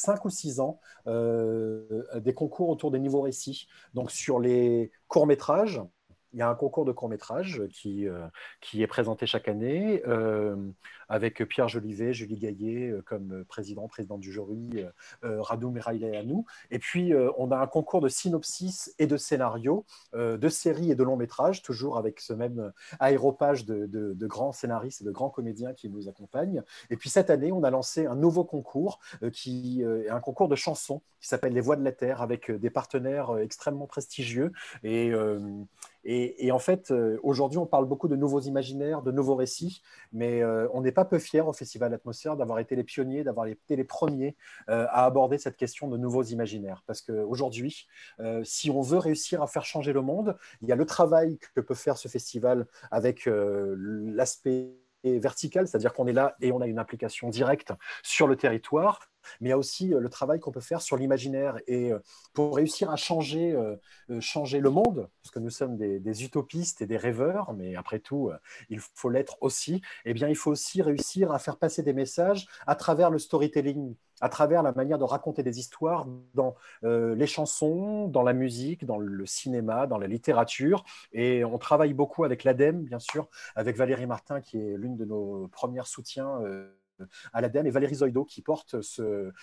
5 0.00 0.24
ou 0.24 0.30
6 0.30 0.60
ans 0.60 0.80
euh, 1.06 2.04
des 2.16 2.32
concours 2.32 2.68
autour 2.68 2.90
des 2.90 2.98
niveaux 2.98 3.20
récits. 3.20 3.68
Donc 3.94 4.10
sur 4.10 4.40
les 4.40 4.90
courts-métrages, 5.08 5.82
il 6.32 6.38
y 6.38 6.42
a 6.42 6.48
un 6.48 6.54
concours 6.54 6.84
de 6.84 6.92
court-métrage 6.92 7.62
qui, 7.72 8.08
euh, 8.08 8.26
qui 8.60 8.82
est 8.82 8.86
présenté 8.86 9.26
chaque 9.26 9.48
année. 9.48 10.02
Euh, 10.06 10.56
avec 11.10 11.44
Pierre 11.48 11.68
Jolivet, 11.68 12.14
Julie 12.14 12.38
Gaillet 12.38 12.88
euh, 12.88 13.02
comme 13.02 13.44
président, 13.44 13.88
président 13.88 14.16
du 14.16 14.32
jury, 14.32 14.70
euh, 14.76 14.90
euh, 15.24 15.42
Radou 15.42 15.70
Meraïla 15.70 16.20
et 16.70 16.78
puis, 16.78 17.12
on 17.36 17.50
a 17.50 17.56
un 17.56 17.66
concours 17.66 18.00
de 18.00 18.08
synopsis 18.08 18.94
et 18.98 19.06
de 19.06 19.16
scénarios, 19.16 19.84
de 20.14 20.48
séries 20.48 20.92
et 20.92 20.94
de 20.94 21.02
longs 21.02 21.16
métrages, 21.16 21.62
toujours 21.62 21.98
avec 21.98 22.20
ce 22.20 22.32
même 22.32 22.72
aéropage 23.00 23.64
de, 23.64 23.86
de, 23.86 24.26
grands 24.26 24.52
scénaristes 24.52 25.00
et 25.00 25.04
de 25.04 25.10
grands 25.10 25.30
comédiens 25.30 25.72
qui 25.72 25.88
nous 25.88 26.08
accompagnent. 26.08 26.62
Et 26.90 26.96
puis, 26.96 27.10
cette 27.10 27.30
année, 27.30 27.50
on 27.50 27.64
a 27.64 27.70
lancé 27.70 28.06
un 28.06 28.14
nouveau 28.14 28.44
concours, 28.44 29.00
qui 29.32 29.82
est 29.82 30.08
un 30.08 30.20
concours 30.20 30.48
de 30.48 30.54
chansons 30.54 31.02
qui 31.20 31.28
s'appelle 31.28 31.52
Les 31.52 31.60
Voix 31.60 31.76
de 31.76 31.84
la 31.84 31.92
Terre, 31.92 32.22
avec 32.22 32.50
des 32.50 32.70
partenaires 32.70 33.36
extrêmement 33.38 33.86
prestigieux. 33.86 34.52
Et, 34.84 35.12
et, 36.04 36.50
en 36.52 36.58
fait, 36.58 36.92
aujourd'hui, 37.22 37.58
on 37.58 37.66
parle 37.66 37.86
beaucoup 37.86 38.08
de 38.08 38.16
nouveaux 38.16 38.40
imaginaires, 38.40 39.02
de 39.02 39.12
nouveaux 39.12 39.34
récits, 39.34 39.82
mais 40.12 40.42
on 40.72 40.80
n'est 40.80 40.92
pas 40.92 41.04
peu 41.04 41.18
fiers 41.18 41.40
au 41.40 41.52
Festival 41.52 41.92
Atmosphère 41.92 42.36
d'avoir 42.36 42.58
été 42.58 42.76
les 42.76 42.84
pionniers, 42.84 43.24
d'avoir 43.24 43.46
été 43.46 43.76
les 43.76 43.84
premiers 43.84 44.36
euh, 44.68 44.86
à 44.90 45.04
aborder 45.04 45.38
cette 45.38 45.56
question 45.56 45.88
de 45.88 45.96
nouveaux 45.96 46.22
imaginaires. 46.22 46.82
Parce 46.86 47.00
qu'aujourd'hui, 47.02 47.86
euh, 48.20 48.42
si 48.44 48.70
on 48.70 48.80
veut 48.80 48.98
réussir 48.98 49.42
à 49.42 49.46
faire 49.46 49.64
changer 49.64 49.92
le 49.92 50.02
monde, 50.02 50.36
il 50.62 50.68
y 50.68 50.72
a 50.72 50.76
le 50.76 50.86
travail 50.86 51.38
que 51.54 51.60
peut 51.60 51.74
faire 51.74 51.96
ce 51.96 52.08
festival 52.08 52.66
avec 52.90 53.26
euh, 53.26 53.74
l'aspect 53.78 54.70
vertical, 55.02 55.66
c'est-à-dire 55.66 55.94
qu'on 55.94 56.06
est 56.06 56.12
là 56.12 56.36
et 56.42 56.52
on 56.52 56.60
a 56.60 56.66
une 56.66 56.78
implication 56.78 57.30
directe 57.30 57.72
sur 58.02 58.26
le 58.26 58.36
territoire, 58.36 59.00
mais 59.40 59.48
il 59.48 59.50
y 59.50 59.52
a 59.52 59.58
aussi 59.58 59.94
euh, 59.94 60.00
le 60.00 60.08
travail 60.08 60.40
qu'on 60.40 60.50
peut 60.50 60.60
faire 60.60 60.82
sur 60.82 60.96
l'imaginaire. 60.96 61.56
Et 61.66 61.92
euh, 61.92 61.98
pour 62.32 62.56
réussir 62.56 62.90
à 62.90 62.96
changer, 62.96 63.52
euh, 63.52 63.76
changer 64.20 64.60
le 64.60 64.70
monde, 64.70 65.08
parce 65.22 65.32
que 65.32 65.38
nous 65.38 65.50
sommes 65.50 65.76
des, 65.76 66.24
utopistes 66.24 66.82
et 66.82 66.86
des 66.86 66.96
rêveurs, 66.96 67.52
mais 67.54 67.76
après 67.76 68.00
tout, 68.00 68.30
il 68.68 68.80
faut 68.80 69.08
l'être 69.08 69.38
aussi, 69.40 69.80
eh 70.04 70.12
bien, 70.12 70.28
il 70.28 70.36
faut 70.36 70.50
aussi 70.50 70.82
réussir 70.82 71.32
à 71.32 71.38
faire 71.38 71.56
passer 71.56 71.82
des 71.82 71.92
messages 71.92 72.46
à 72.66 72.74
travers 72.74 73.10
le 73.10 73.18
storytelling 73.18 73.94
à 74.22 74.28
travers 74.28 74.62
la 74.62 74.72
manière 74.72 74.98
de 74.98 75.04
raconter 75.04 75.42
des 75.42 75.58
histoires 75.58 76.06
dans 76.34 76.54
les 76.82 77.26
chansons, 77.26 78.06
dans 78.06 78.22
la 78.22 78.34
musique, 78.34 78.84
dans 78.84 78.98
le 78.98 79.24
cinéma, 79.24 79.86
dans 79.86 79.96
la 79.96 80.06
littérature. 80.06 80.84
Et 81.12 81.42
on 81.42 81.56
travaille 81.56 81.94
beaucoup 81.94 82.24
avec 82.24 82.44
l'ADEME, 82.44 82.82
bien 82.82 82.98
sûr, 82.98 83.28
avec 83.56 83.78
Valérie 83.78 84.06
Martin, 84.06 84.42
qui 84.42 84.58
est 84.58 84.76
l'une 84.76 84.96
de 84.96 85.06
nos 85.06 85.48
premières 85.48 85.86
soutiens 85.86 86.40
à 87.32 87.40
l'ADEME 87.40 87.66
et 87.66 87.70
Valérie 87.70 87.96
Zoido 87.96 88.24
qui 88.24 88.42
porte 88.42 88.76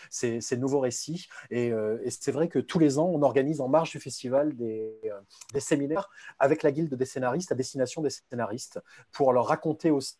ces, 0.09 0.57
nouveaux 0.57 0.79
récits. 0.79 1.27
Euh, 1.51 1.99
et, 2.03 2.11
c'est 2.11 2.31
vrai 2.31 2.47
que 2.47 2.59
tous 2.59 2.79
les 2.79 2.99
ans, 2.99 3.09
on 3.13 3.21
organise 3.21 3.61
en 3.61 3.67
marge 3.67 3.91
du 3.91 3.99
festival 3.99 4.55
des, 4.55 4.93
euh, 5.05 5.19
des 5.53 5.59
séminaires 5.59 6.09
avec 6.39 6.63
la 6.63 6.71
guilde 6.71 6.93
des 6.93 7.05
scénaristes 7.05 7.51
à 7.51 7.55
destination 7.55 8.01
des 8.01 8.09
scénaristes 8.09 8.79
pour 9.11 9.33
leur 9.33 9.47
raconter 9.47 9.91
aussi 9.91 10.15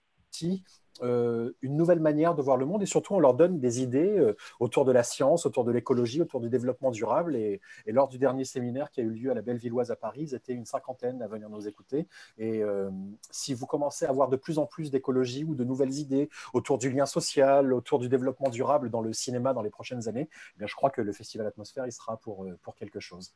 euh, 1.03 1.51
une 1.61 1.75
nouvelle 1.75 1.99
manière 1.99 2.35
de 2.35 2.41
voir 2.41 2.57
le 2.57 2.65
monde 2.65 2.81
et 2.81 2.85
surtout 2.85 3.13
on 3.13 3.19
leur 3.19 3.33
donne 3.33 3.59
des 3.59 3.81
idées 3.81 4.17
euh, 4.17 4.35
autour 4.59 4.85
de 4.85 4.91
la 4.91 5.03
science, 5.03 5.45
autour 5.45 5.63
de 5.63 5.71
l'écologie, 5.71 6.21
autour 6.21 6.39
du 6.39 6.49
développement 6.49 6.91
durable. 6.91 7.35
Et, 7.35 7.61
lors 7.87 8.07
du 8.07 8.17
dernier 8.17 8.45
séminaire 8.45 8.91
qui 8.91 9.01
a 9.01 9.03
eu 9.03 9.09
lieu 9.09 9.31
à 9.31 9.33
la 9.33 9.41
Bellevilloise 9.41 9.91
à 9.91 9.95
Paris, 9.95 10.21
ils 10.21 10.35
étaient 10.35 10.53
une 10.53 10.65
cinquantaine 10.65 11.21
à 11.21 11.27
venir 11.27 11.49
nous 11.49 11.67
écouter. 11.67 12.07
Et 12.37 12.63
euh, 12.63 12.89
si 13.31 13.53
vous 13.53 13.65
commencez 13.65 14.05
à 14.05 14.09
avoir 14.09 14.29
de 14.29 14.35
plus 14.35 14.59
en 14.59 14.65
plus 14.65 14.91
d'écologie 14.91 15.43
ou 15.43 15.55
de 15.55 15.63
nouvelles 15.63 15.93
idées 15.93 16.29
autour 16.53 16.77
du 16.77 16.89
lien 16.89 17.05
social, 17.05 17.73
autour 17.73 17.99
du 17.99 18.09
développement 18.09 18.49
durable 18.49 18.89
dans 18.89 19.01
le 19.01 19.13
cinéma 19.13 19.53
dans 19.53 19.61
les 19.61 19.69
prochaines 19.69 20.07
années, 20.07 20.29
eh 20.55 20.57
bien, 20.59 20.67
je 20.67 20.75
crois 20.75 20.89
que 20.89 21.01
le 21.01 21.11
Festival 21.11 21.47
Atmosphère 21.47 21.85
il 21.85 21.91
sera 21.91 22.17
pour, 22.17 22.45
pour 22.61 22.75
quelque 22.75 22.99
chose. 22.99 23.33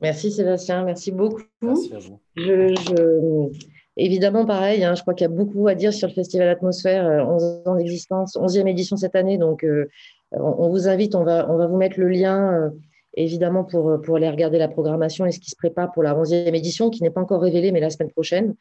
Merci 0.00 0.32
Sébastien, 0.32 0.84
merci 0.84 1.12
beaucoup. 1.12 1.42
Merci 1.60 1.94
à 1.94 1.98
vous. 1.98 2.20
je... 2.34 3.52
Évidemment, 3.96 4.46
pareil, 4.46 4.84
hein, 4.84 4.94
je 4.94 5.02
crois 5.02 5.14
qu'il 5.14 5.26
y 5.26 5.30
a 5.30 5.34
beaucoup 5.34 5.68
à 5.68 5.74
dire 5.74 5.92
sur 5.92 6.08
le 6.08 6.14
Festival 6.14 6.48
Atmosphère, 6.48 7.04
11 7.28 7.42
euh, 7.42 7.70
ans 7.70 7.76
d'existence, 7.76 8.36
11e 8.36 8.66
édition 8.66 8.96
cette 8.96 9.14
année. 9.14 9.36
Donc, 9.36 9.64
euh, 9.64 9.88
on, 10.32 10.68
vous 10.70 10.88
invite, 10.88 11.14
on 11.14 11.24
va, 11.24 11.50
on 11.50 11.56
va 11.56 11.66
vous 11.66 11.76
mettre 11.76 12.00
le 12.00 12.08
lien 12.08 12.72
évidemment 13.14 13.64
pour, 13.64 14.00
pour 14.00 14.16
aller 14.16 14.30
regarder 14.30 14.56
la 14.56 14.68
programmation 14.68 15.26
et 15.26 15.32
ce 15.32 15.38
qui 15.38 15.50
se 15.50 15.56
prépare 15.56 15.92
pour 15.92 16.02
la 16.02 16.14
11e 16.14 16.54
édition, 16.54 16.88
qui 16.88 17.02
n'est 17.02 17.10
pas 17.10 17.20
encore 17.20 17.42
révélée, 17.42 17.70
mais 17.70 17.80
la 17.80 17.90
semaine 17.90 18.10
prochaine, 18.10 18.54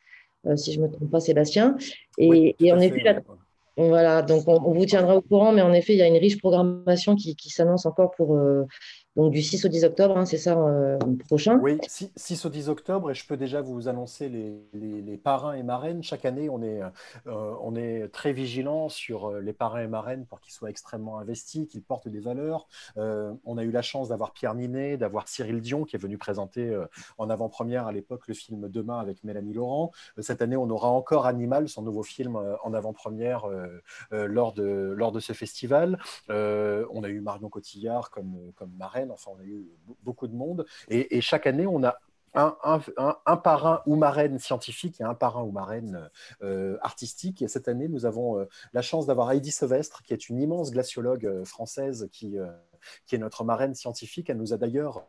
si 0.56 0.74
je 0.74 0.82
ne 0.82 0.88
me 0.88 0.92
trompe 0.92 1.10
pas, 1.10 1.22
Sébastien. 1.22 1.78
Et, 2.18 2.58
et 2.60 2.74
en 2.74 2.80
effet, 2.80 3.02
voilà, 3.78 4.22
donc 4.22 4.44
on, 4.48 4.74
vous 4.74 4.86
tiendra 4.86 5.16
au 5.16 5.22
courant, 5.22 5.54
mais 5.54 5.62
en 5.62 5.72
effet, 5.72 5.94
il 5.94 6.00
y 6.00 6.02
a 6.02 6.08
une 6.08 6.18
riche 6.18 6.38
programmation 6.40 7.16
qui, 7.16 7.38
qui 7.38 7.50
s'annonce 7.50 7.86
encore 7.86 8.12
pour, 8.12 8.38
donc 9.18 9.34
du 9.34 9.42
6 9.42 9.66
au 9.66 9.68
10 9.68 9.84
octobre, 9.84 10.18
hein, 10.18 10.26
c'est 10.26 10.38
ça 10.38 10.58
euh, 10.58 10.98
prochain 11.28 11.60
Oui, 11.62 11.78
6, 11.86 12.46
au 12.46 12.50
10 12.50 12.70
octobre, 12.70 13.12
et 13.12 13.14
je 13.14 13.28
peux 13.28 13.36
déjà 13.36 13.60
vous 13.60 13.90
annoncer 13.90 14.30
les, 14.30 15.18
parrains 15.18 15.54
et 15.54 15.64
marraines. 15.64 16.02
Chaque 16.02 16.24
année, 16.24 16.50
on 16.50 16.64
est, 16.64 16.82
euh, 17.28 17.54
on 17.62 17.76
est 17.76 18.08
très 18.08 18.32
vigilant 18.32 18.88
sur 18.88 19.26
euh, 19.26 19.42
les 19.42 19.52
parrains 19.52 19.82
et 19.82 19.88
marraines 19.88 20.26
pour 20.26 20.40
qu'ils 20.40 20.54
soient 20.54 20.70
extrêmement 20.70 21.20
investis, 21.20 21.68
qu'ils 21.68 21.84
portent 21.84 22.08
des 22.08 22.22
valeurs. 22.22 22.68
on 22.96 23.58
a 23.58 23.64
eu 23.64 23.72
la 23.72 23.82
chance 23.82 24.10
d'avoir 24.10 24.32
Pierre 24.32 24.56
Ninet, 24.56 24.98
d'avoir 24.98 25.28
Cyril 25.28 25.60
Dion, 25.62 25.84
qui 25.84 25.98
est 25.98 26.00
venu 26.00 26.18
présenter 26.18 26.76
en 27.18 27.30
avant-première 27.30 27.88
à 27.88 27.92
l'époque 27.92 28.28
le 28.28 28.34
film 28.34 28.70
Demain 28.70 29.00
avec 29.00 29.24
Mélanie 29.24 29.54
Laurent. 29.54 29.92
cette 30.20 30.42
année, 30.42 30.56
on 30.56 30.70
aura 30.70 30.90
encore 30.90 31.26
Animal, 31.26 31.68
son 31.68 31.82
nouveau 31.82 32.04
film 32.04 32.38
en 32.64 32.74
avant-première 32.74 33.46
lors, 34.12 34.54
de, 34.54 34.94
lors 34.96 35.12
de 35.12 35.20
ce 35.20 35.34
festival. 35.34 36.00
on 36.30 37.04
a 37.04 37.10
eu 37.10 37.20
Marion 37.20 37.50
Cotillard 37.50 38.10
comme, 38.10 38.36
comme 38.56 38.72
marraine 38.78 39.01
Enfin, 39.10 39.32
on 39.36 39.40
a 39.40 39.46
eu 39.46 39.66
beaucoup 40.04 40.28
de 40.28 40.36
monde. 40.36 40.66
Et, 40.90 41.22
chaque 41.22 41.48
année, 41.48 41.66
on 41.66 41.84
a 41.84 41.98
un, 42.34 43.38
parrain 43.38 43.82
ou 43.86 43.96
marraine 43.96 44.40
scientifique 44.40 45.02
et 45.02 45.04
un 45.04 45.14
parrain 45.14 45.44
ou 45.44 45.52
marraine 45.52 46.10
euh, 46.44 46.78
artistique. 46.82 47.42
Et 47.42 47.48
cette 47.48 47.68
année, 47.68 47.88
nous 47.88 48.06
avons 48.06 48.40
euh, 48.40 48.46
la 48.74 48.82
chance 48.82 49.06
d'avoir 49.06 49.32
Heidi 49.32 49.52
Sevestre, 49.52 50.02
qui 50.04 50.14
est 50.14 50.30
une 50.30 50.40
immense 50.40 50.72
glaciologue 50.72 51.26
euh, 51.26 51.46
française 51.46 52.08
qui, 52.12 52.38
est 53.12 53.18
notre 53.18 53.44
marraine 53.44 53.76
scientifique. 53.76 54.30
Elle 54.30 54.38
nous 54.38 54.54
a 54.54 54.58
d'ailleurs 54.58 55.06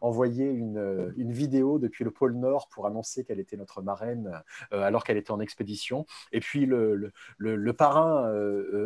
envoyé 0.00 0.46
une, 0.46 1.12
vidéo 1.16 1.78
depuis 1.78 2.04
le 2.04 2.10
pôle 2.10 2.34
Nord 2.34 2.68
pour 2.68 2.86
annoncer 2.86 3.24
qu'elle 3.24 3.40
était 3.40 3.56
notre 3.56 3.82
marraine 3.82 4.42
alors 4.70 5.04
qu'elle 5.04 5.18
était 5.18 5.30
en 5.30 5.40
expédition. 5.40 6.06
Et 6.32 6.40
puis 6.40 6.64
le 6.64 7.72
parrain 7.72 8.32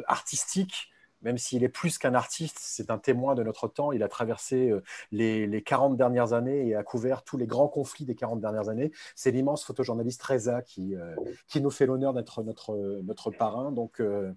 artistique 0.09 0.94
même 1.25 1.39
s'il 1.39 1.65
est 1.65 1.69
plus 1.69 1.99
qu'un 1.99 2.15
artiste, 2.15 2.59
c'est 2.61 2.91
un 2.91 2.99
témoin 2.99 3.35
de 3.35 3.43
notre 3.43 3.67
temps. 3.67 3.93
Il 3.93 4.03
a 4.03 4.09
traversé 4.09 4.71
euh, 4.71 4.83
les, 5.11 5.63
40 5.63 5.97
dernières 5.97 6.35
années 6.35 6.69
et 6.69 6.75
a 6.75 6.83
couvert 6.83 7.25
tous 7.25 7.39
les 7.39 7.47
grands 7.47 7.69
conflits 7.69 8.05
des 8.05 8.15
40 8.15 8.41
dernières 8.41 8.69
années. 8.69 8.93
C'est 9.17 9.31
l'immense 9.31 9.65
photojournaliste 9.65 10.23
Reza 10.23 10.63
qui, 10.63 10.95
euh, 10.95 11.17
qui 11.49 11.63
nous 11.63 11.71
fait 11.71 11.87
l'honneur 11.87 12.13
d'être 12.13 12.43
notre, 12.43 13.01
notre 13.03 13.31
parrain. 13.31 13.73
Donc, 13.73 14.01
euh, 14.01 14.33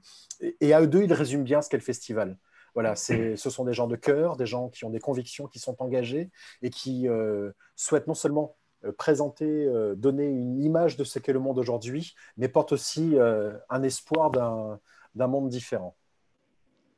et, 0.61 0.73
à 0.73 0.81
eux 0.81 0.87
deux, 0.87 1.03
ils 1.03 1.13
résument 1.13 1.43
bien 1.43 1.61
ce 1.61 1.69
qu'est 1.69 1.77
le 1.77 1.83
festival. 1.83 2.37
Voilà, 2.73 2.95
ce 2.95 3.35
sont 3.35 3.65
des 3.65 3.73
gens 3.73 3.87
de 3.87 3.95
cœur, 3.95 4.37
des 4.37 4.45
gens 4.45 4.69
qui 4.69 4.85
ont 4.85 4.91
des 4.91 4.99
convictions, 4.99 5.47
qui 5.47 5.57
sont 5.57 5.81
engagés 5.81 6.29
et 6.61 6.69
qui 6.69 7.07
souhaitent 7.75 8.05
non 8.05 8.13
seulement 8.13 8.55
présenter, 8.99 9.67
donner 9.95 10.27
une 10.27 10.61
image 10.61 10.95
de 10.95 11.03
ce 11.03 11.17
qu'est 11.17 11.33
le 11.33 11.39
monde 11.39 11.57
aujourd'hui, 11.57 12.13
mais 12.37 12.47
portent 12.47 12.73
aussi 12.73 13.17
un 13.17 13.81
espoir 13.81 14.29
d'un 14.29 15.27
monde 15.27 15.49
différent. 15.49 15.96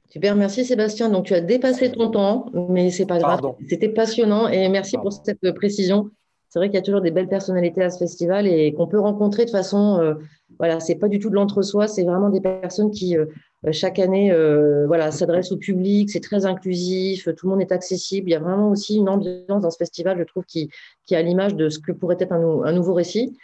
Super, 0.10 0.36
merci 0.36 0.66
Sébastien. 0.66 1.10
Donc 1.10 1.26
tu 1.26 1.34
as 1.34 1.42
dépassé 1.42 1.92
ton 1.92 2.10
temps, 2.10 2.48
mais 2.70 2.90
c'est 2.90 3.06
pas 3.06 3.20
grave. 3.20 3.42
C'était 3.70 3.90
passionnant 3.90 4.48
et 4.48 4.68
merci 4.70 4.98
pour 4.98 5.14
cette 5.14 5.52
précision. 5.54 6.10
C'est 6.50 6.58
vrai 6.58 6.70
qu'il 6.70 6.76
y 6.76 6.80
a 6.80 6.82
toujours 6.82 7.02
des 7.02 7.12
belles 7.12 7.28
personnalités 7.28 7.84
à 7.84 7.92
ce 7.92 8.00
festival 8.00 8.48
et 8.48 8.74
qu'on 8.74 8.88
peut 8.88 9.00
rencontrer 9.00 9.46
de 9.46 9.52
façon, 9.52 10.00
euh, 10.02 10.16
voilà, 10.58 10.80
c'est 10.80 10.96
pas 10.96 11.08
du 11.08 11.20
tout 11.20 11.30
de 11.30 11.36
l'entre-soi, 11.36 11.88
c'est 11.88 12.04
vraiment 12.04 12.32
des 12.32 12.42
personnes 12.42 12.90
qui 12.90 13.16
euh, 13.16 13.26
chaque 13.72 14.00
année, 14.00 14.32
euh, 14.32 14.88
voilà, 14.88 15.12
s'adressent 15.12 15.52
au 15.52 15.58
public. 15.58 16.10
C'est 16.10 16.22
très 16.22 16.48
inclusif, 16.48 17.30
tout 17.38 17.46
le 17.46 17.52
monde 17.52 17.62
est 17.62 17.72
accessible. 17.72 18.30
Il 18.30 18.32
y 18.32 18.36
a 18.36 18.40
vraiment 18.40 18.72
aussi 18.72 18.98
une 18.98 19.10
ambiance 19.10 19.62
dans 19.62 19.70
ce 19.70 19.78
festival, 19.78 20.18
je 20.18 20.24
trouve, 20.24 20.44
qui, 20.46 20.72
qui 21.06 21.16
a 21.16 21.22
l'image 21.22 21.54
de 21.54 21.70
ce 21.70 21.78
que 21.78 21.92
pourrait 21.92 22.18
être 22.20 22.32
un, 22.32 22.64
un 22.64 22.72
nouveau 22.72 22.96
récit. 22.96 23.38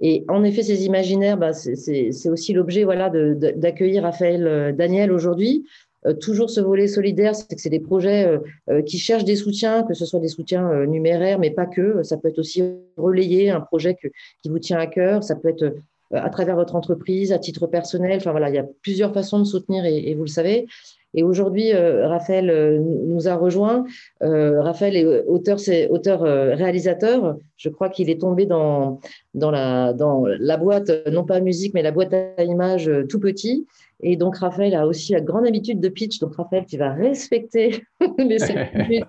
Et 0.00 0.24
en 0.28 0.44
effet, 0.44 0.62
ces 0.62 0.86
imaginaires, 0.86 1.36
bah, 1.36 1.52
c'est 1.52 2.28
aussi 2.28 2.52
l'objet 2.52 2.84
voilà, 2.84 3.08
d'accueillir 3.10 4.02
Raphaël 4.02 4.74
Daniel 4.76 5.12
aujourd'hui. 5.12 5.64
Euh, 6.06 6.14
toujours 6.14 6.50
ce 6.50 6.60
volet 6.60 6.88
solidaire, 6.88 7.34
c'est 7.34 7.54
que 7.54 7.60
c'est 7.60 7.70
des 7.70 7.80
projets 7.80 8.26
euh, 8.26 8.38
euh, 8.70 8.82
qui 8.82 8.98
cherchent 8.98 9.24
des 9.24 9.36
soutiens, 9.36 9.84
que 9.84 9.94
ce 9.94 10.04
soit 10.04 10.20
des 10.20 10.28
soutiens 10.28 10.86
numéraires, 10.86 11.38
mais 11.38 11.50
pas 11.50 11.66
que. 11.66 12.02
Ça 12.02 12.16
peut 12.16 12.28
être 12.28 12.38
aussi 12.38 12.62
relayer 12.96 13.50
un 13.50 13.60
projet 13.60 13.96
qui 14.42 14.48
vous 14.48 14.58
tient 14.58 14.78
à 14.78 14.86
cœur. 14.86 15.22
Ça 15.22 15.36
peut 15.36 15.48
être 15.48 15.74
à 16.14 16.28
travers 16.28 16.56
votre 16.56 16.74
entreprise, 16.74 17.32
à 17.32 17.38
titre 17.38 17.66
personnel. 17.66 18.16
Enfin 18.16 18.32
voilà, 18.32 18.50
il 18.50 18.54
y 18.54 18.58
a 18.58 18.66
plusieurs 18.82 19.14
façons 19.14 19.38
de 19.38 19.44
soutenir 19.44 19.84
et, 19.86 20.14
vous 20.14 20.24
le 20.24 20.28
savez. 20.28 20.66
Et 21.14 21.22
aujourd'hui, 21.22 21.72
Raphaël 21.72 22.82
nous 22.82 23.28
a 23.28 23.34
rejoint. 23.34 23.84
Raphaël 24.20 24.96
est 24.96 25.24
auteur, 25.26 25.58
c'est 25.58 25.88
auteur 25.88 26.20
réalisateur. 26.20 27.36
Je 27.56 27.70
crois 27.70 27.88
qu'il 27.88 28.10
est 28.10 28.20
tombé 28.20 28.44
dans 28.44 29.00
la 29.34 29.94
dans 29.94 30.24
la 30.26 30.56
boîte, 30.58 30.90
non 31.10 31.24
pas 31.24 31.40
musique, 31.40 31.72
mais 31.72 31.82
la 31.82 31.92
boîte 31.92 32.12
à 32.12 32.44
images 32.44 32.90
tout 33.08 33.20
petit. 33.20 33.66
Et 34.02 34.16
donc, 34.16 34.36
Raphaël 34.38 34.74
a 34.74 34.86
aussi 34.86 35.12
la 35.12 35.20
grande 35.20 35.46
habitude 35.46 35.80
de 35.80 35.88
pitch. 35.88 36.18
Donc, 36.18 36.34
Raphaël, 36.34 36.66
tu 36.66 36.76
vas 36.76 36.92
respecter 36.92 37.84
les 38.18 38.38
5 38.38 38.74
minutes 38.88 39.04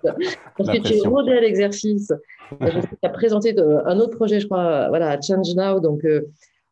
parce 0.58 0.70
que 0.70 0.78
tu 0.88 0.94
es 0.94 1.08
rodé 1.08 1.32
à 1.34 1.42
l'exercice. 1.42 2.12
tu 2.60 2.68
as 3.02 3.10
présenté 3.10 3.56
un 3.58 4.00
autre 4.00 4.16
projet, 4.16 4.40
je 4.40 4.46
crois, 4.46 4.90
voilà, 4.90 5.20
Change 5.20 5.56
Now. 5.56 5.80
Donc, 5.80 6.06
euh, 6.06 6.30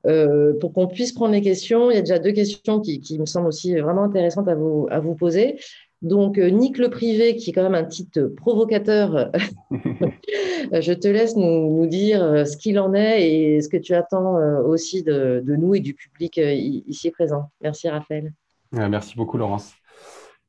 euh, 0.07 0.53
pour 0.59 0.73
qu'on 0.73 0.87
puisse 0.87 1.13
prendre 1.13 1.33
les 1.33 1.41
questions, 1.41 1.91
il 1.91 1.95
y 1.95 1.97
a 1.97 2.01
déjà 2.01 2.19
deux 2.19 2.31
questions 2.31 2.79
qui, 2.79 2.99
qui, 2.99 3.19
me 3.19 3.25
semblent 3.25 3.47
aussi 3.47 3.75
vraiment 3.75 4.03
intéressantes 4.03 4.47
à 4.47 4.55
vous, 4.55 4.87
à 4.91 4.99
vous 4.99 5.15
poser. 5.15 5.59
Donc, 6.01 6.39
euh, 6.39 6.49
Nick 6.49 6.79
le 6.79 6.89
privé, 6.89 7.35
qui 7.35 7.51
est 7.51 7.53
quand 7.53 7.63
même 7.63 7.75
un 7.75 7.85
titre 7.85 8.21
provocateur, 8.21 9.31
je 9.71 10.93
te 10.93 11.07
laisse 11.07 11.35
nous, 11.35 11.85
dire 11.85 12.23
euh, 12.23 12.45
ce 12.45 12.57
qu'il 12.57 12.79
en 12.79 12.93
est 12.95 13.29
et 13.29 13.61
ce 13.61 13.69
que 13.69 13.77
tu 13.77 13.93
attends 13.93 14.37
euh, 14.37 14.61
aussi 14.63 15.03
de, 15.03 15.43
nous 15.45 15.75
et 15.75 15.79
du 15.79 15.93
public 15.93 16.37
ici 16.37 17.11
présent. 17.11 17.51
Merci 17.61 17.87
Raphaël. 17.87 18.33
Merci 18.71 19.15
beaucoup 19.15 19.37
Laurence. 19.37 19.73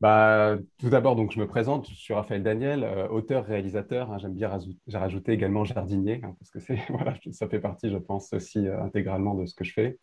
Bah, 0.00 0.56
tout 0.78 0.88
d'abord, 0.88 1.16
donc 1.16 1.32
je 1.32 1.38
me 1.38 1.46
présente, 1.46 1.88
je 1.88 1.94
suis 1.94 2.14
Raphaël 2.14 2.42
Daniel, 2.42 2.84
auteur, 3.10 3.44
réalisateur. 3.44 4.10
Hein, 4.10 4.18
j'aime 4.18 4.34
bien 4.34 4.50
rajouter 4.92 5.32
également 5.32 5.64
jardinier, 5.64 6.20
hein, 6.24 6.34
parce 6.38 6.50
que 6.50 6.74
voilà, 6.92 7.14
ça 7.30 7.46
fait 7.46 7.60
partie, 7.60 7.90
je 7.90 7.98
pense, 7.98 8.32
aussi 8.32 8.66
intégralement 8.66 9.34
de 9.34 9.46
ce 9.46 9.54
que 9.54 9.64
je 9.64 9.72
fais. 9.72 9.98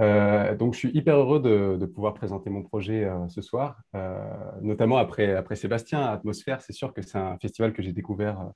Euh, 0.00 0.54
donc, 0.54 0.74
je 0.74 0.78
suis 0.78 0.90
hyper 0.90 1.16
heureux 1.16 1.40
de, 1.40 1.86
pouvoir 1.86 2.14
présenter 2.14 2.50
mon 2.50 2.62
projet 2.62 3.04
euh, 3.04 3.28
ce 3.28 3.42
soir, 3.42 3.80
euh, 3.94 4.18
notamment 4.62 4.96
après, 4.98 5.42
Sébastien. 5.56 6.02
Atmosphère, 6.02 6.60
c'est 6.60 6.72
sûr 6.72 6.92
que 6.92 7.02
c'est 7.02 7.18
un 7.18 7.36
festival 7.38 7.72
que 7.72 7.82
j'ai 7.82 7.92
découvert 7.92 8.50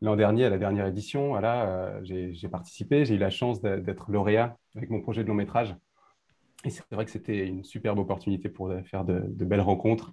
l'an 0.00 0.16
dernier 0.16 0.44
à 0.46 0.50
la 0.50 0.58
dernière 0.58 0.86
édition. 0.86 1.28
Voilà, 1.28 2.02
j'ai 2.02 2.48
participé, 2.50 3.04
j'ai 3.04 3.14
eu 3.14 3.18
la 3.18 3.30
chance 3.30 3.60
d'être 3.62 4.10
lauréat 4.10 4.56
avec 4.74 4.90
mon 4.90 5.00
projet 5.00 5.22
de 5.22 5.28
long 5.28 5.34
métrage. 5.34 5.76
Et 6.64 6.70
c'est 6.70 6.84
vrai 6.92 7.04
que 7.04 7.10
c'était 7.10 7.46
une 7.46 7.64
superbe 7.64 7.98
opportunité 7.98 8.48
pour 8.48 8.72
faire 8.84 9.04
de, 9.04 9.20
belles 9.44 9.60
rencontres. 9.60 10.12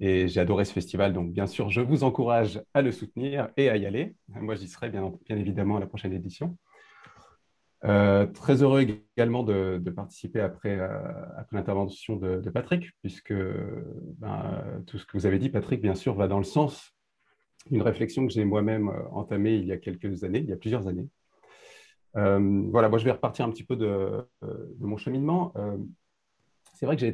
Et 0.00 0.28
j'ai 0.28 0.40
adoré 0.40 0.64
ce 0.64 0.72
festival. 0.72 1.12
Donc, 1.12 1.32
bien 1.32 1.46
sûr, 1.46 1.70
je 1.70 1.80
vous 1.80 2.04
encourage 2.04 2.60
à 2.74 2.82
le 2.82 2.92
soutenir 2.92 3.48
et 3.56 3.68
à 3.68 3.76
y 3.76 3.86
aller. 3.86 4.14
Moi, 4.28 4.54
j'y 4.54 4.68
serai 4.68 4.90
bien 4.90 5.12
évidemment 5.28 5.76
à 5.76 5.80
la 5.80 5.86
prochaine 5.86 6.12
édition. 6.12 6.56
Euh, 7.84 8.26
très 8.26 8.62
heureux 8.62 8.84
également 9.16 9.44
de, 9.44 9.78
participer 9.94 10.40
après, 10.40 10.78
euh, 10.78 10.88
après 11.36 11.56
l'intervention 11.56 12.16
de, 12.16 12.50
Patrick, 12.50 12.90
puisque 13.02 13.34
ben, 14.18 14.82
tout 14.86 14.98
ce 14.98 15.06
que 15.06 15.16
vous 15.16 15.26
avez 15.26 15.38
dit, 15.38 15.48
Patrick, 15.48 15.80
bien 15.80 15.94
sûr, 15.94 16.14
va 16.14 16.28
dans 16.28 16.38
le 16.38 16.44
sens 16.44 16.92
d'une 17.70 17.82
réflexion 17.82 18.26
que 18.26 18.32
j'ai 18.32 18.44
moi-même 18.44 18.88
euh, 18.88 19.08
entamée 19.12 19.56
il 19.56 19.66
y 19.66 19.72
a 19.72 19.76
quelques 19.76 20.24
années, 20.24 20.40
il 20.40 20.48
y 20.48 20.52
a 20.52 20.56
plusieurs 20.56 20.88
années. 20.88 21.08
voilà, 22.14 22.88
moi 22.88 22.98
je 22.98 23.04
vais 23.04 23.12
repartir 23.12 23.44
un 23.44 23.50
petit 23.50 23.64
peu 23.64 23.76
de, 23.76 24.26
de 24.42 24.86
mon 24.86 24.96
cheminement 24.96 25.52
c'est 26.78 26.86
vrai 26.86 26.96
que 26.96 27.04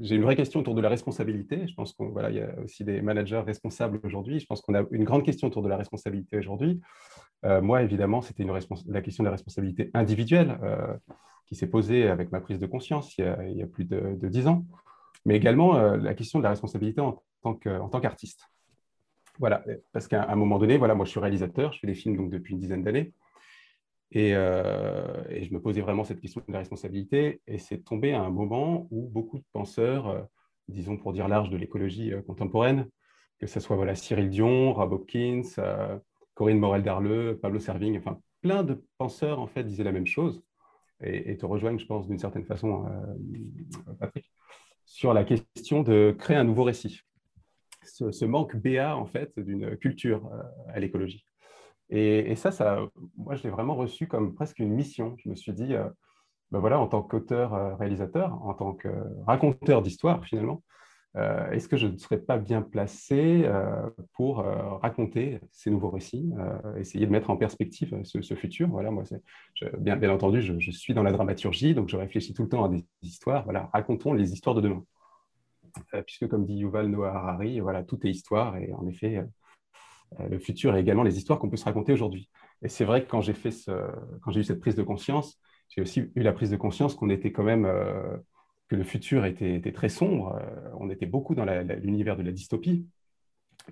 j'ai 0.00 0.14
une 0.16 0.22
vraie 0.22 0.34
question 0.34 0.60
autour 0.60 0.74
de 0.74 0.80
la 0.80 0.88
responsabilité. 0.88 1.68
Je 1.68 1.74
pense 1.74 1.92
qu'il 1.92 2.06
y 2.30 2.40
a 2.40 2.58
aussi 2.64 2.84
des 2.84 3.02
managers 3.02 3.40
responsables 3.40 4.00
aujourd'hui. 4.02 4.40
Je 4.40 4.46
pense 4.46 4.62
qu'on 4.62 4.74
a 4.74 4.82
une 4.92 5.04
grande 5.04 5.24
question 5.24 5.48
autour 5.48 5.62
de 5.62 5.68
la 5.68 5.76
responsabilité 5.76 6.38
aujourd'hui. 6.38 6.80
Euh, 7.44 7.60
moi, 7.60 7.82
évidemment, 7.82 8.22
c'était 8.22 8.46
la 8.86 9.02
question 9.02 9.24
de 9.24 9.26
la 9.26 9.32
responsabilité 9.32 9.90
individuelle 9.92 10.58
euh, 10.62 10.96
qui 11.44 11.54
s'est 11.54 11.66
posée 11.66 12.08
avec 12.08 12.32
ma 12.32 12.40
prise 12.40 12.58
de 12.58 12.64
conscience 12.64 13.14
il 13.18 13.26
y 13.26 13.62
a, 13.62 13.66
plus 13.66 13.84
de 13.84 14.26
dix 14.26 14.46
ans, 14.46 14.64
mais 15.26 15.36
également 15.36 15.76
euh, 15.76 15.98
la 15.98 16.14
question 16.14 16.38
de 16.38 16.44
la 16.44 16.50
responsabilité 16.50 17.02
en 17.02 17.22
tant 17.42 18.00
qu'artiste. 18.00 18.48
Voilà, 19.38 19.62
parce 19.92 20.08
qu'à 20.08 20.30
un 20.30 20.34
moment 20.34 20.58
donné, 20.58 20.78
voilà, 20.78 20.94
moi 20.94 21.04
je 21.04 21.10
suis 21.10 21.20
réalisateur, 21.20 21.74
je 21.74 21.80
fais 21.80 21.86
des 21.86 21.94
films 21.94 22.16
donc, 22.16 22.30
depuis 22.30 22.54
une 22.54 22.58
dizaine 22.58 22.82
d'années. 22.82 23.12
Euh, 24.16 25.24
et, 25.28 25.44
je 25.44 25.52
me 25.52 25.60
posais 25.60 25.80
vraiment 25.80 26.04
cette 26.04 26.20
question 26.20 26.42
de 26.46 26.52
la 26.52 26.58
responsabilité. 26.60 27.40
Et 27.46 27.58
c'est 27.58 27.78
tombé 27.78 28.12
à 28.12 28.22
un 28.22 28.30
moment 28.30 28.88
où 28.90 29.08
beaucoup 29.08 29.38
de 29.38 29.44
penseurs, 29.52 30.08
euh, 30.08 30.22
disons 30.68 30.96
pour 30.96 31.12
dire 31.12 31.28
large 31.28 31.50
de 31.50 31.56
l'écologie 31.56 32.12
euh, 32.12 32.22
contemporaine, 32.22 32.88
que 33.38 33.46
ce 33.46 33.60
soit 33.60 33.76
voilà, 33.76 33.94
Cyril 33.94 34.30
Dion, 34.30 34.72
Rob 34.72 34.92
Hopkins, 34.92 35.42
Corinne 36.34 36.58
Morel-Darleux, 36.58 37.38
Pablo 37.40 37.60
Servigne, 37.60 37.98
enfin 37.98 38.20
plein 38.40 38.64
de 38.64 38.84
penseurs 38.98 39.38
en 39.38 39.46
fait 39.46 39.62
disaient 39.64 39.84
la 39.84 39.92
même 39.92 40.06
chose 40.06 40.42
et, 41.00 41.36
te 41.36 41.46
rejoignent, 41.46 41.78
je 41.78 41.86
pense, 41.86 42.08
d'une 42.08 42.18
certaine 42.18 42.44
façon, 42.44 42.84
Patrick, 44.00 44.28
sur 44.84 45.14
la 45.14 45.22
question 45.22 45.84
de 45.84 46.16
créer 46.18 46.36
un 46.36 46.42
nouveau 46.42 46.64
récit. 46.64 47.02
ce, 47.84 48.24
manque 48.24 48.56
béat 48.56 48.96
en 48.96 49.06
fait 49.06 49.38
d'une 49.38 49.76
culture 49.76 50.28
à 50.66 50.80
l'écologie. 50.80 51.27
Et, 51.90 52.34
ça, 52.36 52.50
moi, 53.16 53.34
je 53.34 53.42
l'ai 53.44 53.50
vraiment 53.50 53.74
reçu 53.74 54.06
comme 54.06 54.34
presque 54.34 54.58
une 54.58 54.74
mission. 54.74 55.16
Je 55.18 55.30
me 55.30 55.34
suis 55.34 55.52
dit, 55.52 55.74
ben 56.50 56.58
voilà, 56.60 56.78
en 56.78 56.86
tant 56.86 57.02
qu'auteur-réalisateur, 57.02 58.34
en 58.44 58.54
tant 58.54 58.74
que 58.74 58.88
raconteur 59.26 59.82
d'histoire 59.82 60.24
finalement, 60.24 60.62
euh, 61.16 61.50
est-ce 61.50 61.68
que 61.68 61.76
je 61.76 61.86
ne 61.86 61.96
serais 61.96 62.18
pas 62.18 62.38
bien 62.38 62.62
placé 62.62 63.42
euh, 63.44 63.88
pour 64.12 64.40
euh, 64.40 64.76
raconter 64.76 65.40
ces 65.50 65.70
nouveaux 65.70 65.90
récits, 65.90 66.30
essayer 66.76 67.06
de 67.06 67.10
mettre 67.10 67.30
en 67.30 67.36
perspective 67.36 67.98
ce, 68.04 68.34
futur? 68.34 68.68
Voilà, 68.68 68.90
moi, 68.90 69.04
bien, 69.78 70.10
entendu, 70.10 70.42
je, 70.42 70.70
suis 70.70 70.94
dans 70.94 71.02
la 71.02 71.12
dramaturgie, 71.12 71.74
donc 71.74 71.88
je 71.88 71.96
réfléchis 71.96 72.34
tout 72.34 72.42
le 72.42 72.48
temps 72.48 72.64
à 72.64 72.68
des 72.68 72.84
histoires. 73.02 73.44
Voilà, 73.44 73.70
racontons 73.72 74.12
les 74.12 74.32
histoires 74.32 74.54
de 74.54 74.60
demain. 74.60 74.84
puisque, 76.06 76.28
comme 76.28 76.44
dit 76.44 76.56
Yuval 76.56 76.88
Noah 76.88 77.14
Harari, 77.14 77.60
voilà, 77.60 77.82
tout 77.82 78.06
est 78.06 78.10
histoire, 78.10 78.56
et 78.56 78.72
en 78.72 78.86
effet, 78.86 79.24
le 80.18 80.38
futur 80.38 80.74
est 80.74 80.80
également 80.80 81.02
les 81.02 81.18
histoires 81.18 81.38
qu'on 81.38 81.50
peut 81.50 81.56
se 81.56 81.64
raconter 81.64 81.92
aujourd'hui. 81.92 82.28
Et 82.62 82.68
c'est 82.68 82.84
vrai 82.84 83.04
que 83.04 83.10
quand 83.10 83.20
j'ai 83.20 83.34
fait 83.34 83.50
ce, 83.50 83.70
quand 84.22 84.30
j'ai 84.30 84.40
eu 84.40 84.44
cette 84.44 84.60
prise 84.60 84.74
de 84.74 84.82
conscience, 84.82 85.38
j'ai 85.68 85.82
aussi 85.82 86.10
eu 86.14 86.22
la 86.22 86.32
prise 86.32 86.50
de 86.50 86.56
conscience 86.56 86.94
qu'on 86.94 87.10
était 87.10 87.30
quand 87.30 87.44
même 87.44 87.66
que 88.68 88.76
le 88.76 88.84
futur 88.84 89.24
était, 89.24 89.72
très 89.72 89.88
sombre. 89.88 90.38
Euh, 90.40 90.70
on 90.78 90.90
était 90.90 91.06
beaucoup 91.06 91.34
dans 91.34 91.44
l'univers 91.44 92.16
de 92.16 92.22
la 92.22 92.32
dystopie, 92.32 92.86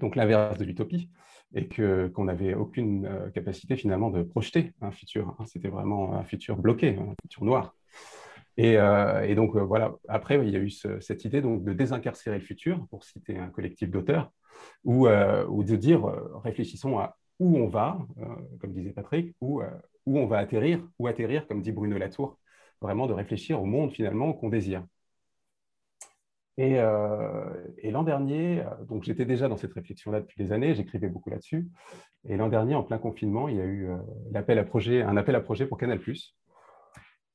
donc 0.00 0.16
l'inverse 0.16 0.58
de 0.58 0.64
l'utopie, 0.64 1.10
et 1.54 1.68
qu'on 1.68 2.24
n'avait 2.24 2.54
aucune 2.54 3.06
euh, 3.06 3.30
capacité 3.30 3.76
finalement 3.76 4.10
de 4.10 4.22
projeter 4.22 4.72
un 4.80 4.90
futur. 4.90 5.36
Hein. 5.38 5.44
C'était 5.46 5.68
vraiment 5.68 6.14
un 6.14 6.24
futur 6.24 6.56
bloqué, 6.56 6.96
un 6.96 7.14
futur 7.22 7.44
noir. 7.44 7.75
Et, 8.56 8.78
euh, 8.78 9.34
donc 9.34 9.56
voilà, 9.56 9.94
après, 10.08 10.38
il 10.38 10.50
y 10.50 10.56
a 10.56 10.60
eu 10.60 10.70
cette 10.70 11.24
idée 11.24 11.42
donc, 11.42 11.64
de 11.64 11.72
désincarcérer 11.72 12.38
le 12.38 12.44
futur, 12.44 12.86
pour 12.88 13.04
citer 13.04 13.38
un 13.38 13.48
collectif 13.48 13.90
d'auteurs, 13.90 14.32
ou, 14.84 15.08
ou, 15.08 15.64
de 15.64 15.76
dire, 15.76 16.04
réfléchissons 16.44 16.98
à 16.98 17.16
où 17.38 17.58
on 17.58 17.68
va, 17.68 17.98
comme 18.60 18.72
disait 18.72 18.92
Patrick, 18.92 19.34
ou 19.40 19.62
où 20.06 20.18
on 20.18 20.26
va 20.26 20.38
atterrir, 20.38 20.80
ou 20.98 21.08
atterrir, 21.08 21.46
comme 21.46 21.60
dit 21.62 21.72
Bruno 21.72 21.98
Latour, 21.98 22.38
vraiment 22.80 23.06
de 23.06 23.12
réfléchir 23.12 23.60
au 23.60 23.66
monde 23.66 23.92
finalement 23.92 24.32
qu'on 24.32 24.48
désire. 24.48 24.84
Et, 26.58 26.78
euh, 26.78 27.52
l'an 27.84 28.02
dernier, 28.02 28.60
euh, 28.60 28.84
donc 28.88 29.02
j'étais 29.04 29.26
déjà 29.26 29.48
dans 29.48 29.58
cette 29.58 29.74
réflexion-là 29.74 30.20
depuis 30.20 30.42
des 30.42 30.52
années, 30.52 30.74
j'écrivais 30.74 31.08
beaucoup 31.08 31.28
là-dessus. 31.28 31.68
Et 32.28 32.36
l'an 32.36 32.48
dernier, 32.48 32.74
en 32.74 32.82
plein 32.82 32.98
confinement, 32.98 33.48
il 33.48 33.56
y 33.56 33.60
a 33.60 33.64
eu 33.64 33.88
euh, 33.88 33.96
un 34.32 34.36
appel 34.36 34.58
à 35.36 35.40
projet 35.40 35.66
pour 35.66 35.76
Canal+, 35.76 36.00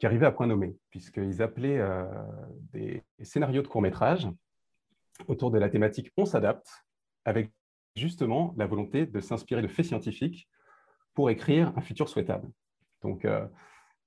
qui 0.01 0.05
arrivait 0.05 0.25
à 0.25 0.31
point 0.31 0.47
nommé, 0.47 0.75
puisqu'ils 0.89 1.41
appelaient 1.41 1.79
des 2.73 3.03
scénarios 3.21 3.61
de 3.61 3.67
court-métrage 3.67 4.27
autour 5.27 5.51
de 5.51 5.59
la 5.59 5.69
thématique 5.69 6.11
On 6.17 6.25
s'adapte, 6.25 6.67
avec 7.23 7.51
justement 7.95 8.53
la 8.57 8.65
volonté 8.65 9.05
de 9.05 9.19
s'inspirer 9.21 9.61
de 9.61 9.67
faits 9.67 9.85
scientifiques 9.85 10.49
pour 11.13 11.29
écrire 11.29 11.71
un 11.77 11.81
futur 11.81 12.09
souhaitable. 12.09 12.49
Donc, 13.03 13.25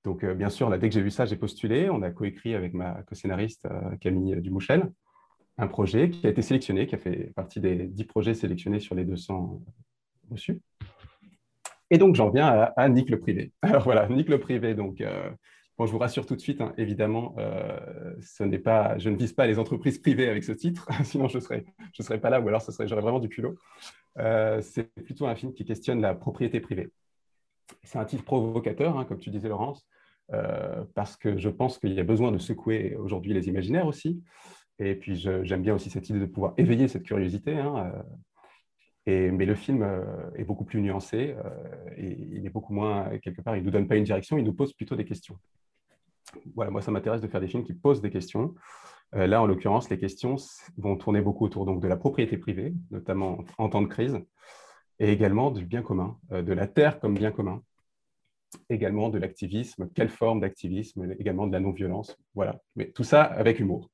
donc, 0.05 0.23
euh, 0.23 0.35
bien 0.35 0.49
sûr, 0.49 0.69
dès 0.77 0.87
que 0.87 0.93
j'ai 0.93 1.01
vu 1.01 1.09
ça, 1.09 1.25
j'ai 1.25 1.35
postulé. 1.35 1.89
On 1.89 2.03
a 2.03 2.11
coécrit 2.11 2.53
avec 2.53 2.73
ma 2.73 3.01
co-scénariste 3.03 3.65
euh, 3.65 3.97
Camille 3.97 4.39
Dumouchel 4.39 4.91
un 5.57 5.67
projet 5.67 6.09
qui 6.09 6.27
a 6.27 6.29
été 6.29 6.41
sélectionné, 6.41 6.85
qui 6.85 6.95
a 6.95 6.97
fait 6.97 7.31
partie 7.33 7.61
des 7.61 7.87
10 7.87 8.03
projets 8.03 8.33
sélectionnés 8.33 8.81
sur 8.81 8.93
les 8.93 9.05
200 9.05 9.61
reçus. 10.29 10.61
Et 11.89 11.97
donc, 11.97 12.15
j'en 12.15 12.29
viens 12.29 12.71
à, 12.75 12.89
Nick 12.89 13.09
le 13.09 13.19
privé. 13.19 13.53
Alors 13.61 13.83
voilà, 13.83 14.07
Nick 14.09 14.27
le 14.27 14.37
privé, 14.39 14.75
donc, 14.75 14.99
euh, 14.99 15.31
bon, 15.77 15.85
je 15.85 15.91
vous 15.91 15.97
rassure 15.97 16.25
tout 16.25 16.35
de 16.35 16.41
suite, 16.41 16.61
hein, 16.61 16.73
évidemment, 16.77 17.35
ce 18.21 18.43
n'est 18.43 18.59
pas, 18.59 18.97
je 18.97 19.09
ne 19.09 19.17
vise 19.17 19.33
pas 19.33 19.47
les 19.47 19.59
entreprises 19.59 19.99
privées 19.99 20.29
avec 20.29 20.43
ce 20.43 20.51
titre, 20.51 20.87
sinon 21.03 21.27
je 21.27 21.37
ne 21.37 21.41
serais, 21.41 21.65
je 21.93 22.03
serais 22.03 22.19
pas 22.19 22.29
là, 22.29 22.39
ou 22.39 22.47
alors 22.47 22.61
j'aurais 22.85 23.01
vraiment 23.01 23.19
du 23.19 23.29
culot. 23.29 23.55
c'est 24.61 24.89
plutôt 25.03 25.27
un 25.27 25.35
film 25.35 25.53
qui 25.53 25.65
questionne 25.65 26.01
la 26.01 26.15
propriété 26.15 26.59
privée. 26.59 26.89
C'est 27.83 27.97
un 27.97 28.05
titre 28.05 28.23
provocateur, 28.23 28.97
hein, 28.97 29.05
comme 29.05 29.19
tu 29.19 29.29
disais, 29.29 29.49
Laurence, 29.49 29.87
euh, 30.33 30.83
parce 30.93 31.17
que 31.17 31.37
je 31.37 31.49
pense 31.49 31.77
qu'il 31.77 31.93
y 31.93 31.99
a 31.99 32.03
besoin 32.03 32.31
de 32.31 32.37
secouer 32.37 32.95
aujourd'hui 32.95 33.33
les 33.33 33.47
imaginaires 33.47 33.87
aussi. 33.87 34.23
Et 34.79 34.95
puis 34.95 35.15
j'aime 35.15 35.61
bien 35.61 35.73
aussi 35.73 35.89
cette 35.89 36.09
idée 36.09 36.19
de 36.19 36.25
pouvoir 36.25 36.53
éveiller 36.57 36.87
cette 36.87 37.03
curiosité. 37.03 37.57
Hein, 37.57 37.91
euh, 37.95 38.03
et, 39.07 39.31
mais 39.31 39.45
le 39.45 39.55
film 39.55 39.83
euh, 39.83 40.03
est 40.35 40.43
beaucoup 40.43 40.65
plus 40.65 40.81
nuancé 40.81 41.35
et 41.95 42.17
il 42.31 42.45
est 42.45 42.49
beaucoup 42.49 42.73
moins, 42.73 43.17
quelque 43.19 43.41
part, 43.41 43.55
il 43.55 43.59
ne 43.59 43.65
nous 43.65 43.71
donne 43.71 43.87
pas 43.87 43.95
une 43.95 44.03
direction, 44.03 44.37
il 44.37 44.43
nous 44.43 44.53
pose 44.53 44.73
plutôt 44.73 44.95
des 44.95 45.05
questions. 45.05 45.37
Voilà, 46.55 46.71
moi 46.71 46.81
ça 46.81 46.91
m'intéresse 46.91 47.21
de 47.21 47.27
faire 47.27 47.41
des 47.41 47.47
films 47.47 47.63
qui 47.63 47.73
posent 47.73 48.01
des 48.01 48.09
questions. 48.09 48.55
là, 49.13 49.41
en 49.41 49.45
l'occurrence, 49.45 49.89
les 49.89 49.99
questions 49.99 50.35
vont 50.77 50.97
tourner 50.97 51.21
beaucoup 51.21 51.45
autour 51.45 51.65
de 51.65 51.87
la 51.87 51.97
propriété 51.97 52.37
privée, 52.37 52.73
notamment 52.91 53.39
en 53.57 53.69
temps 53.69 53.81
de 53.81 53.87
crise, 53.87 54.19
et 54.99 55.11
également 55.11 55.51
du 55.51 55.65
bien 55.65 55.81
commun, 55.81 56.17
de 56.31 56.53
la 56.53 56.67
terre 56.67 56.99
comme 56.99 57.15
bien 57.15 57.31
commun 57.31 57.61
également 58.69 59.09
de 59.09 59.17
l'activisme, 59.17 59.89
quelle 59.93 60.09
forme 60.09 60.39
d'activisme, 60.39 61.15
également 61.19 61.47
de 61.47 61.51
la 61.51 61.59
non-violence. 61.59 62.17
Voilà, 62.33 62.59
mais 62.75 62.91
tout 62.91 63.03
ça 63.03 63.23
avec 63.23 63.59
humour. 63.59 63.89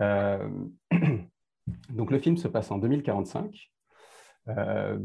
Euh, 0.00 0.48
donc 1.90 2.10
le 2.10 2.18
film 2.18 2.36
se 2.36 2.48
passe 2.48 2.70
en 2.70 2.78
2045, 2.78 3.70
euh, 4.48 4.98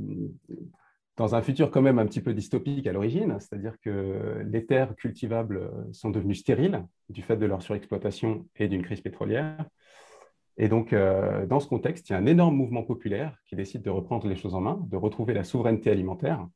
dans 1.20 1.36
un 1.36 1.42
futur 1.42 1.70
quand 1.70 1.82
même 1.82 2.00
un 2.00 2.06
petit 2.06 2.22
peu 2.22 2.34
dystopique 2.34 2.88
à 2.88 2.94
l'origine, 2.94 3.38
c'est-à-dire 3.42 3.76
que 3.82 4.42
les 4.46 4.66
terres 4.66 4.96
cultivables 4.96 5.70
sont 5.92 6.12
devenues 6.12 6.34
stériles 6.34 6.86
du 7.10 7.22
fait 7.22 7.36
de 7.36 7.46
leur 7.46 7.62
surexploitation 7.62 8.48
et 8.56 8.70
d'une 8.70 8.84
crise 8.84 9.02
pétrolière. 9.02 9.66
Et 10.56 10.70
donc, 10.70 10.94
euh, 10.94 11.46
dans 11.46 11.60
ce 11.60 11.68
contexte, 11.68 12.08
il 12.08 12.14
y 12.14 12.16
a 12.16 12.20
un 12.20 12.26
énorme 12.26 12.56
mouvement 12.56 12.84
populaire 12.84 13.38
qui 13.48 13.58
décide 13.58 13.82
de 13.82 13.90
reprendre 13.90 14.30
les 14.30 14.38
choses 14.38 14.56
en 14.56 14.62
main, 14.62 14.80
de 14.90 14.96
retrouver 14.96 15.34
la 15.34 15.44
souveraineté 15.44 15.92
alimentaire 15.92 16.48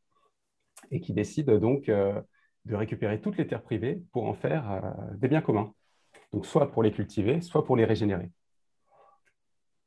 et 0.92 1.02
qui 1.02 1.12
décide 1.12 1.52
donc 1.52 1.90
euh, 1.90 2.22
de 2.64 2.76
récupérer 2.76 3.20
toutes 3.20 3.38
les 3.38 3.46
terres 3.46 3.64
privées 3.64 4.02
pour 4.14 4.28
en 4.28 4.34
faire 4.34 4.72
euh, 4.72 4.92
des 5.18 5.28
biens 5.28 5.42
communs. 5.42 5.74
Soit 6.42 6.72
pour 6.72 6.84
les 6.84 6.94
cultiver, 6.94 7.42
soit 7.42 7.66
pour 7.66 7.76
les 7.76 7.84
régénérer. 7.84 8.32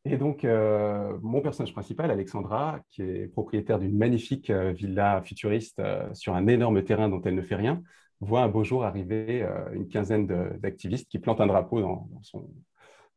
Et 0.09 0.19
donc, 0.19 0.45
euh, 0.45 1.19
mon 1.21 1.41
personnage 1.41 1.73
principal, 1.73 2.13
Alexandra, 2.13 2.79
qui 2.91 3.03
est 3.03 3.27
propriétaire 3.27 3.81
d'une 3.81 3.97
magnifique 3.99 4.53
villa 4.53 5.21
futuriste 5.23 5.83
sur 6.13 6.37
un 6.37 6.47
énorme 6.47 6.85
terrain 6.85 7.09
dont 7.09 7.21
elle 7.23 7.35
ne 7.35 7.43
fait 7.43 7.57
rien, 7.57 7.83
voit 8.21 8.43
un 8.43 8.49
beau 8.49 8.63
jour 8.63 8.85
arriver 8.85 9.45
une 9.73 9.89
quinzaine 9.89 10.27
d'activistes 10.59 11.09
qui 11.11 11.19
plantent 11.19 11.41
un 11.41 11.49
drapeau 11.49 11.81
dans, 11.81 12.09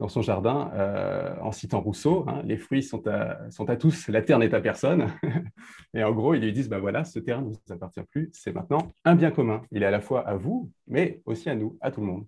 son, 0.08 0.22
jardin 0.24 0.72
euh, 0.74 1.36
en 1.42 1.52
citant 1.52 1.80
Rousseau. 1.80 2.26
Hein, 2.28 2.42
les 2.44 2.58
fruits 2.58 2.82
sont 2.82 3.06
à, 3.08 3.76
tous, 3.78 4.08
la 4.08 4.24
terre 4.24 4.40
n'est 4.40 4.56
à 4.56 4.60
personne. 4.60 5.14
et 5.94 6.04
en 6.04 6.12
gros, 6.12 6.34
ils 6.34 6.42
lui 6.42 6.54
disent, 6.54 6.70
bah 6.70 6.80
voilà, 6.80 7.04
ce 7.04 7.20
terrain 7.20 7.42
ne 7.42 7.50
vous 7.50 7.58
appartient 7.70 8.04
plus, 8.10 8.32
c'est 8.34 8.52
maintenant 8.52 8.92
un 9.06 9.14
bien 9.14 9.30
commun. 9.30 9.62
Il 9.72 9.84
est 9.84 9.86
à 9.86 9.92
la 9.92 10.02
fois 10.02 10.28
à 10.28 10.36
vous, 10.36 10.72
mais 10.88 11.22
aussi 11.26 11.52
à 11.52 11.56
nous, 11.56 11.78
à 11.82 11.92
tout 11.92 12.02
le 12.02 12.08
monde. 12.08 12.26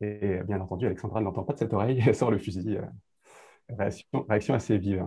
Et 0.00 0.40
bien 0.44 0.58
entendu, 0.62 0.86
Alexandra 0.86 1.20
n'entend 1.20 1.42
pas 1.42 1.52
de 1.52 1.58
cette 1.58 1.74
oreille, 1.74 2.02
elle 2.06 2.14
sort 2.14 2.30
le 2.30 2.38
fusil. 2.38 2.78
Réaction, 3.78 4.54
assez 4.54 4.78
vive. 4.78 5.06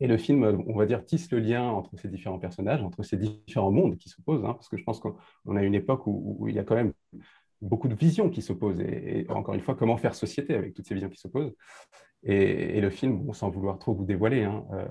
Et 0.00 0.06
le 0.06 0.16
film, 0.16 0.64
on 0.66 0.76
va 0.76 0.86
dire, 0.86 1.04
tisse 1.04 1.30
le 1.30 1.38
lien 1.38 1.68
entre 1.68 1.96
ces 1.96 2.08
différents 2.08 2.38
personnages, 2.38 2.82
entre 2.82 3.02
ces 3.02 3.16
différents 3.16 3.70
mondes 3.70 3.96
qui 3.96 4.08
s'opposent, 4.08 4.44
hein, 4.44 4.52
parce 4.52 4.68
que 4.68 4.76
je 4.76 4.84
pense 4.84 5.00
qu'on 5.00 5.56
a 5.56 5.62
une 5.62 5.74
époque 5.74 6.06
où, 6.06 6.46
il 6.48 6.54
y 6.54 6.58
a 6.58 6.64
quand 6.64 6.74
même 6.74 6.92
beaucoup 7.60 7.88
de 7.88 7.94
visions 7.94 8.30
qui 8.30 8.42
s'opposent. 8.42 8.80
Et, 8.80 9.26
encore 9.30 9.54
une 9.54 9.60
fois, 9.60 9.74
comment 9.74 9.96
faire 9.96 10.14
société 10.14 10.54
avec 10.54 10.74
toutes 10.74 10.86
ces 10.86 10.94
visions 10.94 11.08
qui 11.08 11.18
s'opposent? 11.18 11.54
Et, 12.22 12.80
le 12.80 12.90
film, 12.90 13.32
sans 13.32 13.50
vouloir 13.50 13.78
trop 13.78 13.94
vous 13.94 14.04
dévoiler, 14.04 14.44
hein, 14.44 14.64
euh, 14.72 14.86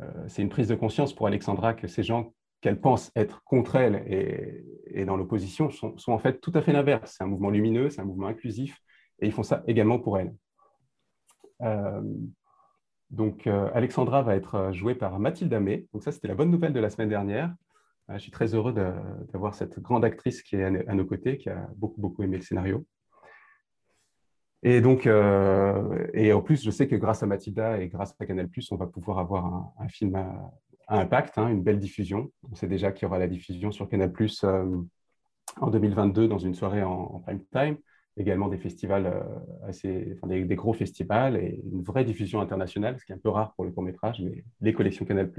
euh, 0.00 0.28
c'est 0.28 0.42
une 0.42 0.48
prise 0.48 0.68
de 0.68 0.74
conscience 0.74 1.14
pour 1.14 1.26
Alexandra 1.26 1.74
que 1.74 1.86
ces 1.86 2.02
gens 2.02 2.32
qu'elle 2.60 2.80
pense 2.80 3.10
être 3.16 3.42
contre 3.44 3.76
elle 3.76 4.04
et, 4.06 5.04
dans 5.04 5.16
l'opposition 5.16 5.70
sont, 5.70 5.94
en 6.08 6.18
fait 6.18 6.40
tout 6.40 6.52
à 6.54 6.62
fait 6.62 6.72
l'inverse. 6.72 7.14
C'est 7.16 7.24
un 7.24 7.26
mouvement 7.26 7.50
lumineux, 7.50 7.90
c'est 7.90 8.00
un 8.00 8.04
mouvement 8.04 8.26
inclusif, 8.26 8.78
et 9.20 9.26
ils 9.26 9.32
font 9.32 9.42
ça 9.42 9.62
également 9.66 9.98
pour 9.98 10.18
elle. 10.18 10.34
Euh, 11.62 12.00
donc, 13.10 13.46
Alexandra 13.46 14.22
va 14.22 14.36
être 14.36 14.72
jouée 14.72 14.94
par 14.94 15.18
Mathilde 15.18 15.52
Amé. 15.52 15.88
Donc, 15.92 16.02
ça, 16.02 16.12
c'était 16.12 16.28
la 16.28 16.34
bonne 16.34 16.50
nouvelle 16.50 16.72
de 16.72 16.80
la 16.80 16.90
semaine 16.90 17.08
dernière. 17.08 17.52
Euh, 18.10 18.14
je 18.14 18.18
suis 18.18 18.30
très 18.30 18.54
heureux 18.54 18.72
d'avoir 18.72 19.54
cette 19.54 19.78
grande 19.80 20.04
actrice 20.04 20.42
qui 20.42 20.56
est 20.56 20.64
à 20.64 20.94
nos 20.94 21.04
côtés, 21.04 21.38
qui 21.38 21.48
a 21.48 21.68
beaucoup, 21.76 22.00
beaucoup 22.00 22.22
aimé 22.22 22.36
le 22.36 22.42
scénario. 22.42 22.84
Et 24.62 24.80
donc, 24.80 25.06
euh, 25.06 26.06
et 26.12 26.32
en 26.32 26.42
plus, 26.42 26.62
je 26.62 26.70
sais 26.70 26.86
que 26.86 26.96
grâce 26.96 27.22
à 27.22 27.26
Mathilda 27.26 27.80
et 27.80 27.88
grâce 27.88 28.14
à 28.18 28.26
Canal+, 28.26 28.48
on 28.70 28.76
va 28.76 28.86
pouvoir 28.86 29.18
avoir 29.18 29.72
un, 29.78 29.88
film 29.88 30.14
à, 30.16 30.50
impact, 30.88 31.38
hein, 31.38 31.48
une 31.48 31.62
belle 31.62 31.78
diffusion. 31.78 32.30
On 32.50 32.54
sait 32.54 32.66
déjà 32.66 32.92
qu'il 32.92 33.04
y 33.04 33.06
aura 33.06 33.18
la 33.18 33.28
diffusion 33.28 33.72
sur 33.72 33.88
Canal+, 33.88 34.12
euh, 34.44 34.82
en 35.60 35.70
2022 35.70 36.28
dans 36.28 36.38
une 36.38 36.54
soirée 36.54 36.82
en, 36.82 37.20
prime 37.20 37.44
time, 37.52 37.76
également 38.16 38.48
des 38.48 38.58
festivals 38.58 39.24
assez, 39.66 40.12
enfin, 40.14 40.26
des, 40.26 40.56
gros 40.56 40.72
festivals 40.72 41.36
et 41.36 41.62
une 41.72 41.82
vraie 41.82 42.04
diffusion 42.04 42.40
internationale, 42.40 42.98
ce 42.98 43.04
qui 43.04 43.12
est 43.12 43.14
un 43.14 43.18
peu 43.18 43.28
rare 43.28 43.54
pour 43.54 43.64
le 43.64 43.70
court 43.70 43.82
métrage, 43.82 44.20
mais 44.20 44.44
les 44.60 44.72
collections 44.72 45.04
Canal+ 45.04 45.30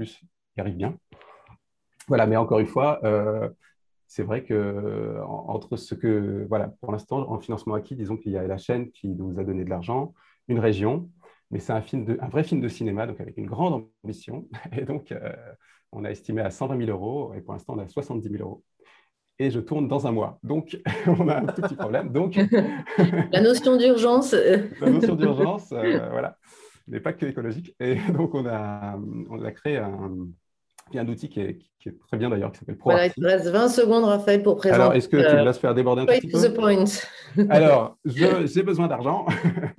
y 0.56 0.60
arrivent 0.60 0.76
bien. 0.76 0.96
Voilà, 2.08 2.26
mais 2.26 2.36
encore 2.36 2.58
une 2.58 2.66
fois, 2.66 3.00
euh, 3.04 3.48
c'est 4.08 4.22
vrai 4.22 4.42
que 4.44 5.20
entre 5.24 5.76
ce 5.76 5.94
que, 5.94 6.46
voilà, 6.48 6.68
pour 6.80 6.92
l'instant, 6.92 7.30
en 7.30 7.38
financement 7.38 7.74
acquis, 7.74 7.94
disons 7.94 8.16
qu'il 8.16 8.32
y 8.32 8.36
a 8.36 8.46
la 8.46 8.58
chaîne 8.58 8.90
qui 8.90 9.08
nous 9.08 9.38
a 9.38 9.44
donné 9.44 9.64
de 9.64 9.70
l'argent, 9.70 10.14
une 10.48 10.58
région, 10.58 11.10
mais 11.50 11.60
c'est 11.60 11.72
un, 11.72 11.82
un 12.20 12.28
vrai 12.28 12.42
film 12.42 12.60
de 12.60 12.68
cinéma, 12.68 13.06
donc 13.06 13.20
avec 13.20 13.36
une 13.36 13.46
grande 13.46 13.86
ambition. 14.02 14.48
Et 14.72 14.84
donc, 14.84 15.14
on 15.92 16.04
a 16.04 16.10
estimé 16.10 16.40
à 16.40 16.50
120 16.50 16.78
000 16.86 16.90
euros, 16.90 17.34
et 17.34 17.42
pour 17.42 17.52
l'instant, 17.52 17.74
on 17.76 17.78
a 17.78 17.86
70 17.86 18.28
000 18.28 18.42
euros 18.42 18.64
et 19.42 19.50
je 19.50 19.60
tourne 19.60 19.88
dans 19.88 20.06
un 20.06 20.12
mois. 20.12 20.38
Donc, 20.42 20.80
on 21.06 21.28
a 21.28 21.40
un 21.40 21.46
tout 21.46 21.62
petit 21.62 21.74
problème. 21.74 22.10
Donc, 22.10 22.38
la 23.32 23.40
notion 23.40 23.76
d'urgence. 23.76 24.32
la 24.80 24.90
notion 24.90 25.14
d'urgence, 25.14 25.72
euh, 25.72 26.08
voilà, 26.10 26.36
n'est 26.88 27.00
pas 27.00 27.12
que 27.12 27.26
écologique. 27.26 27.74
Et 27.80 27.96
donc, 28.12 28.34
on 28.34 28.46
a, 28.46 28.98
on 29.30 29.42
a 29.42 29.50
créé 29.50 29.78
un, 29.78 30.12
un 30.94 31.08
outil 31.08 31.28
qui 31.28 31.40
est, 31.40 31.58
qui 31.80 31.88
est, 31.88 31.98
très 31.98 32.16
bien 32.16 32.30
d'ailleurs, 32.30 32.52
qui 32.52 32.60
s'appelle 32.60 32.78
Proactive. 32.78 33.14
Voilà, 33.16 33.36
il 33.36 33.40
te 33.40 33.42
reste 33.42 33.52
20 33.52 33.68
secondes, 33.68 34.04
Raphaël, 34.04 34.42
pour 34.42 34.56
présenter. 34.56 34.80
Alors, 34.80 34.94
est-ce 34.94 35.08
que 35.08 35.16
tu 35.16 35.36
me 35.36 35.44
laisses 35.44 35.58
faire 35.58 35.74
déborder 35.74 36.02
un 36.02 36.06
petit 36.06 36.28
peu? 36.28 36.38
The 36.38 36.54
point. 36.54 36.84
Alors, 37.48 37.98
j'ai 38.04 38.62
besoin 38.62 38.86
d'argent. 38.86 39.26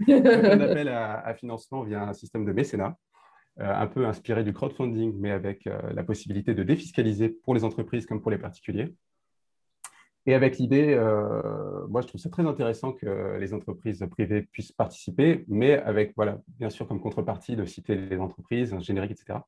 on 0.07 0.61
appelle 0.61 0.89
à, 0.89 1.19
à, 1.19 1.33
financement 1.33 1.83
via 1.83 2.03
un 2.03 2.13
système 2.13 2.45
de 2.45 2.51
mécénat. 2.51 2.97
Euh, 3.59 3.71
un 3.71 3.85
peu 3.85 4.07
inspiré 4.07 4.43
du 4.43 4.51
crowdfunding, 4.51 5.13
mais 5.19 5.29
avec 5.29 5.67
euh, 5.67 5.77
la 5.93 6.03
possibilité 6.03 6.55
de 6.55 6.63
défiscaliser 6.63 7.29
pour 7.29 7.53
les 7.53 7.63
entreprises 7.63 8.07
comme 8.07 8.19
pour 8.19 8.31
les 8.31 8.39
particuliers. 8.39 8.95
Et 10.25 10.33
avec 10.33 10.57
l'idée, 10.57 10.93
euh, 10.93 11.85
moi 11.89 12.01
je 12.01 12.07
trouve 12.07 12.21
ça 12.21 12.29
très 12.29 12.45
intéressant 12.45 12.93
que 12.93 13.37
les 13.37 13.53
entreprises 13.53 14.05
privées 14.09 14.43
puissent 14.43 14.71
participer, 14.71 15.43
mais 15.49 15.73
avec, 15.73 16.13
voilà, 16.15 16.39
bien 16.47 16.69
sûr 16.69 16.87
comme 16.87 17.01
contrepartie 17.01 17.57
de 17.57 17.65
citer 17.65 17.95
les 17.95 18.17
entreprises, 18.19 18.73
un 18.73 18.79
générique, 18.79 19.11
etc. 19.11 19.39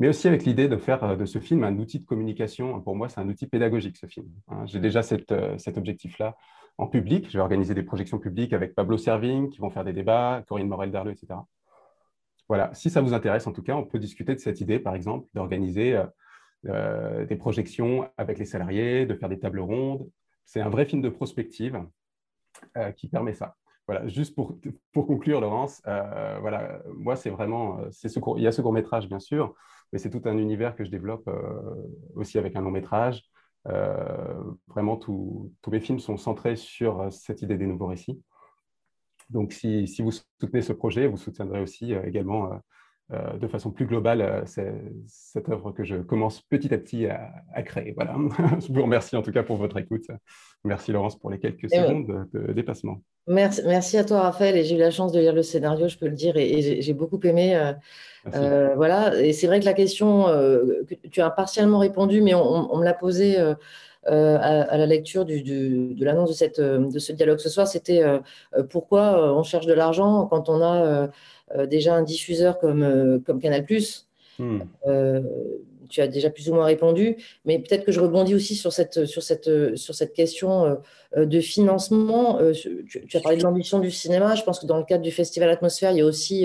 Mais 0.00 0.08
aussi 0.08 0.26
avec 0.26 0.44
l'idée 0.44 0.68
de 0.68 0.76
faire 0.76 1.04
euh, 1.04 1.16
de 1.16 1.24
ce 1.26 1.38
film 1.38 1.62
un 1.62 1.78
outil 1.78 2.00
de 2.00 2.04
communication. 2.04 2.80
Pour 2.80 2.96
moi, 2.96 3.08
c'est 3.08 3.20
un 3.20 3.28
outil 3.28 3.46
pédagogique, 3.46 3.96
ce 3.96 4.06
film. 4.06 4.26
Hein. 4.48 4.66
J'ai 4.66 4.80
déjà 4.80 5.00
euh, 5.30 5.58
cet 5.58 5.78
objectif-là 5.78 6.36
en 6.76 6.88
public. 6.88 7.28
Je 7.30 7.38
vais 7.38 7.42
organiser 7.42 7.74
des 7.74 7.84
projections 7.84 8.18
publiques 8.18 8.52
avec 8.52 8.74
Pablo 8.74 8.98
Servigne, 8.98 9.48
qui 9.48 9.60
vont 9.60 9.70
faire 9.70 9.84
des 9.84 9.92
débats, 9.92 10.42
Corinne 10.48 10.68
Morel-Darleux, 10.68 11.12
etc. 11.12 11.38
Voilà, 12.48 12.70
si 12.74 12.90
ça 12.90 13.00
vous 13.00 13.14
intéresse, 13.14 13.46
en 13.46 13.52
tout 13.52 13.62
cas, 13.62 13.74
on 13.74 13.84
peut 13.84 13.98
discuter 13.98 14.34
de 14.34 14.40
cette 14.40 14.60
idée, 14.60 14.78
par 14.78 14.94
exemple, 14.94 15.28
d'organiser 15.34 16.00
des 16.66 17.36
projections 17.36 18.08
avec 18.16 18.38
les 18.38 18.44
salariés, 18.44 19.06
de 19.06 19.14
faire 19.14 19.28
des 19.28 19.38
tables 19.38 19.60
rondes. 19.60 20.08
C'est 20.44 20.60
un 20.60 20.68
vrai 20.68 20.86
film 20.86 21.02
de 21.02 21.08
prospective 21.08 21.84
euh, 22.76 22.92
qui 22.92 23.08
permet 23.08 23.34
ça. 23.34 23.56
Voilà, 23.86 24.06
juste 24.08 24.34
pour, 24.34 24.58
pour 24.92 25.06
conclure, 25.06 25.40
Laurence, 25.40 25.80
euh, 25.86 26.38
voilà, 26.40 26.82
moi, 26.96 27.14
c'est 27.14 27.30
vraiment, 27.30 27.78
c'est 27.90 28.08
ce 28.08 28.18
il 28.36 28.42
y 28.42 28.46
a 28.46 28.52
ce 28.52 28.60
court 28.60 28.72
métrage, 28.72 29.08
bien 29.08 29.20
sûr, 29.20 29.54
mais 29.92 29.98
c'est 29.98 30.10
tout 30.10 30.22
un 30.24 30.38
univers 30.38 30.74
que 30.74 30.84
je 30.84 30.90
développe 30.90 31.30
aussi 32.14 32.38
avec 32.38 32.56
un 32.56 32.62
long 32.62 32.72
métrage. 32.72 33.22
vraiment, 34.66 34.96
tous 34.96 35.52
mes 35.68 35.80
films 35.80 36.00
sont 36.00 36.16
centrés 36.16 36.56
sur 36.56 37.12
cette 37.12 37.42
idée 37.42 37.56
des 37.56 37.66
nouveaux 37.66 37.86
récits. 37.86 38.20
Donc, 39.30 39.52
si, 39.52 39.86
si 39.86 40.02
vous 40.02 40.12
soutenez 40.12 40.62
ce 40.62 40.72
projet, 40.72 41.06
vous 41.06 41.16
soutiendrez 41.16 41.60
aussi 41.60 41.92
également 41.92 42.60
euh, 43.12 43.38
de 43.38 43.46
façon 43.46 43.70
plus 43.70 43.86
globale 43.86 44.20
euh, 44.20 44.42
cette 45.06 45.48
œuvre 45.48 45.70
que 45.70 45.84
je 45.84 45.94
commence 45.94 46.40
petit 46.40 46.74
à 46.74 46.78
petit 46.78 47.06
à, 47.06 47.62
créer. 47.62 47.92
Voilà. 47.94 48.16
je 48.60 48.72
vous 48.72 48.82
remercie 48.82 49.14
en 49.14 49.22
tout 49.22 49.30
cas 49.30 49.44
pour 49.44 49.56
votre 49.56 49.76
écoute. 49.76 50.06
Merci 50.64 50.90
Laurence 50.90 51.16
pour 51.16 51.30
les 51.30 51.38
quelques 51.38 51.70
secondes 51.70 52.26
de, 52.32 52.52
dépassement. 52.52 53.00
Merci, 53.28 53.62
merci 53.64 53.96
à 53.96 54.04
toi 54.04 54.22
Raphaël 54.22 54.56
et 54.56 54.64
j'ai 54.64 54.74
eu 54.74 54.78
la 54.80 54.90
chance 54.90 55.12
de 55.12 55.20
lire 55.20 55.34
le 55.34 55.42
scénario, 55.42 55.86
je 55.86 55.96
peux 55.96 56.08
le 56.08 56.16
dire, 56.16 56.36
et, 56.36 56.82
j'ai 56.82 56.94
beaucoup 56.94 57.20
aimé. 57.22 57.54
Euh, 58.34 58.74
voilà, 58.74 59.16
et 59.20 59.32
c'est 59.32 59.46
vrai 59.46 59.60
que 59.60 59.66
la 59.66 59.74
question 59.74 60.24
que 60.24 61.08
tu 61.08 61.20
as 61.20 61.30
partiellement 61.30 61.78
répondu, 61.78 62.22
mais 62.22 62.34
on, 62.34 62.76
me 62.76 62.84
l'a 62.84 62.94
posée. 62.94 63.36
À, 64.06 64.76
la 64.76 64.86
lecture 64.86 65.24
de 65.24 66.04
l'annonce 66.04 66.38
de, 66.38 66.92
de 66.92 66.98
ce 66.98 67.12
dialogue 67.12 67.38
ce 67.38 67.48
soir, 67.48 67.66
c'était 67.66 68.02
pourquoi 68.70 69.34
on 69.36 69.42
cherche 69.42 69.66
de 69.66 69.72
l'argent 69.72 70.26
quand 70.26 70.48
on 70.48 70.62
a 70.62 71.08
euh, 71.54 71.66
déjà 71.66 71.94
un 71.94 72.02
diffuseur 72.02 72.58
comme, 72.58 72.82
euh, 72.82 73.18
comme 73.24 73.40
Canal+. 73.40 73.64
Hmm. 74.38 74.60
Euh, 74.86 75.22
tu 75.88 76.00
as 76.00 76.08
déjà 76.08 76.30
plus 76.30 76.50
ou 76.50 76.54
moins 76.54 76.64
répondu, 76.64 77.16
mais 77.44 77.60
peut-être 77.60 77.84
que 77.84 77.92
je 77.92 78.00
rebondis 78.00 78.34
aussi 78.34 78.56
sur 78.56 78.72
cette, 78.72 79.06
sur 79.06 79.22
cette, 79.22 79.76
sur 79.76 79.94
cette 79.94 80.12
question 80.14 80.78
de 81.16 81.40
financement. 81.40 82.40
Tu, 82.52 83.16
as 83.16 83.20
parlé 83.20 83.38
de 83.38 83.44
l'ambition 83.44 83.78
du 83.78 83.92
cinéma. 83.92 84.34
Je 84.34 84.42
pense 84.42 84.58
que 84.58 84.66
dans 84.66 84.78
le 84.78 84.84
cadre 84.84 85.04
du 85.04 85.12
Festival 85.12 85.48
Atmosphère, 85.48 85.92
il 85.92 85.98
y 85.98 86.00
a 86.00 86.04
aussi 86.04 86.44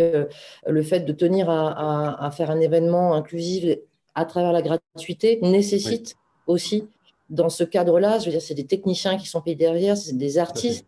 le 0.68 0.82
fait 0.84 1.00
de 1.00 1.12
tenir 1.12 1.50
à, 1.50 2.30
faire 2.38 2.52
un 2.52 2.60
événement 2.60 3.16
inclusif 3.16 3.66
à 4.14 4.26
travers 4.26 4.52
la 4.52 4.62
gratuité 4.62 5.40
nécessite 5.42 6.14
aussi, 6.46 6.88
dans 7.32 7.50
ce 7.50 7.64
cadre-là, 7.64 8.20
je 8.20 8.26
veux 8.26 8.32
dire, 8.32 8.42
c'est 8.42 8.54
des 8.54 8.68
techniciens 8.68 9.18
qui 9.18 9.28
sont 9.28 9.42
payés 9.42 9.56
derrière, 9.56 9.98
c'est 9.98 10.16
des 10.16 10.38
artistes 10.38 10.86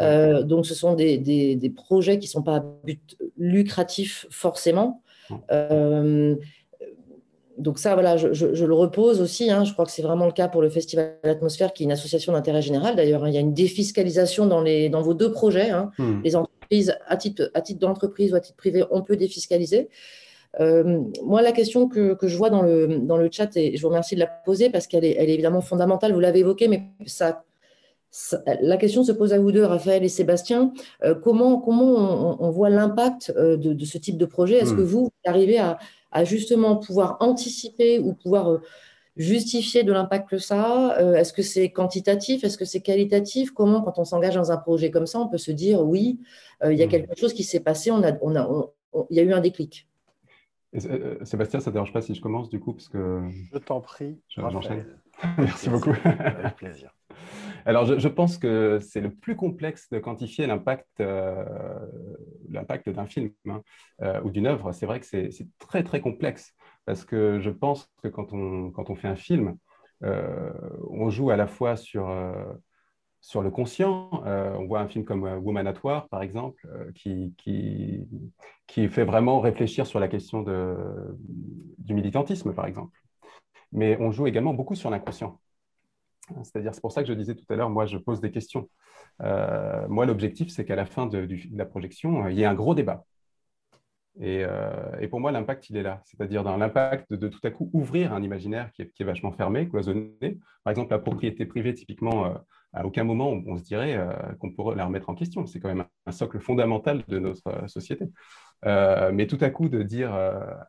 euh, 0.00 0.42
donc, 0.42 0.66
ce 0.66 0.74
sont 0.74 0.94
des, 0.94 1.18
des, 1.18 1.70
projets 1.70 2.18
qui 2.18 2.26
ne 2.26 2.30
sont 2.30 2.42
pas 2.42 2.56
à 2.56 2.64
but 2.84 3.16
lucratif 3.36 4.26
forcément. 4.30 5.02
Euh, 5.50 6.36
donc 7.58 7.80
ça, 7.80 7.94
voilà, 7.94 8.16
je, 8.16 8.32
je, 8.32 8.64
le 8.64 8.74
repose 8.74 9.20
aussi. 9.20 9.50
Hein. 9.50 9.64
je 9.64 9.72
crois 9.72 9.84
que 9.84 9.90
c'est 9.90 10.02
vraiment 10.02 10.26
le 10.26 10.32
cas 10.32 10.46
pour 10.46 10.62
le 10.62 10.70
Festival 10.70 11.18
Atmosphère, 11.24 11.72
qui 11.72 11.82
est 11.82 11.86
une 11.86 11.92
association 11.92 12.32
d'intérêt 12.32 12.62
général. 12.62 12.94
D'ailleurs, 12.94 13.24
hein. 13.24 13.28
il 13.28 13.34
y 13.34 13.38
a 13.38 13.40
une 13.40 13.54
défiscalisation 13.54 14.46
dans, 14.46 14.60
les, 14.60 14.88
dans 14.88 15.02
vos 15.02 15.14
deux 15.14 15.32
projets. 15.32 15.70
Hein. 15.70 15.90
Hmm. 15.98 16.20
Les 16.22 16.36
entreprises, 16.36 16.96
à 17.06 17.16
titre, 17.16 17.50
à 17.54 17.60
titre 17.60 17.80
d'entreprise 17.80 18.32
ou 18.32 18.36
à 18.36 18.40
titre 18.40 18.56
privé, 18.56 18.84
on 18.92 19.02
peut 19.02 19.16
défiscaliser. 19.16 19.88
Euh, 20.60 21.02
moi, 21.22 21.42
la 21.42 21.52
question 21.52 21.88
que, 21.88 22.14
que, 22.14 22.26
je 22.26 22.36
vois 22.36 22.50
dans 22.50 22.62
le, 22.62 22.98
dans 22.98 23.16
le 23.16 23.28
chat, 23.30 23.56
et 23.56 23.76
je 23.76 23.82
vous 23.82 23.88
remercie 23.88 24.14
de 24.14 24.20
la 24.20 24.26
poser 24.26 24.70
parce 24.70 24.86
qu'elle 24.86 25.04
est, 25.04 25.16
elle 25.18 25.30
est 25.30 25.34
évidemment 25.34 25.60
fondamentale, 25.60 26.12
vous 26.12 26.20
l'avez 26.20 26.40
évoqué, 26.40 26.68
mais 26.68 26.84
ça 27.06 27.44
la 28.62 28.78
question 28.78 29.04
se 29.04 29.12
pose 29.12 29.34
à 29.34 29.38
vous 29.38 29.52
deux, 29.52 29.64
Raphaël 29.64 30.02
et 30.02 30.08
Sébastien. 30.08 30.72
Euh, 31.04 31.14
comment 31.14 31.60
comment 31.60 32.42
on, 32.42 32.50
voit 32.50 32.70
l'impact 32.70 33.34
euh, 33.36 33.58
de, 33.58 33.84
ce 33.84 33.98
type 33.98 34.16
de 34.16 34.24
projet? 34.24 34.56
Est-ce 34.56 34.72
que 34.72 34.80
hmm. 34.80 34.84
vous, 34.84 35.10
arrivez 35.26 35.58
à, 35.58 35.78
justement 36.24 36.76
pouvoir 36.76 37.18
anticiper 37.20 37.98
ou 37.98 38.14
pouvoir 38.14 38.60
justifier 39.16 39.82
de 39.82 39.92
l'impact 39.92 40.30
que 40.30 40.38
ça? 40.38 40.96
Est-ce 41.16 41.34
que 41.34 41.42
c'est 41.42 41.70
quantitatif? 41.70 42.44
Est-ce 42.44 42.56
que 42.56 42.64
c'est 42.64 42.80
qualitatif? 42.80 43.50
Comment, 43.50 43.82
quand 43.82 43.98
on 43.98 44.06
s'engage 44.06 44.36
dans 44.36 44.50
un 44.50 44.56
projet 44.56 44.90
comme 44.90 45.06
ça, 45.06 45.20
on 45.20 45.28
peut 45.28 45.36
se 45.36 45.50
dire 45.50 45.82
oui, 45.82 46.18
il 46.64 46.78
y 46.78 46.82
a 46.82 46.86
hmm. 46.86 46.88
quelque 46.88 47.14
chose 47.14 47.34
qui 47.34 47.44
s'est 47.44 47.60
passé, 47.60 47.90
on 47.90 48.02
a, 48.02 48.12
on 48.22 48.34
a, 48.36 48.72
il 49.10 49.18
y 49.18 49.20
a 49.20 49.22
eu 49.22 49.34
un 49.34 49.40
déclic 49.40 49.87
Sébastien, 51.22 51.60
ça 51.60 51.70
ne 51.70 51.72
dérange 51.74 51.92
pas 51.92 52.02
si 52.02 52.14
je 52.14 52.20
commence 52.20 52.48
du 52.48 52.60
coup 52.60 52.72
parce 52.72 52.88
que... 52.88 53.22
Je 53.52 53.58
t'en 53.58 53.80
prie. 53.80 54.20
J'enchaîne. 54.28 54.86
Merci 55.38 55.68
beaucoup. 55.68 55.94
Avec 56.04 56.56
plaisir. 56.56 56.94
Alors, 57.64 57.84
je, 57.84 58.08
pense 58.08 58.38
que 58.38 58.78
c'est 58.80 59.00
le 59.00 59.12
plus 59.12 59.36
complexe 59.36 59.90
de 59.90 59.98
quantifier 59.98 60.46
l'impact 60.46 61.00
euh, 61.00 61.86
d'un 62.48 63.06
film 63.06 63.30
hein, 63.46 63.62
euh, 64.02 64.20
ou 64.22 64.30
d'une 64.30 64.46
œuvre. 64.46 64.72
C'est 64.72 64.86
vrai 64.86 65.00
que 65.00 65.06
c'est 65.06 65.30
très, 65.58 65.82
très 65.82 66.00
complexe 66.00 66.54
parce 66.86 67.04
que 67.04 67.40
je 67.40 67.50
pense 67.50 67.90
que 68.02 68.08
quand 68.08 68.32
on, 68.32 68.70
quand 68.70 68.90
on 68.90 68.94
fait 68.94 69.08
un 69.08 69.16
film, 69.16 69.56
euh, 70.04 70.50
on 70.88 71.10
joue 71.10 71.30
à 71.30 71.36
la 71.36 71.46
fois 71.46 71.76
sur, 71.76 72.08
sur 73.20 73.42
le 73.42 73.50
conscient. 73.50 74.10
on 74.24 74.66
voit 74.66 74.80
un 74.80 74.88
film 74.88 75.04
comme 75.04 75.24
Woman 75.24 75.66
at 75.66 75.74
War, 75.82 76.08
par 76.08 76.22
exemple, 76.22 76.66
qui, 76.94 77.34
qui, 78.66 78.88
fait 78.88 79.04
vraiment 79.04 79.40
réfléchir 79.40 79.86
sur 79.86 80.00
la 80.00 80.08
question 80.08 80.44
du 81.78 81.94
militantisme, 81.94 82.54
par 82.54 82.66
exemple. 82.66 82.96
Mais 83.72 83.96
on 84.00 84.10
joue 84.10 84.26
également 84.26 84.54
beaucoup 84.54 84.74
sur 84.74 84.90
l'inconscient. 84.90 85.38
C'est-à-dire, 86.42 86.74
c'est 86.74 86.80
pour 86.80 86.92
ça 86.92 87.02
que 87.02 87.08
je 87.08 87.14
disais 87.14 87.34
tout 87.34 87.44
à 87.48 87.56
l'heure, 87.56 87.70
moi, 87.70 87.86
je 87.86 87.98
pose 87.98 88.20
des 88.20 88.30
questions. 88.30 88.68
Euh, 89.22 89.86
moi, 89.88 90.06
l'objectif, 90.06 90.50
c'est 90.50 90.64
qu'à 90.64 90.76
la 90.76 90.86
fin 90.86 91.06
de, 91.06 91.28
la 91.54 91.64
projection, 91.64 92.24
euh, 92.24 92.30
il 92.30 92.38
y 92.38 92.42
ait 92.42 92.46
un 92.46 92.54
gros 92.54 92.74
débat. 92.74 93.04
Euh, 94.20 95.00
et, 95.00 95.08
pour 95.08 95.20
moi, 95.20 95.30
l'impact, 95.30 95.70
il 95.70 95.76
est 95.76 95.82
là. 95.82 96.00
C'est-à-dire 96.04 96.42
dans 96.42 96.56
l'impact 96.56 97.12
de, 97.12 97.28
tout 97.28 97.40
à 97.44 97.50
coup 97.50 97.70
ouvrir 97.72 98.12
un 98.12 98.22
imaginaire 98.22 98.72
qui 98.72 98.82
est, 98.82 99.04
vachement 99.04 99.32
fermé, 99.32 99.68
cloisonné. 99.68 100.38
Par 100.64 100.70
exemple, 100.70 100.90
la 100.90 100.98
propriété 100.98 101.46
privée, 101.46 101.74
typiquement, 101.74 102.34
à 102.74 102.84
aucun 102.84 103.04
moment 103.04 103.30
on, 103.30 103.56
se 103.56 103.62
dirait 103.62 103.98
qu'on 104.40 104.50
pourrait 104.52 104.76
la 104.76 104.84
remettre 104.84 105.08
en 105.08 105.14
question. 105.14 105.46
C'est 105.46 105.60
quand 105.60 105.68
même 105.68 105.84
un, 106.06 106.12
socle 106.12 106.40
fondamental 106.40 107.04
de 107.08 107.18
notre 107.18 107.68
société. 107.68 108.06
mais 108.64 109.26
tout 109.26 109.38
à 109.40 109.50
coup, 109.50 109.68
de 109.68 109.82
dire 109.82 110.12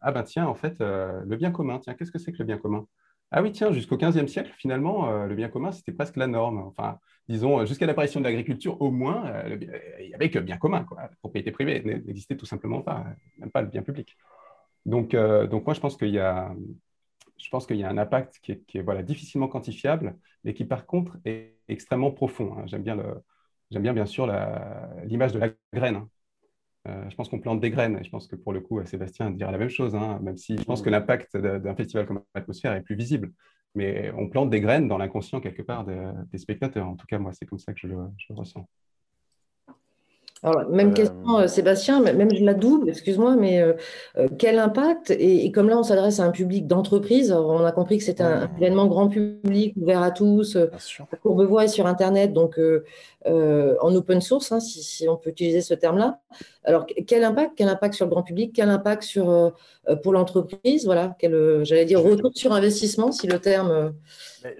Ah 0.01 0.11
ben 0.11 0.23
tiens, 0.23 0.47
en 0.47 0.55
fait, 0.55 0.79
le 0.79 1.35
bien 1.35 1.51
commun, 1.51 1.79
tiens, 1.79 1.95
qu'est-ce 1.95 2.11
que 2.11 2.19
c'est 2.19 2.31
que 2.31 2.39
le 2.39 2.45
bien 2.45 2.57
commun? 2.57 2.85
Ah 3.31 3.43
oui, 3.43 3.51
tiens, 3.51 3.71
jusqu'au 3.71 3.95
XVe 3.97 4.27
siècle, 4.27 4.51
finalement, 4.57 5.09
euh, 5.11 5.27
le 5.27 5.35
bien 5.35 5.49
commun, 5.49 5.71
c'était 5.71 5.91
presque 5.91 6.15
la 6.15 6.25
norme. 6.25 6.57
Enfin, 6.59 6.99
disons, 7.27 7.63
jusqu'à 7.65 7.85
l'apparition 7.85 8.19
de 8.19 8.25
l'agriculture, 8.25 8.81
au 8.81 8.89
moins, 8.89 9.27
euh, 9.27 9.57
il 9.99 10.07
n'y 10.07 10.15
avait 10.15 10.31
que 10.31 10.39
bien 10.39 10.57
commun. 10.57 10.83
Quoi. 10.83 11.01
La 11.03 11.09
propriété 11.21 11.51
privée 11.51 11.81
n'existait 11.83 12.35
tout 12.35 12.47
simplement 12.47 12.81
pas, 12.81 13.05
même 13.37 13.51
pas 13.51 13.61
le 13.61 13.67
bien 13.67 13.83
public. 13.83 14.17
Donc, 14.85 15.13
euh, 15.13 15.45
donc 15.45 15.65
moi, 15.65 15.75
je 15.75 15.79
pense 15.79 15.95
qu'il 15.95 16.09
y 16.09 16.19
a, 16.19 16.55
je 17.37 17.49
pense 17.49 17.67
qu'il 17.67 17.77
y 17.77 17.83
a 17.83 17.89
un 17.89 17.97
impact 17.99 18.39
qui 18.41 18.51
est, 18.77 18.81
voilà, 18.81 19.03
difficilement 19.03 19.47
quantifiable, 19.47 20.17
mais 20.43 20.55
qui, 20.55 20.65
par 20.65 20.87
contre, 20.87 21.17
est 21.25 21.59
extrêmement 21.67 22.11
profond. 22.11 22.55
Hein. 22.57 22.63
J'aime 22.65 22.83
bien, 22.83 22.95
le, 22.95 23.23
j'aime 23.69 23.83
bien, 23.83 23.93
bien 23.93 24.07
sûr, 24.07 24.25
l'image 25.05 25.33
de 25.33 25.39
la 25.39 25.49
graine. 25.73 25.97
Hein. 25.97 26.09
Euh, 26.87 27.09
je 27.09 27.15
pense 27.15 27.29
qu'on 27.29 27.39
plante 27.39 27.59
des 27.59 27.69
graines. 27.69 27.99
Je 28.03 28.09
pense 28.09 28.27
que 28.27 28.35
pour 28.35 28.53
le 28.53 28.61
coup, 28.61 28.83
Sébastien 28.85 29.31
dira 29.31 29.51
la 29.51 29.57
même 29.57 29.69
chose, 29.69 29.95
hein, 29.95 30.19
même 30.21 30.37
si 30.37 30.57
je 30.57 30.63
pense 30.63 30.81
que 30.81 30.89
l'impact 30.89 31.35
d'un 31.37 31.75
festival 31.75 32.05
comme 32.05 32.21
Atmosphère 32.33 32.73
est 32.73 32.81
plus 32.81 32.95
visible. 32.95 33.31
Mais 33.75 34.11
on 34.17 34.29
plante 34.29 34.49
des 34.49 34.61
graines 34.61 34.87
dans 34.87 34.97
l'inconscient 34.97 35.41
quelque 35.41 35.61
part 35.61 35.85
des, 35.85 36.37
spectateurs. 36.37 36.87
En 36.87 36.95
tout 36.95 37.05
cas, 37.05 37.19
moi, 37.19 37.31
c'est 37.33 37.45
comme 37.45 37.59
ça 37.59 37.73
que 37.73 37.79
je 37.79 37.87
le, 37.87 38.07
ressens. 38.29 38.67
Alors, 40.41 40.69
même 40.69 40.93
question, 40.93 41.47
Sébastien, 41.47 42.01
même 42.01 42.33
je 42.33 42.43
la 42.43 42.53
double, 42.53 42.89
excuse-moi, 42.89 43.35
mais 43.35 43.61
quel 44.37 44.57
impact 44.59 45.11
et, 45.11 45.51
comme 45.51 45.67
là, 45.67 45.77
on 45.77 45.83
s'adresse 45.83 46.21
à 46.21 46.23
un 46.23 46.31
public 46.31 46.65
d'entreprise, 46.65 47.31
on 47.33 47.65
a 47.65 47.71
compris 47.73 47.97
que 47.97 48.05
c'est 48.05 48.21
un, 48.21 48.49
événement 48.57 48.87
grand 48.87 49.09
public, 49.09 49.75
ouvert 49.75 50.01
à 50.01 50.11
tous. 50.11 50.57
Courbevoie 51.21 51.65
est 51.65 51.69
sur 51.69 51.87
Internet, 51.87 52.31
donc 52.31 52.57
en 53.25 53.95
open 53.95 54.21
source, 54.21 54.53
hein, 54.53 54.61
si, 54.61 55.07
on 55.09 55.17
peut 55.17 55.31
utiliser 55.31 55.61
ce 55.61 55.73
terme-là. 55.73 56.19
Alors, 56.63 56.85
quel 57.07 57.23
impact 57.25 57.53
Quel 57.57 57.67
impact 57.67 57.95
sur 57.95 58.05
le 58.05 58.11
grand 58.11 58.23
public 58.23 58.53
Quel 58.55 58.69
impact 58.69 59.03
sur, 59.03 59.53
pour 60.03 60.13
l'entreprise 60.13 60.85
Voilà, 60.85 61.17
j'allais 61.63 61.85
dire 61.85 62.01
retour 62.01 62.31
sur 62.33 62.53
investissement, 62.53 63.11
si 63.11 63.27
le 63.27 63.39
terme 63.39 63.93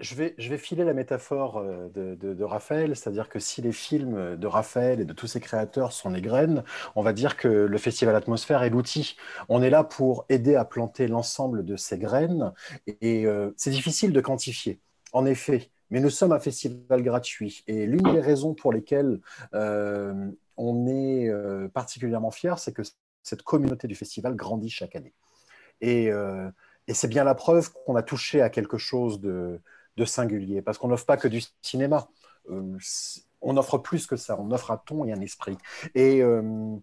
je 0.00 0.14
vais, 0.14 0.58
filer 0.58 0.84
la 0.84 0.92
métaphore 0.92 1.58
euh, 1.58 1.88
de, 1.88 2.44
Raphaël, 2.44 2.96
c'est-à-dire 2.96 3.28
que 3.28 3.38
si 3.38 3.62
les 3.62 3.72
films 3.72 4.36
de 4.36 4.46
Raphaël 4.46 5.00
et 5.00 5.04
de 5.04 5.12
tous 5.12 5.26
ses 5.26 5.40
créateurs 5.40 5.92
sont 5.92 6.10
les 6.10 6.20
graines, 6.20 6.64
on 6.96 7.02
va 7.02 7.12
dire 7.12 7.36
que 7.36 7.48
le 7.48 7.78
Festival 7.78 8.14
Atmosphère 8.14 8.62
est 8.62 8.70
l'outil. 8.70 9.16
On 9.48 9.62
est 9.62 9.70
là 9.70 9.84
pour 9.84 10.24
aider 10.28 10.54
à 10.54 10.64
planter 10.64 11.08
l'ensemble 11.08 11.64
de 11.64 11.76
ces 11.76 11.98
graines 11.98 12.52
et, 13.00 13.26
euh, 13.26 13.52
c'est 13.56 13.70
difficile 13.70 14.12
de 14.12 14.20
quantifier. 14.20 14.80
En 15.12 15.26
effet, 15.26 15.70
mais 15.90 16.00
nous 16.00 16.10
sommes 16.10 16.32
un 16.32 16.40
festival 16.40 17.02
gratuit 17.02 17.64
et 17.66 17.86
l'une 17.86 18.12
des 18.12 18.20
raisons 18.20 18.54
pour 18.54 18.72
lesquelles 18.72 19.20
euh, 19.54 20.30
on 20.56 20.86
est 20.86 21.28
particulièrement 21.72 22.30
fier, 22.30 22.58
c'est 22.58 22.72
que 22.72 22.82
cette 23.22 23.42
communauté 23.42 23.88
du 23.88 23.94
festival 23.94 24.36
grandit 24.36 24.70
chaque 24.70 24.94
année. 24.94 25.14
Et 25.80 26.10
et 26.90 26.94
c'est 26.94 27.06
bien 27.06 27.22
la 27.22 27.36
preuve 27.36 27.72
qu'on 27.72 27.94
a 27.94 28.02
touché 28.02 28.42
à 28.42 28.50
quelque 28.50 28.76
chose 28.76 29.20
de, 29.20 29.60
singulier, 30.04 30.60
parce 30.60 30.76
qu'on 30.78 30.88
n'offre 30.88 31.06
pas 31.06 31.18
que 31.18 31.28
du 31.28 31.40
cinéma. 31.62 32.08
Euh, 32.50 32.76
on 33.42 33.56
offre 33.58 33.78
plus 33.78 34.06
que 34.06 34.16
ça, 34.16 34.36
on 34.40 34.50
offre 34.50 34.72
un 34.72 34.78
ton 34.78 35.04
et 35.04 35.12
un 35.12 35.20
esprit. 35.20 35.56
Et, 35.94 36.20
euh, 36.20 36.74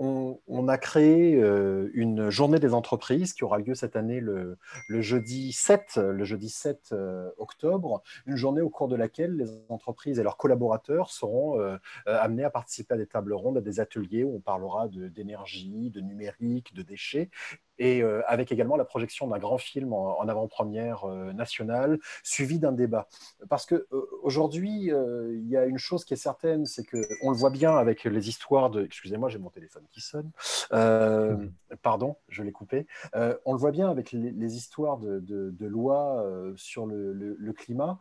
on, 0.00 0.66
a 0.66 0.76
créé 0.76 1.36
euh, 1.36 1.88
une 1.92 2.30
journée 2.30 2.58
des 2.58 2.74
entreprises 2.74 3.32
qui 3.32 3.44
aura 3.44 3.58
lieu 3.58 3.76
cette 3.76 3.94
année 3.94 4.18
le, 4.18 4.58
jeudi 4.88 5.52
7, 5.52 5.98
le 5.98 6.24
jeudi 6.24 6.48
7 6.48 6.94
octobre, 7.36 8.02
une 8.26 8.34
journée 8.34 8.62
au 8.62 8.70
cours 8.70 8.88
de 8.88 8.96
laquelle 8.96 9.36
les 9.36 9.50
entreprises 9.68 10.18
et 10.18 10.24
leurs 10.24 10.36
collaborateurs 10.36 11.10
seront 11.10 11.60
amenés 12.06 12.42
à 12.42 12.50
participer 12.50 12.94
à 12.94 12.96
des 12.96 13.06
tables 13.06 13.34
rondes, 13.34 13.58
à 13.58 13.60
des 13.60 13.78
ateliers 13.78 14.24
où 14.24 14.34
on 14.34 14.40
parlera 14.40 14.88
d'énergie, 14.88 15.90
de 15.90 16.00
numérique, 16.00 16.74
de 16.74 16.82
déchets 16.82 17.30
et 17.78 18.02
euh, 18.02 18.22
avec 18.26 18.52
également 18.52 18.76
la 18.76 18.84
projection 18.84 19.26
d'un 19.28 19.38
grand 19.38 19.58
film 19.58 19.92
en, 19.92 20.26
avant-première 20.28 21.04
euh, 21.04 21.32
nationale, 21.32 21.98
suivi 22.22 22.58
d'un 22.58 22.72
débat. 22.72 23.08
Parce 23.48 23.66
qu'aujourd'hui, 23.66 24.92
euh, 24.92 25.34
il 25.34 25.48
y 25.48 25.56
a 25.56 25.64
une 25.64 25.78
chose 25.78 26.04
qui 26.04 26.14
est 26.14 26.18
certaine, 26.18 26.66
c'est 26.66 26.84
qu'on 26.84 27.30
le 27.30 27.36
voit 27.36 27.50
bien 27.50 27.76
avec 27.76 28.04
les 28.04 28.28
histoires 28.28 28.70
de... 28.70 28.84
Excusez-moi, 28.84 29.28
j'ai 29.28 29.38
mon 29.38 29.50
téléphone 29.50 29.84
qui 29.92 30.00
sonne. 30.00 30.30
Mmh. 30.72 31.48
Pardon, 31.82 32.16
je 32.28 32.42
l'ai 32.42 32.52
coupé. 32.52 32.86
on 33.14 33.52
le 33.52 33.58
voit 33.58 33.70
bien 33.70 33.90
avec 33.90 34.12
les, 34.12 34.56
histoires 34.56 34.98
de, 34.98 35.20
de, 35.20 35.66
lois 35.66 36.24
sur 36.56 36.86
le, 36.86 37.12
le, 37.12 37.52
climat, 37.52 37.98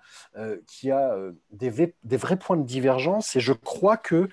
qui 0.66 0.92
a 0.92 1.16
des, 1.52 1.96
des 2.04 2.18
vrais 2.18 2.38
points 2.38 2.58
de 2.58 2.66
divergence, 2.66 3.36
et 3.36 3.40
je 3.40 3.54
crois 3.54 3.98
que 3.98 4.30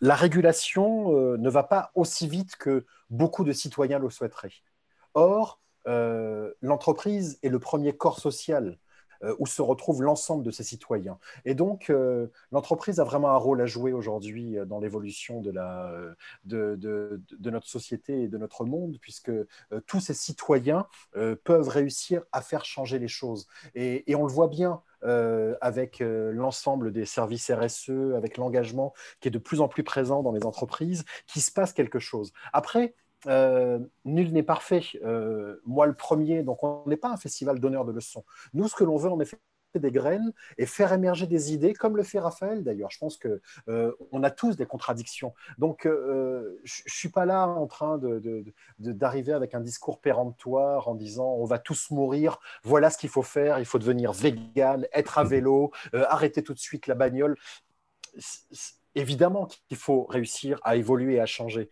la 0.00 0.14
régulation 0.14 1.12
ne 1.36 1.50
va 1.50 1.62
pas 1.62 1.90
aussi 1.94 2.26
vite 2.28 2.56
que 2.56 2.86
beaucoup 3.10 3.44
de 3.44 3.52
citoyens 3.52 3.98
le 3.98 4.10
souhaiteraient. 4.10 4.52
Or, 5.14 5.60
euh, 5.86 6.52
l'entreprise 6.60 7.38
est 7.42 7.48
le 7.48 7.58
premier 7.58 7.96
corps 7.96 8.18
social 8.18 8.78
euh, 9.22 9.34
où 9.38 9.46
se 9.46 9.60
retrouve 9.60 10.02
l'ensemble 10.02 10.42
de 10.42 10.50
ses 10.50 10.62
citoyens. 10.62 11.18
Et 11.44 11.54
donc, 11.54 11.90
euh, 11.90 12.28
l'entreprise 12.52 13.00
a 13.00 13.04
vraiment 13.04 13.28
un 13.30 13.36
rôle 13.36 13.60
à 13.60 13.66
jouer 13.66 13.92
aujourd'hui 13.92 14.56
dans 14.66 14.78
l'évolution 14.78 15.42
de, 15.42 15.50
notre 17.50 17.68
société 17.68 18.22
et 18.22 18.28
de 18.28 18.38
notre 18.38 18.64
monde, 18.64 18.96
puisque 19.00 19.32
tous 19.86 20.00
ces 20.00 20.14
citoyens 20.14 20.86
peuvent 21.44 21.68
réussir 21.68 22.22
à 22.32 22.40
faire 22.40 22.64
changer 22.64 22.98
les 22.98 23.08
choses. 23.08 23.46
Et, 23.74 24.14
on 24.14 24.26
le 24.26 24.32
voit 24.32 24.48
bien 24.48 24.80
avec 25.60 26.00
l'ensemble 26.00 26.90
des 26.90 27.04
services 27.04 27.50
RSE, 27.50 28.14
avec 28.16 28.38
l'engagement 28.38 28.94
qui 29.20 29.28
est 29.28 29.30
de 29.30 29.38
plus 29.38 29.60
en 29.60 29.68
plus 29.68 29.84
présent 29.84 30.22
dans 30.22 30.32
les 30.32 30.46
entreprises, 30.46 31.04
qu'il 31.26 31.42
se 31.42 31.52
passe 31.52 31.74
quelque 31.74 31.98
chose. 31.98 32.32
Après, 32.54 32.94
euh, 33.26 33.78
nul 34.04 34.32
n'est 34.32 34.42
parfait. 34.42 34.82
Euh, 35.04 35.60
moi, 35.64 35.86
le 35.86 35.94
premier, 35.94 36.42
donc 36.42 36.62
on 36.62 36.82
n'est 36.86 36.96
pas 36.96 37.10
un 37.10 37.16
festival 37.16 37.60
d'honneur 37.60 37.84
de 37.84 37.92
leçons. 37.92 38.24
Nous, 38.54 38.68
ce 38.68 38.74
que 38.74 38.84
l'on 38.84 38.96
veut, 38.96 39.10
en 39.10 39.20
effet, 39.20 39.38
des 39.76 39.92
graines 39.92 40.32
et 40.58 40.66
faire 40.66 40.92
émerger 40.92 41.28
des 41.28 41.52
idées, 41.52 41.74
comme 41.74 41.96
le 41.96 42.02
fait 42.02 42.18
Raphaël 42.18 42.64
d'ailleurs. 42.64 42.90
Je 42.90 42.98
pense 42.98 43.16
que 43.16 43.40
euh, 43.68 43.92
on 44.10 44.24
a 44.24 44.30
tous 44.32 44.56
des 44.56 44.66
contradictions. 44.66 45.32
Donc, 45.58 45.82
je 45.84 45.90
ne 45.90 46.58
suis 46.64 47.08
pas 47.08 47.24
là 47.24 47.46
en 47.46 47.68
train 47.68 48.00
d'arriver 48.78 49.32
avec 49.32 49.54
un 49.54 49.60
discours 49.60 50.00
péremptoire 50.00 50.88
en 50.88 50.96
disant 50.96 51.36
on 51.38 51.44
va 51.44 51.60
tous 51.60 51.92
mourir, 51.92 52.40
voilà 52.64 52.90
ce 52.90 52.98
qu'il 52.98 53.10
faut 53.10 53.22
faire, 53.22 53.60
il 53.60 53.64
faut 53.64 53.78
devenir 53.78 54.12
vegan, 54.12 54.88
être 54.92 55.18
à 55.18 55.24
vélo, 55.24 55.70
arrêter 55.92 56.42
tout 56.42 56.54
de 56.54 56.58
suite 56.58 56.88
la 56.88 56.96
bagnole. 56.96 57.36
Évidemment 58.94 59.46
qu'il 59.46 59.76
faut 59.76 60.04
réussir 60.04 60.58
à 60.62 60.76
évoluer 60.76 61.14
et 61.14 61.20
à 61.20 61.26
changer. 61.26 61.70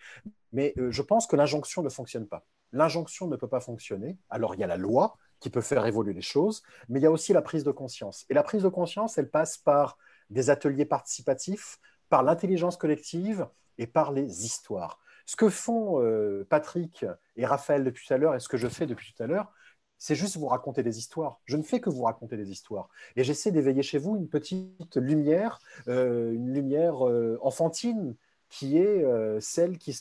Mais 0.53 0.75
euh, 0.79 0.91
je 0.91 1.03
pense 1.03 1.27
que 1.27 1.37
l'injonction 1.37 1.83
ne 1.83 1.89
fonctionne 1.89 2.27
pas. 2.27 2.47
L'injonction 2.73 3.27
ne 3.27 3.37
peut 3.37 3.49
pas 3.49 3.61
fonctionner. 3.61 4.19
Alors 4.31 4.55
il 4.55 4.61
y 4.61 4.65
a 4.65 4.67
la 4.67 4.77
loi 4.77 5.17
qui 5.41 5.51
peut 5.51 5.61
faire 5.61 5.87
évoluer 5.87 6.13
les 6.13 6.21
choses, 6.21 6.63
mais 6.89 7.01
il 7.01 7.03
y 7.03 7.07
a 7.07 7.11
aussi 7.11 7.33
la 7.33 7.43
prise 7.43 7.65
de 7.65 7.71
conscience. 7.71 8.27
Et 8.29 8.35
la 8.35 8.43
prise 8.43 8.63
de 8.63 8.69
conscience, 8.69 9.19
elle 9.19 9.31
passe 9.31 9.57
par 9.57 9.99
des 10.31 10.51
ateliers 10.51 10.85
participatifs, 10.85 11.79
par 12.09 12.23
l'intelligence 12.23 12.77
collective 12.77 13.47
et 13.79 13.87
par 13.87 14.13
les 14.13 14.45
histoires. 14.45 14.99
Ce 15.27 15.37
que 15.37 15.51
font 15.51 16.03
euh, 16.03 16.47
Patrick 16.49 17.05
et 17.37 17.47
Raphaël 17.47 17.85
depuis 17.85 18.07
tout 18.07 18.15
à 18.15 18.19
l'heure 18.19 18.35
et 18.35 18.41
ce 18.41 18.49
que 18.49 18.57
je 18.57 18.69
fais 18.69 18.87
depuis 18.87 19.13
tout 19.13 19.23
à 19.23 19.27
l'heure, 19.27 19.53
c'est 19.99 20.15
juste 20.15 20.37
vous 20.37 20.47
raconter 20.47 20.83
des 20.83 20.99
histoires. 20.99 21.41
Je 21.45 21.57
ne 21.57 21.63
fais 21.63 21.81
que 21.81 21.91
vous 21.91 22.03
raconter 22.03 22.37
des 22.37 22.51
histoires. 22.51 22.89
Et 23.17 23.25
j'essaie 23.25 23.51
d'éveiller 23.51 23.83
chez 23.83 23.99
vous 23.99 24.17
une 24.17 24.29
petite 24.29 24.97
lumière, 24.97 25.61
euh, 25.89 26.33
une 26.33 26.53
lumière 26.53 27.03
enfantine, 27.43 28.15
qui 28.49 28.79
est 28.79 29.05
celle 29.41 29.77
qui 29.77 29.93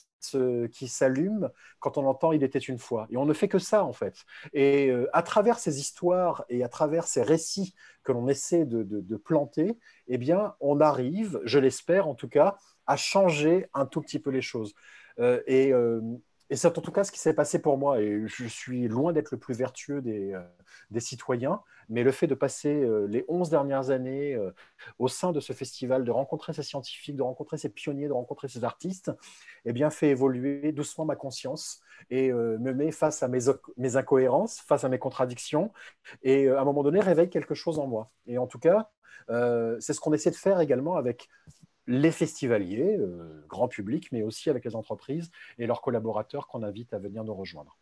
qui 0.72 0.88
s'allume 0.88 1.50
quand 1.80 1.98
on 1.98 2.06
entend 2.06 2.32
Il 2.32 2.44
était 2.44 2.60
une 2.60 2.78
fois. 2.78 3.08
Et 3.10 3.18
on 3.18 3.26
ne 3.26 3.34
fait 3.34 3.48
que 3.48 3.60
ça, 3.60 3.84
en 3.84 3.94
fait. 3.94 4.26
Et 4.54 4.90
euh, 4.90 5.10
à 5.14 5.24
travers 5.24 5.60
ces 5.60 5.80
histoires 5.80 6.46
et 6.50 6.64
à 6.64 6.70
travers 6.70 7.08
ces 7.08 7.22
récits 7.22 7.74
que 8.04 8.12
l'on 8.12 8.28
essaie 8.28 8.66
de, 8.66 9.18
planter, 9.18 9.78
eh 10.08 10.18
bien, 10.18 10.56
on 10.60 10.80
arrive, 10.80 11.40
je 11.44 11.60
l'espère 11.60 12.08
en 12.08 12.16
tout 12.16 12.30
cas, 12.30 12.58
à 12.86 12.96
changer 12.96 13.68
un 13.74 13.86
tout 13.86 14.02
petit 14.02 14.20
peu 14.20 14.30
les 14.30 14.42
choses. 14.42 14.74
Euh, 15.20 15.42
et, 15.48 15.74
euh, 15.74 16.02
et 16.50 16.56
c'est 16.56 16.78
en 16.78 16.82
tout 16.82 16.92
cas 16.92 17.04
ce 17.04 17.12
qui 17.12 17.20
s'est 17.20 17.34
passé 17.34 17.62
pour 17.62 17.78
moi. 17.78 18.02
Et 18.02 18.24
je 18.26 18.46
suis 18.46 18.88
loin 18.88 19.12
d'être 19.12 19.32
le 19.32 19.38
plus 19.38 19.54
vertueux 19.54 20.02
des, 20.02 20.34
euh, 20.34 21.00
citoyens, 21.00 21.62
mais 21.90 22.04
le 22.04 22.12
fait 22.12 22.28
de 22.28 22.36
passer 22.36 22.84
euh, 22.84 23.06
les 23.08 23.26
11 23.28 23.50
dernières 23.50 23.90
années 23.90 24.34
euh, 24.34 24.52
au 24.98 25.08
sein 25.08 25.32
de 25.34 25.40
ce 25.40 25.54
festival, 25.54 26.06
de 26.06 26.12
rencontrer 26.12 26.54
ces 26.54 26.64
scientifiques, 26.64 27.18
de 27.18 27.24
rencontrer 27.24 27.58
ces 27.58 27.70
pionniers, 27.70 28.08
de 28.08 28.14
rencontrer 28.14 28.48
ces 28.48 28.64
artistes, 28.64 29.12
eh 29.66 29.74
bien, 29.74 29.90
fait 29.90 30.10
évoluer 30.10 30.72
doucement 30.72 31.06
ma 31.06 31.16
conscience 31.16 31.82
et 32.10 32.32
me 32.32 32.74
met 32.74 32.92
face 32.92 33.24
à 33.24 33.28
mes, 33.28 33.40
mes, 33.76 33.96
incohérences, 33.96 34.60
face 34.60 34.84
à 34.84 34.90
mes 34.90 35.00
contradictions, 35.00 35.74
et 36.22 36.48
à 36.48 36.62
un 36.62 36.64
moment 36.64 36.84
donné 36.84 37.00
réveille 37.00 37.30
quelque 37.30 37.56
chose 37.56 37.80
en 37.80 37.88
moi. 37.88 38.12
Et 38.28 38.38
en 38.38 38.46
tout 38.46 38.60
cas, 38.60 38.92
c'est 39.80 39.94
ce 39.94 40.00
qu'on 40.00 40.14
essaie 40.14 40.30
de 40.30 40.36
faire 40.36 40.60
également 40.60 40.96
avec 40.96 41.28
les 41.88 42.12
festivaliers, 42.12 42.98
euh, 43.00 43.44
grand 43.48 43.68
public, 43.68 44.10
mais 44.12 44.22
aussi 44.22 44.50
avec 44.50 44.66
les 44.66 44.76
entreprises 44.76 45.32
et 45.58 45.66
leurs 45.66 45.82
collaborateurs 45.82 46.48
qu'on 46.48 46.64
invite 46.64 46.94
à 46.94 47.00
venir 47.00 47.24
nous 47.24 47.34
rejoindre. 47.34 47.78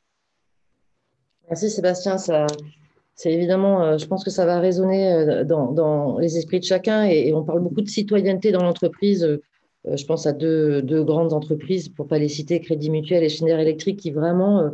Merci 1.49 1.69
Sébastien. 1.69 2.17
C'est 2.17 3.31
évidemment, 3.31 3.81
euh, 3.81 3.97
je 3.97 4.05
pense 4.07 4.23
que 4.23 4.29
ça 4.29 4.45
va 4.45 4.59
résonner 4.59 5.11
euh, 5.11 5.43
dans, 5.43 6.17
les 6.19 6.37
esprits 6.37 6.59
de 6.59 6.65
chacun 6.65 7.05
et, 7.05 7.33
on 7.33 7.43
parle 7.43 7.61
beaucoup 7.61 7.81
de 7.81 7.89
citoyenneté 7.89 8.51
dans 8.51 8.63
l'entreprise. 8.63 9.39
je 9.85 10.05
pense 10.05 10.25
à 10.27 10.33
deux, 10.33 11.03
grandes 11.03 11.33
entreprises, 11.33 11.89
pour 11.89 12.05
ne 12.05 12.09
pas 12.09 12.19
les 12.19 12.29
citer, 12.29 12.59
Crédit 12.59 12.89
Mutuel 12.89 13.23
et 13.23 13.29
Schneider 13.29 13.59
Electric, 13.59 13.99
qui 13.99 14.11
vraiment 14.11 14.71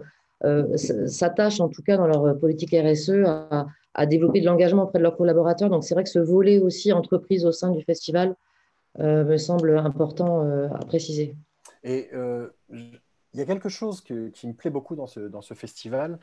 s'attachent, 1.05 1.59
en 1.59 1.69
tout 1.69 1.84
cas 1.84 1.97
dans 1.97 2.07
leur 2.07 2.39
politique 2.39 2.71
RSE, 2.73 3.23
à, 3.93 4.05
développer 4.05 4.39
de 4.39 4.45
l'engagement 4.45 4.84
auprès 4.84 4.99
de 4.99 5.03
leurs 5.03 5.17
collaborateurs. 5.17 5.69
Donc 5.69 5.84
c'est 5.84 5.93
vrai 5.93 6.03
que 6.03 6.09
ce 6.09 6.19
volet 6.19 6.59
aussi 6.59 6.93
entreprise 6.93 7.45
au 7.45 7.51
sein 7.51 7.69
du 7.71 7.84
festival, 7.84 8.36
me 8.99 9.37
semble 9.37 9.77
important 9.77 10.45
euh, 10.45 10.69
à 10.69 10.85
préciser. 10.85 11.35
Et 11.83 12.09
euh, 12.13 12.49
il 12.69 12.99
y 13.33 13.41
a 13.41 13.45
quelque 13.45 13.69
chose 13.69 14.01
qui 14.01 14.47
me 14.47 14.53
plaît 14.53 14.69
beaucoup 14.69 14.95
dans 14.95 15.07
ce, 15.07 15.19
dans 15.21 15.41
ce 15.41 15.53
festival, 15.53 16.19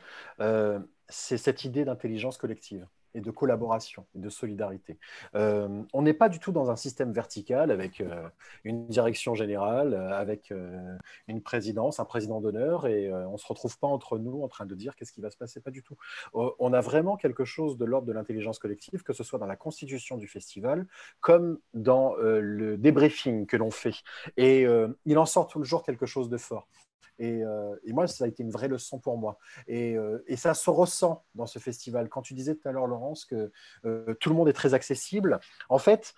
c'est 1.09 1.37
cette 1.37 1.63
idée 1.65 1.85
d'intelligence 1.85 2.37
collective. 2.37 2.85
et 3.15 3.21
de 3.21 3.31
collaboration 3.31 4.05
et 4.15 4.19
de 4.19 4.29
solidarité. 4.29 4.99
Euh, 5.35 5.81
on 5.93 6.03
n'est 6.03 6.13
pas 6.13 6.29
du 6.29 6.39
tout 6.39 6.51
dans 6.51 6.69
un 6.69 6.75
système 6.75 7.11
vertical 7.11 7.71
avec 7.71 8.01
euh, 8.01 8.29
une 8.63 8.87
direction 8.87 9.33
générale, 9.33 9.95
euh, 9.95 10.11
avec 10.11 10.53
une 11.27 11.41
présidence, 11.41 11.99
un 11.99 12.05
président 12.05 12.39
d'honneur, 12.39 12.85
et 12.85 13.11
on 13.11 13.33
ne 13.33 13.37
se 13.37 13.47
retrouve 13.47 13.77
pas 13.79 13.87
entre 13.87 14.17
nous 14.17 14.43
en 14.43 14.47
train 14.47 14.65
de 14.65 14.75
dire 14.75 14.95
qu'est-ce 14.95 15.11
qui 15.11 15.21
va 15.21 15.31
se 15.31 15.37
passer, 15.37 15.59
pas 15.59 15.71
du 15.71 15.83
tout. 15.83 15.95
on 16.33 16.73
a 16.73 16.81
vraiment 16.81 17.17
quelque 17.17 17.45
chose 17.45 17.77
de 17.77 17.85
l'ordre 17.85 18.07
de 18.07 18.13
l'intelligence 18.13 18.59
collective, 18.59 19.03
que 19.03 19.13
ce 19.13 19.23
soit 19.23 19.39
dans 19.39 19.47
la 19.47 19.55
constitution 19.55 20.17
du 20.17 20.27
festival, 20.27 20.85
comme 21.19 21.59
dans 21.73 22.15
le 22.15 22.77
débriefing 22.77 23.45
que 23.45 23.57
l'on 23.57 23.71
fait. 23.71 23.95
Et 24.37 24.65
il 25.05 25.17
en 25.17 25.25
sort 25.25 25.47
toujours 25.47 25.83
quelque 25.83 26.05
chose 26.05 26.29
de 26.29 26.37
fort. 26.37 26.67
Euh, 27.21 27.75
et, 27.83 27.93
moi, 27.93 28.07
ça 28.07 28.25
a 28.25 28.27
été 28.27 28.43
une 28.43 28.51
vraie 28.51 28.67
leçon 28.67 28.99
pour 28.99 29.17
moi. 29.17 29.37
Euh, 29.69 30.19
et, 30.27 30.35
ça 30.35 30.53
se 30.53 30.69
ressent 30.69 31.25
dans 31.35 31.45
ce 31.45 31.59
festival. 31.59 32.09
Quand 32.09 32.21
tu 32.21 32.33
disais 32.33 32.55
tout 32.55 32.67
à 32.67 32.71
l'heure, 32.71 32.87
Laurence, 32.87 33.25
que 33.25 33.51
euh, 33.85 34.13
tout 34.15 34.29
le 34.29 34.35
monde 34.35 34.49
est 34.49 34.53
très 34.53 34.73
accessible, 34.73 35.39
en 35.69 35.79
fait, 35.79 36.13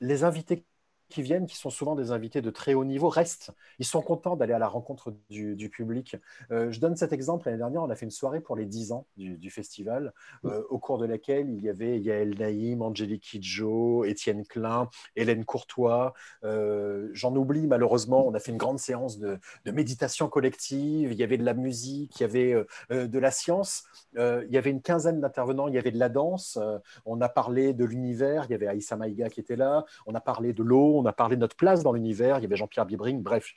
les 0.00 0.24
invités 0.24 0.64
qui 1.12 1.22
viennent, 1.22 1.46
qui 1.46 1.56
sont 1.56 1.70
souvent 1.70 1.94
des 1.94 2.10
invités 2.10 2.40
de 2.40 2.50
très 2.50 2.74
haut 2.74 2.84
niveau, 2.84 3.08
restent. 3.08 3.50
Ils 3.78 3.84
sont 3.84 4.00
contents 4.00 4.34
d'aller 4.34 4.54
à 4.54 4.58
la 4.58 4.68
rencontre 4.68 5.14
du, 5.28 5.68
public. 5.68 6.16
Euh, 6.50 6.70
je 6.72 6.80
donne 6.80 6.96
cet 6.96 7.12
exemple. 7.12 7.46
L'année 7.46 7.58
dernière, 7.58 7.82
on 7.82 7.90
a 7.90 7.94
fait 7.94 8.06
une 8.06 8.10
soirée 8.10 8.40
pour 8.40 8.56
les 8.56 8.64
10 8.64 8.92
ans 8.92 9.06
du, 9.16 9.50
festival, 9.50 10.14
euh, 10.44 10.62
au 10.70 10.78
cours 10.78 10.98
de 10.98 11.06
laquelle 11.06 11.50
il 11.50 11.62
y 11.62 11.68
avait 11.68 12.00
Yael 12.00 12.38
Naïm, 12.38 12.80
Angélique 12.80 13.22
Kidjo, 13.22 14.04
Étienne 14.04 14.46
Klein, 14.46 14.88
Hélène 15.14 15.44
Courtois. 15.44 16.14
Euh, 16.44 17.10
j'en 17.12 17.36
oublie 17.36 17.66
malheureusement. 17.66 18.26
On 18.26 18.34
a 18.34 18.40
fait 18.40 18.52
une 18.52 18.58
grande 18.58 18.78
séance 18.78 19.18
de, 19.18 19.38
méditation 19.66 20.28
collective. 20.28 21.12
Il 21.12 21.18
y 21.18 21.22
avait 21.22 21.38
de 21.38 21.44
la 21.44 21.54
musique, 21.54 22.18
il 22.20 22.22
y 22.22 22.24
avait 22.24 22.64
de 22.90 23.18
la 23.18 23.30
science. 23.30 23.84
il 24.16 24.48
y 24.50 24.56
avait 24.56 24.70
une 24.70 24.82
quinzaine 24.82 25.20
d'intervenants. 25.20 25.68
Il 25.68 25.74
y 25.74 25.78
avait 25.78 25.90
de 25.90 25.98
la 25.98 26.08
danse. 26.08 26.58
on 27.04 27.20
a 27.20 27.28
parlé 27.28 27.74
de 27.74 27.84
l'univers. 27.84 28.46
Il 28.48 28.52
y 28.52 28.54
avait 28.54 28.66
Aïssa 28.66 28.96
Maïga 28.96 29.28
qui 29.28 29.40
était 29.40 29.56
là. 29.56 29.84
On 30.06 30.14
a 30.14 30.20
parlé 30.20 30.52
de 30.52 30.62
l'eau 30.62 31.01
on 31.02 31.06
a 31.06 31.12
parlé 31.12 31.36
de 31.36 31.40
notre 31.40 31.56
place 31.56 31.82
dans 31.82 31.92
l'univers, 31.92 32.38
il 32.38 32.42
y 32.42 32.44
avait 32.44 32.56
Jean-Pierre 32.56 32.86
Bibring, 32.86 33.22
bref, 33.22 33.52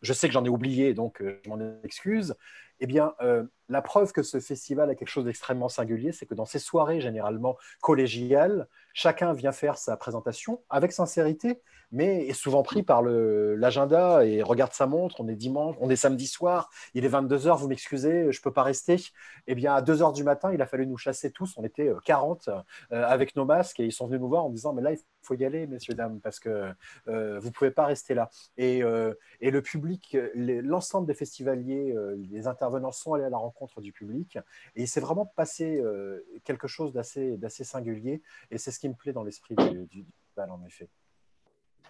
je, 0.00 0.12
sais 0.12 0.28
que 0.28 0.32
j'en 0.32 0.44
ai 0.44 0.48
oublié, 0.48 0.94
donc 0.94 1.20
euh, 1.20 1.40
je 1.44 1.50
m'en 1.50 1.58
excuse. 1.82 2.34
Eh 2.80 2.86
bien, 2.86 3.14
euh, 3.20 3.44
la 3.68 3.82
preuve 3.82 4.12
que 4.12 4.22
ce 4.22 4.40
festival 4.40 4.90
a 4.90 4.94
quelque 4.94 5.08
chose 5.08 5.24
d'extrêmement 5.24 5.68
singulier, 5.68 6.12
c'est 6.12 6.26
que 6.26 6.34
dans 6.34 6.44
ces 6.44 6.58
soirées 6.58 7.00
généralement 7.00 7.56
collégiales, 7.80 8.68
chacun 8.92 9.32
vient 9.32 9.52
faire 9.52 9.78
sa 9.78 9.96
présentation 9.96 10.62
avec 10.70 10.92
sincérité, 10.92 11.60
mais 11.92 12.26
est 12.26 12.32
souvent 12.32 12.62
pris 12.62 12.82
par 12.82 13.02
l'agenda 13.02 14.24
et 14.24 14.42
regarde 14.42 14.72
sa 14.72 14.86
montre. 14.86 15.20
On 15.20 15.28
est 15.28 15.36
dimanche, 15.36 15.76
on 15.80 15.90
est 15.90 15.96
samedi 15.96 16.26
soir, 16.26 16.70
il 16.94 17.04
est 17.04 17.08
22 17.08 17.36
h 17.36 17.58
Vous 17.58 17.68
m'excusez, 17.68 18.32
je 18.32 18.42
peux 18.42 18.52
pas 18.52 18.62
rester. 18.62 18.96
Eh 19.46 19.54
bien, 19.54 19.74
à 19.74 19.82
2 19.82 19.96
h 19.96 20.14
du 20.14 20.24
matin, 20.24 20.52
il 20.52 20.60
a 20.62 20.66
fallu 20.66 20.86
nous 20.86 20.96
chasser 20.96 21.30
tous. 21.30 21.54
On 21.56 21.64
était 21.64 21.90
40 22.04 22.48
euh, 22.48 22.60
euh, 22.92 23.04
avec 23.06 23.36
nos 23.36 23.44
masques 23.44 23.80
et 23.80 23.84
ils 23.84 23.92
sont 23.92 24.06
venus 24.06 24.20
nous 24.20 24.28
voir 24.28 24.44
en 24.44 24.50
disant 24.50 24.72
mais 24.72 24.82
là 24.82 24.92
il 24.92 24.98
faut 25.22 25.34
y 25.34 25.44
aller, 25.44 25.66
messieurs 25.66 25.94
dames, 25.94 26.20
parce 26.20 26.38
que 26.38 26.72
euh, 27.08 27.38
vous 27.40 27.50
pouvez 27.50 27.70
pas 27.70 27.86
rester 27.86 28.14
là. 28.14 28.28
Et, 28.56 28.82
et 29.40 29.50
le 29.50 29.62
public, 29.62 30.16
l'ensemble 30.34 31.06
des 31.06 31.14
festivaliers, 31.14 31.94
les 32.16 32.46
intervenants 32.46 32.92
sont 32.92 33.14
allés 33.14 33.24
à 33.24 33.30
la 33.30 33.38
rencontre 33.38 33.80
du 33.80 33.92
public 33.92 34.36
et 34.76 34.82
il 34.82 34.88
s'est 34.88 35.00
vraiment 35.00 35.26
passé 35.26 35.82
quelque 36.44 36.68
chose 36.68 36.92
d'assez 36.92 37.64
singulier. 37.64 38.22
Et 38.50 38.58
c'est 38.58 38.70
ce 38.70 38.78
qui 38.78 38.88
me 38.88 38.94
plaît 38.94 39.12
dans 39.12 39.22
l'esprit 39.24 39.54
du, 39.54 39.86
du, 39.86 40.06
en 40.36 40.64
effet. 40.66 40.88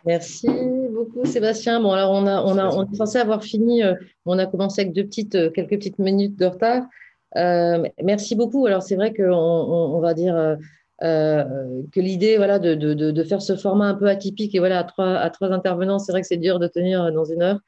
Merci 0.06 0.48
beaucoup, 0.90 1.24
Sébastien. 1.24 1.80
Bon, 1.80 1.92
alors 1.92 2.10
on, 2.12 2.26
a, 2.26 2.42
on, 2.42 2.58
a, 2.58 2.68
on 2.68 2.84
est 2.84 2.94
censé 2.94 3.18
avoir 3.18 3.42
fini. 3.42 3.82
Euh, 3.82 3.94
on 4.26 4.38
a 4.38 4.46
commencé 4.46 4.82
avec 4.82 4.92
deux 4.92 5.04
petites, 5.04 5.34
euh, 5.34 5.50
quelques 5.50 5.70
petites 5.70 5.98
minutes 5.98 6.38
de 6.38 6.46
retard. 6.46 6.82
Euh, 7.36 7.82
merci 8.02 8.36
beaucoup. 8.36 8.66
Alors, 8.66 8.82
c'est 8.82 8.96
vrai 8.96 9.14
qu'on 9.14 9.32
on, 9.32 10.00
va 10.00 10.12
dire 10.14 10.56
que 11.00 12.00
l'idée 12.00 12.36
voilà, 12.36 12.58
de, 12.58 12.74
de, 12.74 12.94
de, 12.94 13.24
faire 13.24 13.42
ce 13.42 13.56
format 13.56 13.86
un 13.86 13.94
peu 13.94 14.08
atypique 14.08 14.54
et 14.54 14.58
voilà, 14.58 14.78
à 14.78 14.84
trois, 14.84 15.16
à 15.16 15.30
trois 15.30 15.50
intervenants, 15.50 15.98
c'est 15.98 16.12
vrai 16.12 16.20
que 16.20 16.26
c'est 16.26 16.36
dur 16.36 16.58
de 16.58 16.68
tenir 16.68 17.10
dans 17.12 17.24
une 17.24 17.42
heure. 17.42 17.58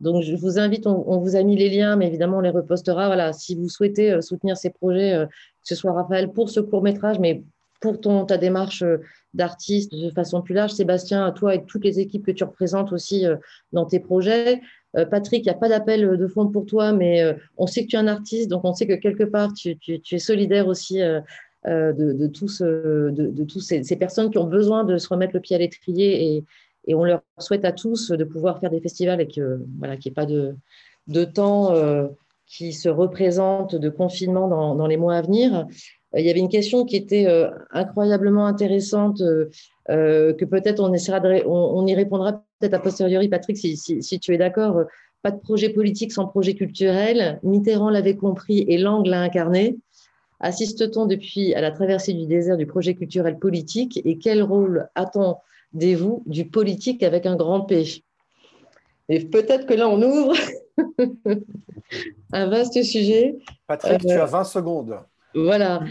Donc, 0.00 0.22
je 0.22 0.34
vous 0.34 0.58
invite, 0.58 0.86
on, 0.86 1.18
vous 1.18 1.36
a 1.36 1.42
mis 1.42 1.56
les 1.56 1.70
liens, 1.70 1.96
mais 1.96 2.08
évidemment, 2.08 2.38
on 2.38 2.40
les 2.40 2.50
repostera. 2.50 3.06
Voilà, 3.06 3.32
si 3.32 3.54
vous 3.54 3.68
souhaitez 3.68 4.20
soutenir 4.20 4.56
ces 4.56 4.70
projets, 4.70 5.26
que 5.26 5.68
ce 5.68 5.74
soit 5.74 5.92
Raphaël 5.92 6.30
pour 6.32 6.50
ce 6.50 6.60
court 6.60 6.82
métrage, 6.82 7.18
mais 7.18 7.44
pour 7.80 8.00
ton, 8.00 8.26
ta 8.26 8.36
démarche 8.36 8.84
euh, 9.34 9.36
d'artiste 9.36 9.94
de 9.94 10.10
façon 10.10 10.42
plus 10.42 10.54
large. 10.54 10.72
Sébastien, 10.72 11.26
à 11.26 11.32
toi 11.32 11.54
et 11.54 11.64
toutes 11.64 11.84
les 11.84 12.00
équipes 12.00 12.26
que 12.26 12.30
tu 12.30 12.44
représentes 12.44 12.92
aussi 12.92 13.26
euh, 13.26 13.36
dans 13.72 13.84
tes 13.84 14.00
projets. 14.00 14.60
Euh, 14.96 15.04
Patrick, 15.04 15.44
il 15.44 15.48
n'y 15.48 15.54
a 15.54 15.58
pas 15.58 15.68
d'appel 15.68 16.16
de 16.16 16.26
fond 16.26 16.48
pour 16.48 16.66
toi, 16.66 16.92
mais 16.92 17.36
on 17.56 17.66
sait 17.66 17.84
que 17.84 17.90
tu 17.90 17.96
es 17.96 17.98
un 17.98 18.06
artiste, 18.06 18.48
donc 18.48 18.64
on 18.64 18.72
sait 18.72 18.86
que 18.86 18.94
quelque 18.94 19.24
part, 19.24 19.52
tu, 19.52 19.76
es 19.88 20.18
solidaire 20.18 20.68
aussi 20.68 21.00
de, 21.64 22.26
tous, 22.28 22.62
de, 22.62 23.44
tous 23.44 23.60
ces, 23.60 23.96
personnes 23.96 24.30
qui 24.30 24.38
ont 24.38 24.46
besoin 24.46 24.84
de 24.84 24.96
se 24.98 25.08
remettre 25.08 25.34
le 25.34 25.40
pied 25.40 25.56
à 25.56 25.58
l'étrier 25.58 26.36
et, 26.36 26.44
et, 26.86 26.94
on 26.94 27.04
leur 27.04 27.22
souhaite 27.38 27.64
à 27.64 27.72
tous 27.72 28.12
de 28.12 28.22
pouvoir 28.22 28.60
faire 28.60 28.70
des 28.70 28.80
festivals 28.80 29.20
et 29.20 29.28
voilà, 29.78 29.96
qu'il 29.96 30.10
n'y 30.10 30.12
ait 30.12 30.14
pas 30.14 30.26
de, 30.26 30.54
de 31.08 31.24
temps 31.24 31.74
qui 32.46 32.72
se 32.72 32.88
représente 32.88 33.74
de 33.74 33.88
confinement 33.88 34.46
dans, 34.46 34.76
dans, 34.76 34.86
les 34.86 34.96
mois 34.96 35.16
à 35.16 35.22
venir. 35.22 35.66
Euh, 36.14 36.20
il 36.20 36.26
y 36.26 36.30
avait 36.30 36.40
une 36.40 36.48
question 36.48 36.84
qui 36.84 36.96
était 36.96 37.26
euh, 37.26 37.50
incroyablement 37.70 38.46
intéressante, 38.46 39.20
euh, 39.20 40.32
que 40.34 40.44
peut-être 40.44 40.80
on 40.80 40.92
essaiera 40.92 41.20
on, 41.46 41.86
y 41.86 41.94
répondra 41.94 42.44
peut-être 42.58 42.74
a 42.74 42.78
posteriori, 42.78 43.28
Patrick, 43.28 43.56
si, 43.56 44.20
tu 44.20 44.34
es 44.34 44.38
d'accord. 44.38 44.84
Pas 45.22 45.30
de 45.30 45.40
projet 45.40 45.70
politique 45.70 46.12
sans 46.12 46.26
projet 46.26 46.54
culturel. 46.54 47.40
Mitterrand 47.42 47.90
l'avait 47.90 48.16
compris 48.16 48.64
et 48.68 48.78
Lang 48.78 49.06
l'a 49.06 49.22
incarné. 49.22 49.76
Assiste-t-on 50.40 51.06
depuis 51.06 51.54
à 51.54 51.62
la 51.62 51.70
traversée 51.70 52.12
du 52.12 52.26
désert 52.26 52.58
du 52.58 52.66
projet 52.66 52.94
culturel 52.94 53.38
politique 53.38 54.00
et 54.04 54.18
quel 54.18 54.42
rôle 54.42 54.88
attendez-vous 54.94 56.22
du 56.26 56.46
politique 56.46 57.02
avec 57.02 57.24
un 57.24 57.36
grand 57.36 57.62
P? 57.62 58.02
Et 59.08 59.24
peut-être 59.24 59.66
que 59.66 59.74
là, 59.74 59.88
on 59.88 60.02
ouvre 60.02 60.34
un 62.32 62.46
vaste 62.48 62.82
sujet. 62.82 63.38
Patrick, 63.66 64.00
tu 64.00 64.10
as 64.10 64.26
20 64.26 64.44
secondes. 64.44 64.98
Voilà. 65.34 65.84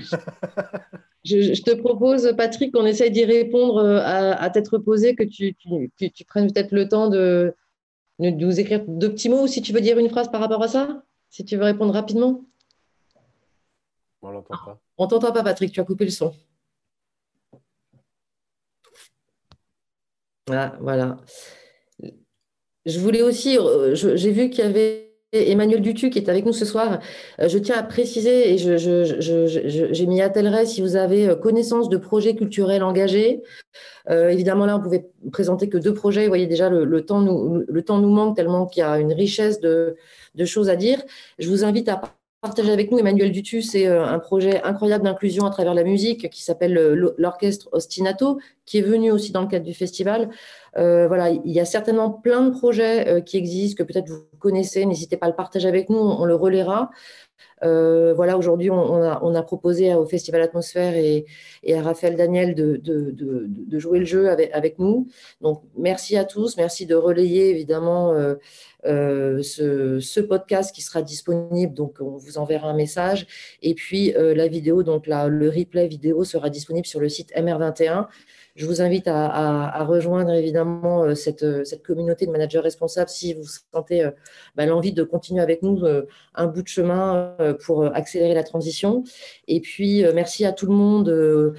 je, 1.23 1.61
te 1.61 1.75
propose, 1.75 2.33
Patrick, 2.37 2.73
qu'on 2.73 2.85
essaye 2.85 3.11
d'y 3.11 3.25
répondre 3.25 3.77
euh, 3.77 3.99
à, 4.01 4.49
tête 4.49 4.67
reposée, 4.69 5.15
que 5.15 5.23
tu, 5.23 5.55
prennes 6.25 6.51
peut-être 6.51 6.71
le 6.71 6.87
temps 6.87 7.09
de, 7.09 7.53
nous 8.19 8.59
écrire 8.59 8.83
deux 8.87 9.11
petits 9.11 9.29
mots 9.29 9.43
ou 9.43 9.47
si 9.47 9.61
tu 9.61 9.73
veux 9.73 9.81
dire 9.81 9.97
une 9.97 10.09
phrase 10.09 10.31
par 10.31 10.41
rapport 10.41 10.63
à 10.63 10.67
ça, 10.67 11.03
si 11.29 11.43
tu 11.43 11.57
veux 11.57 11.63
répondre 11.63 11.93
rapidement. 11.93 12.45
On 14.21 14.31
l'entend 14.31 14.55
pas. 14.65 14.79
On 14.97 15.07
t'entend 15.07 15.31
pas, 15.33 15.43
Patrick, 15.43 15.71
tu 15.71 15.81
as 15.81 15.83
coupé 15.83 16.05
le 16.05 16.11
son. 16.11 16.33
Ah, 20.49 20.75
voilà. 20.79 21.17
Je 22.85 22.99
voulais 22.99 23.21
aussi, 23.21 23.57
euh, 23.57 23.95
j'ai 23.95 24.31
vu 24.31 24.49
qu'il 24.49 24.63
y 24.63 24.67
avait 24.67 25.12
Emmanuel 25.33 25.81
Dutu 25.81 26.09
qui 26.09 26.19
est 26.19 26.29
avec 26.29 26.45
nous 26.45 26.53
ce 26.53 26.65
soir. 26.65 26.99
Euh, 27.41 27.47
je 27.47 27.57
tiens 27.57 27.77
à 27.77 27.83
préciser, 27.83 28.53
et 28.53 28.57
je, 28.57 30.05
m'y 30.05 30.21
attellerai 30.21 30.65
si 30.65 30.81
vous 30.81 30.95
avez 30.95 31.29
euh, 31.29 31.35
connaissance 31.35 31.89
de 31.89 31.97
projets 31.97 32.35
culturels 32.35 32.83
engagés. 32.83 33.41
Euh, 34.09 34.29
évidemment, 34.29 34.65
là, 34.65 34.77
on 34.77 34.81
pouvait 34.81 35.09
présenter 35.31 35.69
que 35.69 35.77
deux 35.77 35.93
projets. 35.93 36.23
Vous 36.23 36.29
voyez 36.29 36.47
déjà, 36.47 36.69
le, 36.69 37.05
temps, 37.05 37.21
nous, 37.21 37.63
le 37.67 37.81
temps 37.81 37.99
nous 37.99 38.11
manque 38.11 38.35
tellement 38.35 38.65
qu'il 38.65 38.81
y 38.81 38.83
a 38.83 38.99
une 38.99 39.13
richesse 39.13 39.59
de, 39.59 39.95
de 40.35 40.45
choses 40.45 40.69
à 40.69 40.75
dire. 40.75 41.01
Je 41.39 41.49
vous 41.49 41.63
invite 41.63 41.89
à 41.89 42.01
partager 42.43 42.71
avec 42.71 42.91
nous. 42.91 42.99
Emmanuel 42.99 43.31
Dutu, 43.31 43.61
c'est 43.61 43.87
un 43.87 44.19
projet 44.19 44.61
incroyable 44.63 45.05
d'inclusion 45.05 45.45
à 45.45 45.49
travers 45.49 45.73
la 45.73 45.83
musique 45.83 46.29
qui 46.29 46.43
s'appelle 46.43 46.73
l'Orchestre 47.17 47.69
Ostinato, 47.71 48.37
qui 48.65 48.77
est 48.77 48.81
venu 48.81 49.11
aussi 49.11 49.31
dans 49.31 49.41
le 49.41 49.47
cadre 49.47 49.65
du 49.65 49.73
festival. 49.73 50.29
Euh, 50.77 51.07
voilà, 51.07 51.29
il 51.29 51.51
y 51.51 51.59
a 51.59 51.65
certainement 51.65 52.11
plein 52.11 52.41
de 52.41 52.49
projets 52.49 53.07
euh, 53.07 53.21
qui 53.21 53.37
existent 53.37 53.83
que 53.83 53.91
peut-être 53.91 54.09
vous 54.09 54.25
connaissez. 54.39 54.85
N'hésitez 54.85 55.17
pas 55.17 55.27
à 55.27 55.29
le 55.29 55.35
partager 55.35 55.67
avec 55.67 55.89
nous, 55.89 55.97
on, 55.97 56.25
le 56.25 56.35
relaiera. 56.35 56.89
Euh, 57.63 58.13
voilà, 58.13 58.37
aujourd'hui, 58.37 58.69
on, 58.69 59.35
a, 59.35 59.43
proposé 59.43 59.93
au 59.93 60.05
Festival 60.05 60.41
Atmosphère 60.41 60.95
et, 60.95 61.25
à 61.73 61.81
Raphaël 61.81 62.17
Daniel 62.17 62.55
de, 62.55 63.79
jouer 63.79 63.99
le 63.99 64.05
jeu 64.05 64.29
avec, 64.29 64.79
nous. 64.79 65.07
Donc, 65.39 65.61
merci 65.77 66.17
à 66.17 66.25
tous. 66.25 66.57
Merci 66.57 66.85
de 66.85 66.95
relayer 66.95 67.49
évidemment 67.49 68.13
ce, 68.83 70.19
podcast 70.21 70.73
qui 70.73 70.81
sera 70.81 71.01
disponible. 71.01 71.73
Donc, 71.73 71.97
on 71.99 72.17
vous 72.17 72.37
enverra 72.37 72.69
un 72.69 72.75
message. 72.75 73.27
Et 73.61 73.73
puis, 73.73 74.13
la 74.15 74.47
vidéo, 74.47 74.83
donc 74.83 75.07
le 75.07 75.49
replay 75.49 75.87
vidéo 75.87 76.23
sera 76.23 76.49
disponible 76.49 76.85
sur 76.85 76.99
le 76.99 77.09
site 77.09 77.33
MR21. 77.35 78.07
Je 78.55 78.65
vous 78.65 78.81
invite 78.81 79.07
à, 79.07 79.83
rejoindre 79.83 80.31
évidemment 80.31 81.15
cette, 81.15 81.65
cette, 81.65 81.83
communauté 81.83 82.27
de 82.27 82.31
managers 82.31 82.59
responsables 82.59 83.09
si 83.09 83.33
vous 83.33 83.45
sentez 83.73 84.07
bah, 84.55 84.65
l'envie 84.67 84.93
de 84.93 85.03
continuer 85.03 85.41
avec 85.41 85.63
nous 85.63 85.81
un 86.35 86.45
bout 86.45 86.61
de 86.61 86.67
chemin 86.67 87.35
pour 87.65 87.85
accélérer 87.85 88.35
la 88.35 88.43
transition. 88.43 89.03
Et 89.47 89.59
puis, 89.59 90.05
merci 90.13 90.45
à 90.45 90.51
tout 90.51 90.67
le 90.67 90.73
monde 90.73 91.55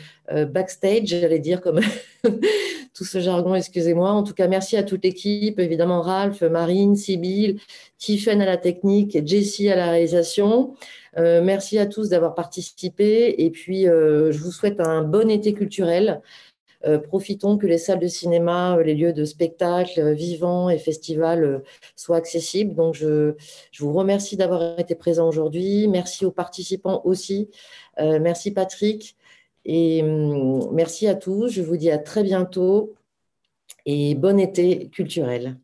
backstage, 0.53 1.07
j'allais 1.07 1.41
dire 1.41 1.61
comme 1.61 1.81
tout 2.95 3.05
ce 3.05 3.19
jargon, 3.19 3.57
excusez-moi. 3.57 4.11
En 4.11 4.23
tout 4.23 4.35
cas, 4.35 4.47
merci 4.47 4.77
à 4.77 4.85
toute 4.85 5.05
l'équipe, 5.05 5.59
évidemment 5.59 6.01
Ralph, 6.01 6.43
Marine, 6.43 6.95
Sybille, 6.95 7.61
Tiffen 7.99 8.41
à 8.41 8.47
la 8.47 8.57
technique, 8.57 9.27
Jessie 9.27 9.69
à 9.69 9.77
la 9.77 9.91
réalisation. 9.91 10.75
Euh, 11.17 11.43
merci 11.43 11.79
à 11.79 11.87
tous 11.87 12.09
d'avoir 12.09 12.35
participé 12.35 13.35
et 13.39 13.51
puis 13.51 13.89
euh, 13.89 14.33
je 14.33 14.39
vous 14.39 14.51
souhaite 14.51 14.81
un 14.81 15.03
bon 15.03 15.31
été 15.31 15.53
culturel. 15.53 16.23
Euh, 16.87 16.99
profitons 16.99 17.57
que 17.59 17.67
les 17.67 17.79
salles 17.79 18.01
de 18.01 18.09
cinéma, 18.09 18.77
les 18.83 18.95
lieux 18.95 19.13
de 19.13 19.25
spectacle 19.25 20.13
vivants 20.13 20.69
et 20.71 20.79
festivals 20.79 21.63
soient 21.97 22.17
accessibles. 22.17 22.75
Donc, 22.75 22.95
je, 22.95 23.35
je 23.73 23.85
vous 23.85 23.93
remercie 23.93 24.37
d'avoir 24.37 24.79
été 24.79 24.95
présent 24.95 25.29
aujourd'hui. 25.29 25.89
Merci 25.89 26.25
aux 26.25 26.33
participants 26.33 27.03
aussi. 27.05 27.51
merci 27.99 28.51
Patrick. 28.53 29.17
Et 29.65 30.03
hum, 30.03 30.71
merci 30.73 31.07
à 31.09 31.15
tous. 31.15 31.49
Je 31.49 31.63
vous 31.63 31.77
dis 31.77 31.91
à 31.91 31.99
très 31.99 32.23
bientôt 32.23 32.95
et 33.87 34.15
bon 34.15 34.39
été 34.39 34.89
culturel. 34.91 35.59